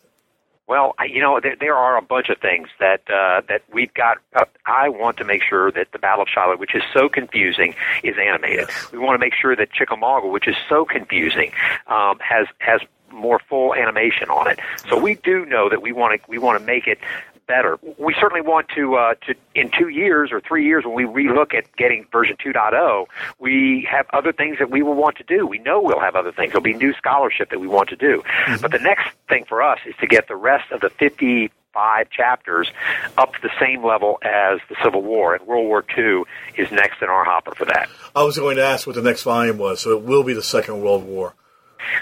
Well, 0.65 0.95
I- 0.97 1.05
you 1.05 1.19
know, 1.21 1.41
there, 1.43 1.57
there 1.59 1.75
are 1.75 1.97
a 1.97 2.01
bunch 2.01 2.29
of 2.29 2.37
things 2.37 2.69
that 2.79 3.01
uh, 3.09 3.41
that 3.49 3.63
we've 3.73 3.93
got. 3.93 4.19
Uh, 4.33 4.45
I 4.65 4.87
want 4.87 5.17
to 5.17 5.25
make 5.25 5.43
sure 5.43 5.73
that 5.73 5.91
the 5.91 5.99
Battle 5.99 6.21
of 6.21 6.29
Shiloh, 6.29 6.55
which 6.55 6.73
is 6.73 6.83
so 6.93 7.09
confusing, 7.09 7.75
is 8.01 8.15
animated. 8.17 8.69
We 8.93 8.99
want 8.99 9.15
to 9.15 9.19
make 9.19 9.33
sure 9.33 9.57
that 9.57 9.73
Chickamauga, 9.73 10.27
which 10.27 10.47
is 10.47 10.55
so 10.69 10.85
confusing, 10.85 11.51
um, 11.87 12.19
has 12.19 12.47
has 12.59 12.79
more 13.11 13.39
full 13.49 13.75
animation 13.75 14.29
on 14.29 14.49
it. 14.49 14.59
So 14.89 14.97
we 14.97 15.15
do 15.15 15.45
know 15.45 15.67
that 15.67 15.81
we 15.81 15.91
want 15.91 16.19
to 16.21 16.29
we 16.29 16.37
want 16.37 16.57
to 16.61 16.65
make 16.65 16.87
it 16.87 16.97
better. 17.47 17.77
We 17.97 18.15
certainly 18.19 18.41
want 18.41 18.67
to 18.75 18.95
uh, 18.95 19.13
to 19.27 19.35
in 19.55 19.71
two 19.77 19.89
years 19.89 20.31
or 20.31 20.41
three 20.41 20.65
years 20.65 20.85
when 20.85 20.95
we 20.95 21.03
relook 21.03 21.53
at 21.53 21.73
getting 21.75 22.05
version 22.11 22.37
2.0, 22.43 23.05
we 23.39 23.87
have 23.89 24.05
other 24.13 24.31
things 24.31 24.59
that 24.59 24.69
we 24.69 24.81
will 24.81 24.95
want 24.95 25.17
to 25.17 25.23
do. 25.23 25.45
We 25.45 25.59
know 25.59 25.81
we'll 25.81 25.99
have 25.99 26.15
other 26.15 26.31
things. 26.31 26.51
There'll 26.51 26.63
be 26.63 26.73
new 26.73 26.93
scholarship 26.93 27.49
that 27.49 27.59
we 27.59 27.67
want 27.67 27.89
to 27.89 27.95
do. 27.95 28.23
But 28.61 28.71
the 28.71 28.79
next 28.79 29.09
thing 29.29 29.45
for 29.47 29.61
us 29.61 29.79
is 29.85 29.95
to 29.99 30.07
get 30.07 30.27
the 30.27 30.35
rest 30.35 30.71
of 30.71 30.81
the 30.81 30.89
50 30.89 31.51
five 31.73 32.09
chapters 32.09 32.71
up 33.17 33.33
to 33.33 33.39
the 33.41 33.49
same 33.59 33.83
level 33.83 34.19
as 34.21 34.59
the 34.69 34.75
Civil 34.83 35.01
War, 35.01 35.35
and 35.35 35.45
World 35.47 35.65
War 35.65 35.83
II 35.97 36.23
is 36.55 36.71
next 36.71 37.01
in 37.01 37.09
our 37.09 37.25
hopper 37.25 37.55
for 37.55 37.65
that. 37.65 37.89
I 38.15 38.23
was 38.23 38.37
going 38.37 38.57
to 38.57 38.63
ask 38.63 38.85
what 38.85 38.95
the 38.95 39.01
next 39.01 39.23
volume 39.23 39.57
was, 39.57 39.81
so 39.81 39.91
it 39.91 40.03
will 40.03 40.23
be 40.23 40.33
the 40.33 40.43
Second 40.43 40.81
World 40.81 41.03
War. 41.03 41.33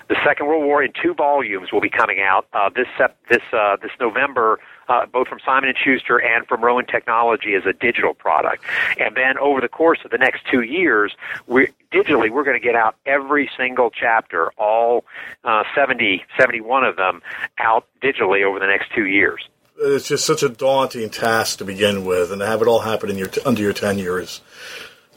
The 0.09 0.17
Second 0.25 0.47
World 0.47 0.63
War 0.63 0.83
in 0.83 0.91
two 1.01 1.13
volumes 1.13 1.71
will 1.71 1.81
be 1.81 1.89
coming 1.89 2.19
out 2.21 2.45
uh, 2.53 2.69
this 2.69 2.87
this 3.29 3.41
uh, 3.51 3.77
this 3.81 3.91
November, 3.99 4.59
uh, 4.91 5.05
both 5.05 5.27
from 5.27 5.39
Simon 5.45 5.69
and 5.69 5.77
Schuster 5.77 6.17
and 6.17 6.45
from 6.47 6.61
Rowan 6.61 6.85
Technology 6.85 7.53
as 7.53 7.65
a 7.65 7.71
digital 7.71 8.13
product. 8.13 8.63
And 8.99 9.15
then 9.15 9.37
over 9.37 9.61
the 9.61 9.69
course 9.69 9.99
of 10.03 10.11
the 10.11 10.17
next 10.17 10.45
two 10.51 10.61
years, 10.61 11.15
we 11.47 11.69
digitally 11.93 12.29
we're 12.29 12.43
going 12.43 12.59
to 12.59 12.65
get 12.65 12.75
out 12.75 12.95
every 13.05 13.49
single 13.55 13.89
chapter, 13.89 14.51
all 14.57 15.05
uh, 15.45 15.63
70, 15.73 16.25
71 16.37 16.83
of 16.83 16.97
them, 16.97 17.21
out 17.57 17.87
digitally 18.03 18.43
over 18.43 18.59
the 18.59 18.67
next 18.67 18.91
two 18.93 19.05
years. 19.05 19.47
It's 19.77 20.07
just 20.09 20.25
such 20.25 20.43
a 20.43 20.49
daunting 20.49 21.09
task 21.09 21.59
to 21.59 21.65
begin 21.65 22.03
with, 22.05 22.31
and 22.31 22.41
to 22.41 22.45
have 22.45 22.61
it 22.61 22.67
all 22.67 22.81
happen 22.81 23.09
in 23.09 23.17
your 23.17 23.29
under 23.45 23.61
your 23.61 23.73
tenure 23.73 24.19
is 24.19 24.41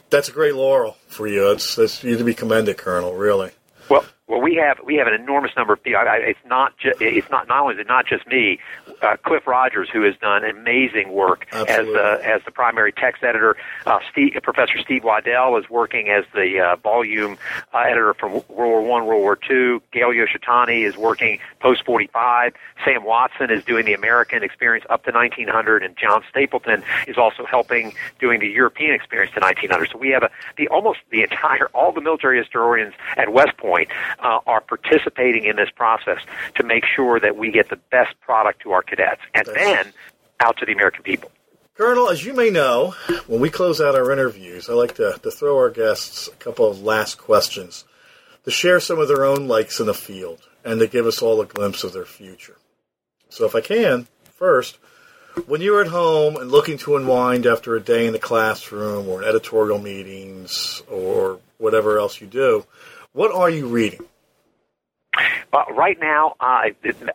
that's 0.09 0.29
a 0.29 0.31
great 0.31 0.55
laurel 0.55 0.97
for 1.07 1.27
you. 1.27 1.51
It's, 1.51 1.77
it's 1.77 2.03
you 2.03 2.17
to 2.17 2.23
be 2.23 2.33
commended, 2.33 2.77
Colonel. 2.77 3.13
Really. 3.13 3.51
Well, 3.89 4.05
well, 4.27 4.41
we 4.41 4.55
have 4.55 4.79
we 4.83 4.95
have 4.95 5.05
an 5.05 5.13
enormous 5.13 5.51
number 5.55 5.73
of 5.73 5.83
people. 5.83 5.99
I, 5.99 6.17
it's 6.17 6.39
not 6.47 6.75
ju- 6.79 6.93
it's 6.99 7.29
not 7.29 7.47
not 7.47 7.61
only 7.61 7.75
is 7.75 7.79
it 7.79 7.87
not 7.87 8.07
just 8.07 8.25
me. 8.25 8.59
Uh, 9.01 9.17
Cliff 9.23 9.45
Rogers, 9.45 9.87
who 9.91 10.01
has 10.01 10.15
done 10.17 10.43
amazing 10.43 11.11
work 11.11 11.45
Absolutely. 11.51 11.73
as 11.73 11.85
the 11.93 12.27
as 12.27 12.41
the 12.43 12.51
primary 12.51 12.91
text 12.91 13.23
editor. 13.23 13.55
Uh, 13.85 13.99
Steve, 14.11 14.35
Professor 14.41 14.79
Steve 14.79 15.03
Waddell 15.03 15.57
is 15.57 15.69
working 15.69 16.09
as 16.09 16.23
the 16.33 16.59
uh, 16.59 16.75
volume 16.77 17.37
uh, 17.71 17.79
editor 17.79 18.15
from 18.15 18.33
World 18.33 18.45
War 18.49 18.81
One, 18.81 19.05
World 19.05 19.21
War 19.21 19.35
Two. 19.35 19.79
Gail 19.91 20.09
Yoshitani 20.09 20.87
is 20.87 20.97
working 20.97 21.37
post 21.59 21.85
forty 21.85 22.07
five. 22.07 22.53
Sam 22.83 23.03
Watson 23.03 23.51
is 23.51 23.63
doing 23.63 23.85
the 23.85 23.93
American 23.93 24.43
experience 24.43 24.85
up 24.89 25.03
to 25.05 25.11
1900, 25.11 25.83
and 25.83 25.95
John 25.97 26.23
Stapleton 26.29 26.83
is 27.07 27.17
also 27.17 27.45
helping 27.45 27.93
doing 28.19 28.39
the 28.39 28.47
European 28.47 28.95
experience 28.95 29.33
to 29.35 29.39
1900. 29.39 29.89
So 29.91 29.99
we 29.99 30.09
have 30.09 30.23
a, 30.23 30.31
the 30.57 30.67
almost 30.69 30.99
the 31.11 31.21
entire 31.21 31.67
all 31.75 31.91
the 31.91 32.01
military 32.01 32.39
historians 32.39 32.95
at 33.17 33.31
West 33.31 33.55
Point 33.57 33.89
uh, 34.19 34.39
are 34.45 34.61
participating 34.61 35.45
in 35.45 35.55
this 35.55 35.69
process 35.75 36.19
to 36.55 36.63
make 36.63 36.85
sure 36.85 37.19
that 37.19 37.37
we 37.37 37.51
get 37.51 37.69
the 37.69 37.79
best 37.91 38.19
product 38.21 38.61
to 38.61 38.71
our 38.71 38.81
cadets, 38.81 39.21
and 39.33 39.47
then 39.53 39.93
out 40.39 40.57
to 40.57 40.65
the 40.65 40.73
American 40.73 41.03
people. 41.03 41.31
Colonel, 41.75 42.09
as 42.09 42.23
you 42.23 42.33
may 42.33 42.49
know, 42.49 42.95
when 43.27 43.41
we 43.41 43.49
close 43.49 43.81
out 43.81 43.95
our 43.95 44.11
interviews, 44.11 44.69
I 44.69 44.73
like 44.73 44.95
to, 44.95 45.19
to 45.21 45.31
throw 45.31 45.57
our 45.57 45.69
guests 45.69 46.29
a 46.29 46.35
couple 46.37 46.69
of 46.69 46.81
last 46.81 47.17
questions 47.17 47.83
to 48.45 48.51
share 48.51 48.79
some 48.79 48.99
of 48.99 49.07
their 49.07 49.25
own 49.25 49.47
likes 49.47 49.79
in 49.79 49.87
the 49.87 49.93
field 49.93 50.39
and 50.63 50.79
to 50.79 50.87
give 50.87 51.05
us 51.05 51.21
all 51.21 51.41
a 51.41 51.45
glimpse 51.45 51.83
of 51.83 51.91
their 51.91 52.05
future. 52.05 52.55
So, 53.29 53.45
if 53.45 53.55
I 53.55 53.61
can, 53.61 54.07
first, 54.31 54.77
when 55.47 55.59
you're 55.59 55.81
at 55.81 55.87
home 55.87 56.37
and 56.37 56.49
looking 56.49 56.77
to 56.79 56.95
unwind 56.95 57.45
after 57.45 57.75
a 57.75 57.81
day 57.81 58.07
in 58.07 58.13
the 58.13 58.19
classroom 58.19 59.09
or 59.09 59.21
in 59.21 59.27
editorial 59.27 59.79
meetings 59.79 60.81
or 60.89 61.39
whatever 61.57 61.99
else 61.99 62.21
you 62.21 62.27
do, 62.27 62.65
what 63.15 63.31
are 63.33 63.49
you 63.49 63.67
reading? 63.67 64.01
Uh, 65.53 65.63
right 65.71 65.97
now, 65.99 66.35
uh, 66.41 66.63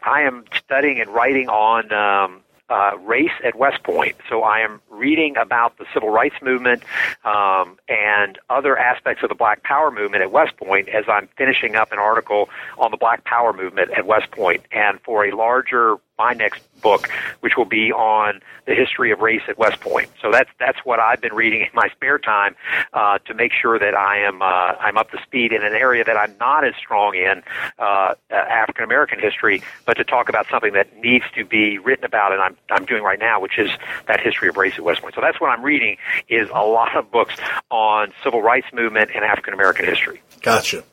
I 0.03 0.23
am 0.23 0.45
studying 0.57 0.99
and 0.99 1.11
writing 1.11 1.49
on 1.51 1.93
um, 1.93 2.41
uh, 2.71 2.97
race 2.99 3.33
at 3.45 3.55
West 3.57 3.83
Point. 3.83 4.17
So 4.29 4.43
I 4.43 4.61
am 4.61 4.81
reading 4.89 5.37
about 5.37 5.77
the 5.77 5.85
civil 5.93 6.09
rights 6.09 6.37
movement 6.41 6.83
um, 7.25 7.79
and 7.89 8.39
other 8.49 8.79
aspects 8.79 9.23
of 9.23 9.29
the 9.29 9.35
Black 9.35 9.63
Power 9.63 9.91
movement 9.91 10.23
at 10.23 10.33
West 10.33 10.57
Point 10.57 10.89
as 10.89 11.05
I'm 11.07 11.29
finishing 11.37 11.77
up 11.77 11.93
an 11.93 11.99
article 11.99 12.49
on 12.79 12.91
the 12.91 12.97
Black 12.97 13.25
Power 13.25 13.53
movement 13.53 13.91
at 13.91 14.07
West 14.07 14.31
Point. 14.31 14.63
And 14.73 14.99
for 15.03 15.27
a 15.27 15.37
larger, 15.37 15.97
my 16.17 16.33
next 16.33 16.63
book, 16.81 17.09
which 17.41 17.57
will 17.57 17.65
be 17.65 17.93
on 17.93 18.41
the 18.67 18.75
history 18.75 19.11
of 19.11 19.21
race 19.21 19.43
at 19.49 19.59
West 19.59 19.81
Point. 19.81 20.11
So 20.23 20.31
that's 20.31 20.51
that's 20.59 20.79
what 20.85 21.01
I've 21.01 21.21
been 21.21 21.35
reading 21.35 21.61
in 21.63 21.69
my 21.75 21.89
spare 21.89 22.19
time 22.19 22.55
uh, 22.93 23.19
to 23.19 23.35
make 23.35 23.53
sure 23.53 23.79
that 23.79 23.95
I 23.95 24.19
am 24.19 24.43
uh, 24.43 24.45
I'm 24.45 24.97
up 24.97 25.11
to 25.11 25.19
speed 25.23 25.53
in 25.53 25.63
an 25.63 25.73
area 25.73 26.05
that 26.05 26.17
I'm 26.17 26.35
not 26.39 26.67
as 26.67 26.75
strong 26.77 27.15
in 27.15 27.43
uh, 27.79 28.15
African 28.31 28.85
American 28.85 29.19
history, 29.19 29.63
but 29.87 29.95
to 29.95 30.05
talk 30.05 30.29
about 30.29 30.47
something 30.51 30.73
that 30.75 30.97
needs 30.99 31.25
to 31.35 31.45
be 31.45 31.79
written 31.79 32.05
about, 32.05 32.33
and 32.33 32.41
I'm 32.41 32.57
I'm 32.71 32.85
doing 32.85 33.03
right 33.03 33.19
now, 33.19 33.41
which 33.41 33.59
is 33.59 33.71
that 34.07 34.21
history 34.21 34.49
of 34.49 34.57
race 34.57 34.75
at 34.77 34.85
West 34.85 35.03
Point. 35.03 35.15
So 35.15 35.21
that's 35.21 35.41
what 35.41 35.51
I'm 35.51 35.65
reading 35.65 35.97
is 36.29 36.49
a 36.51 36.65
lot 36.65 36.97
of 36.97 37.11
books 37.11 37.35
on 37.71 38.13
civil 38.23 38.43
rights 38.43 38.67
movement 38.73 39.11
and 39.15 39.25
African 39.25 39.55
American 39.55 39.87
history. 39.87 40.21
Gotcha. 40.43 40.85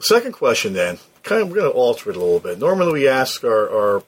Second 0.00 0.32
question, 0.32 0.72
then, 0.72 0.98
kind 1.22 1.42
of 1.42 1.48
we're 1.48 1.56
going 1.56 1.70
to 1.70 1.76
alter 1.76 2.10
it 2.10 2.16
a 2.16 2.18
little 2.18 2.40
bit. 2.40 2.58
Normally, 2.58 2.92
we 2.92 3.08
ask 3.08 3.44
our, 3.44 3.68
our 3.70 4.02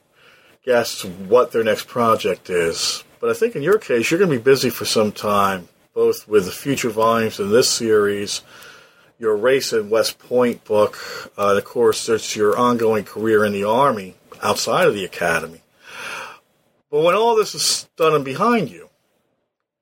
guests 0.64 1.04
what 1.04 1.52
their 1.52 1.64
next 1.64 1.88
project 1.88 2.48
is, 2.48 3.04
but 3.20 3.30
I 3.30 3.34
think 3.34 3.56
in 3.56 3.62
your 3.62 3.78
case, 3.78 4.10
you're 4.10 4.18
going 4.18 4.30
to 4.30 4.36
be 4.36 4.42
busy 4.42 4.70
for 4.70 4.84
some 4.84 5.12
time, 5.12 5.68
both 5.94 6.28
with 6.28 6.44
the 6.44 6.52
future 6.52 6.90
volumes 6.90 7.40
in 7.40 7.50
this 7.50 7.68
series, 7.68 8.42
your 9.18 9.36
Race 9.36 9.72
at 9.72 9.86
West 9.86 10.18
Point 10.18 10.64
book, 10.64 10.98
uh, 11.38 11.50
and 11.50 11.58
of 11.58 11.64
course, 11.64 12.06
there's 12.06 12.34
your 12.34 12.56
ongoing 12.58 13.04
career 13.04 13.44
in 13.44 13.52
the 13.52 13.64
Army 13.64 14.16
outside 14.42 14.86
of 14.86 14.94
the 14.94 15.04
Academy. 15.04 15.62
But 16.90 17.02
when 17.02 17.14
all 17.14 17.36
this 17.36 17.54
is 17.54 17.88
done 17.96 18.14
and 18.14 18.24
behind 18.24 18.70
you, 18.70 18.90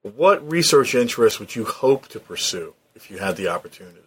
what 0.02 0.48
research 0.50 0.94
interests 0.94 1.38
would 1.40 1.54
you 1.54 1.64
hope 1.64 2.08
to 2.08 2.20
pursue 2.20 2.74
if 2.94 3.10
you 3.10 3.18
had 3.18 3.36
the 3.36 3.48
opportunity? 3.48 3.99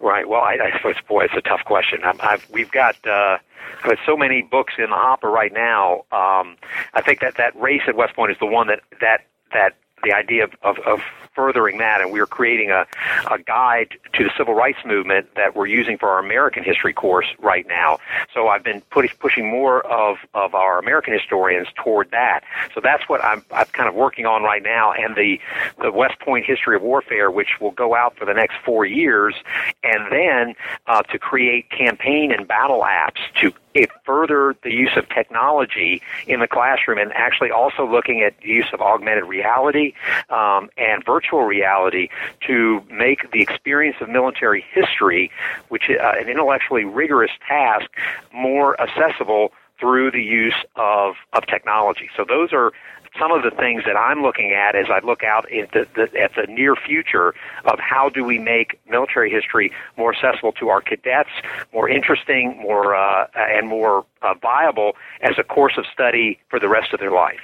Right. 0.00 0.28
Well, 0.28 0.40
I, 0.42 0.58
I 0.62 0.76
suppose, 0.76 0.96
boy, 1.08 1.24
it's 1.24 1.34
a 1.36 1.40
tough 1.40 1.64
question. 1.64 2.00
I'm, 2.04 2.18
I've, 2.20 2.48
we've 2.50 2.70
got 2.70 2.96
uh, 3.06 3.38
I've 3.82 3.84
got 3.84 3.98
so 4.04 4.16
many 4.16 4.42
books 4.42 4.74
in 4.78 4.90
the 4.90 4.96
hopper 4.96 5.30
right 5.30 5.52
now. 5.52 6.04
Um, 6.12 6.56
I 6.94 7.02
think 7.04 7.20
that 7.20 7.36
that 7.38 7.58
race 7.60 7.82
at 7.86 7.96
West 7.96 8.14
Point 8.14 8.32
is 8.32 8.38
the 8.38 8.46
one 8.46 8.66
that 8.66 8.80
that 9.00 9.26
that 9.52 9.74
the 10.02 10.12
idea 10.12 10.44
of, 10.44 10.52
of, 10.62 10.78
of 10.80 11.00
furthering 11.34 11.78
that, 11.78 12.00
and 12.00 12.12
we're 12.12 12.26
creating 12.26 12.70
a, 12.70 12.86
a 13.30 13.38
guide 13.38 13.98
to 14.14 14.24
the 14.24 14.30
civil 14.36 14.54
rights 14.54 14.78
movement 14.84 15.34
that 15.34 15.56
we're 15.56 15.66
using 15.66 15.98
for 15.98 16.08
our 16.08 16.18
American 16.18 16.62
history 16.62 16.92
course 16.92 17.26
right 17.38 17.66
now. 17.66 17.98
So 18.34 18.48
I've 18.48 18.62
been 18.62 18.80
put, 18.90 19.08
pushing 19.18 19.50
more 19.50 19.84
of, 19.86 20.18
of 20.34 20.54
our 20.54 20.78
American 20.78 21.12
historians 21.12 21.68
toward 21.74 22.10
that. 22.10 22.40
So 22.74 22.80
that's 22.80 23.08
what 23.08 23.24
I'm, 23.24 23.44
I'm 23.52 23.66
kind 23.66 23.88
of 23.88 23.94
working 23.94 24.26
on 24.26 24.42
right 24.42 24.62
now, 24.62 24.92
and 24.92 25.16
the, 25.16 25.40
the 25.80 25.90
West 25.90 26.18
Point 26.20 26.44
History 26.44 26.76
of 26.76 26.82
Warfare, 26.82 27.30
which 27.30 27.60
will 27.60 27.70
go 27.72 27.94
out 27.94 28.16
for 28.16 28.24
the 28.24 28.34
next 28.34 28.56
four 28.64 28.84
years, 28.84 29.34
and 29.82 30.12
then 30.12 30.54
uh, 30.86 31.02
to 31.02 31.18
create 31.18 31.70
campaign 31.70 32.32
and 32.32 32.46
battle 32.46 32.82
apps 32.82 33.20
to 33.40 33.52
it 33.74 33.90
further 34.04 34.54
the 34.62 34.72
use 34.72 34.96
of 34.96 35.08
technology 35.08 36.02
in 36.26 36.40
the 36.40 36.48
classroom 36.48 36.98
and 36.98 37.12
actually 37.14 37.50
also 37.50 37.86
looking 37.86 38.22
at 38.22 38.34
the 38.40 38.48
use 38.48 38.66
of 38.72 38.80
augmented 38.80 39.24
reality 39.24 39.94
um, 40.30 40.68
and 40.76 41.04
virtual 41.04 41.42
reality 41.42 42.08
to 42.46 42.82
make 42.90 43.30
the 43.32 43.40
experience 43.40 43.96
of 44.00 44.08
military 44.08 44.64
history, 44.72 45.30
which 45.68 45.88
is 45.88 45.98
uh, 46.00 46.12
an 46.18 46.28
intellectually 46.28 46.84
rigorous 46.84 47.32
task, 47.46 47.90
more 48.32 48.80
accessible 48.80 49.52
through 49.78 50.10
the 50.10 50.22
use 50.22 50.54
of, 50.76 51.14
of 51.32 51.44
technology. 51.46 52.08
So 52.16 52.24
those 52.26 52.52
are 52.52 52.72
some 53.18 53.30
of 53.30 53.42
the 53.42 53.50
things 53.50 53.82
that 53.86 53.96
I'm 53.96 54.22
looking 54.22 54.52
at 54.52 54.74
as 54.74 54.86
I 54.88 55.04
look 55.04 55.22
out 55.22 55.50
at 55.52 55.72
the, 55.72 55.86
the, 55.94 56.20
at 56.20 56.32
the 56.34 56.50
near 56.52 56.74
future 56.74 57.34
of 57.64 57.78
how 57.78 58.08
do 58.08 58.24
we 58.24 58.38
make 58.38 58.80
military 58.88 59.30
history 59.30 59.72
more 59.96 60.14
accessible 60.14 60.52
to 60.52 60.68
our 60.68 60.80
cadets, 60.80 61.30
more 61.72 61.88
interesting, 61.88 62.58
more 62.60 62.94
uh, 62.94 63.26
and 63.36 63.68
more 63.68 64.06
uh, 64.22 64.34
viable 64.40 64.92
as 65.20 65.32
a 65.38 65.42
course 65.42 65.74
of 65.76 65.84
study 65.92 66.38
for 66.48 66.58
the 66.58 66.68
rest 66.68 66.92
of 66.92 67.00
their 67.00 67.12
life. 67.12 67.40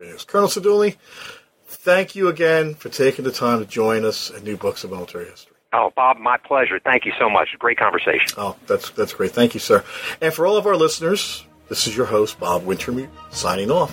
Yes. 0.00 0.24
Colonel 0.24 0.48
Seidule, 0.48 0.92
thank 1.66 2.14
you 2.14 2.28
again 2.28 2.74
for 2.74 2.90
taking 2.90 3.24
the 3.24 3.32
time 3.32 3.60
to 3.60 3.66
join 3.66 4.04
us 4.04 4.30
at 4.30 4.42
New 4.42 4.56
Books 4.56 4.84
of 4.84 4.90
Military 4.90 5.24
History. 5.30 5.54
Oh, 5.72 5.92
Bob, 5.96 6.18
my 6.18 6.36
pleasure. 6.36 6.78
Thank 6.78 7.04
you 7.04 7.12
so 7.18 7.28
much. 7.28 7.48
Great 7.58 7.78
conversation. 7.78 8.28
Oh, 8.36 8.56
that's 8.66 8.90
that's 8.90 9.12
great. 9.12 9.32
Thank 9.32 9.52
you, 9.52 9.60
sir. 9.60 9.84
And 10.20 10.32
for 10.32 10.46
all 10.46 10.56
of 10.56 10.66
our 10.66 10.76
listeners, 10.76 11.44
this 11.68 11.86
is 11.86 11.96
your 11.96 12.06
host, 12.06 12.38
Bob 12.38 12.64
Wintermute, 12.64 13.10
signing 13.30 13.70
off. 13.70 13.92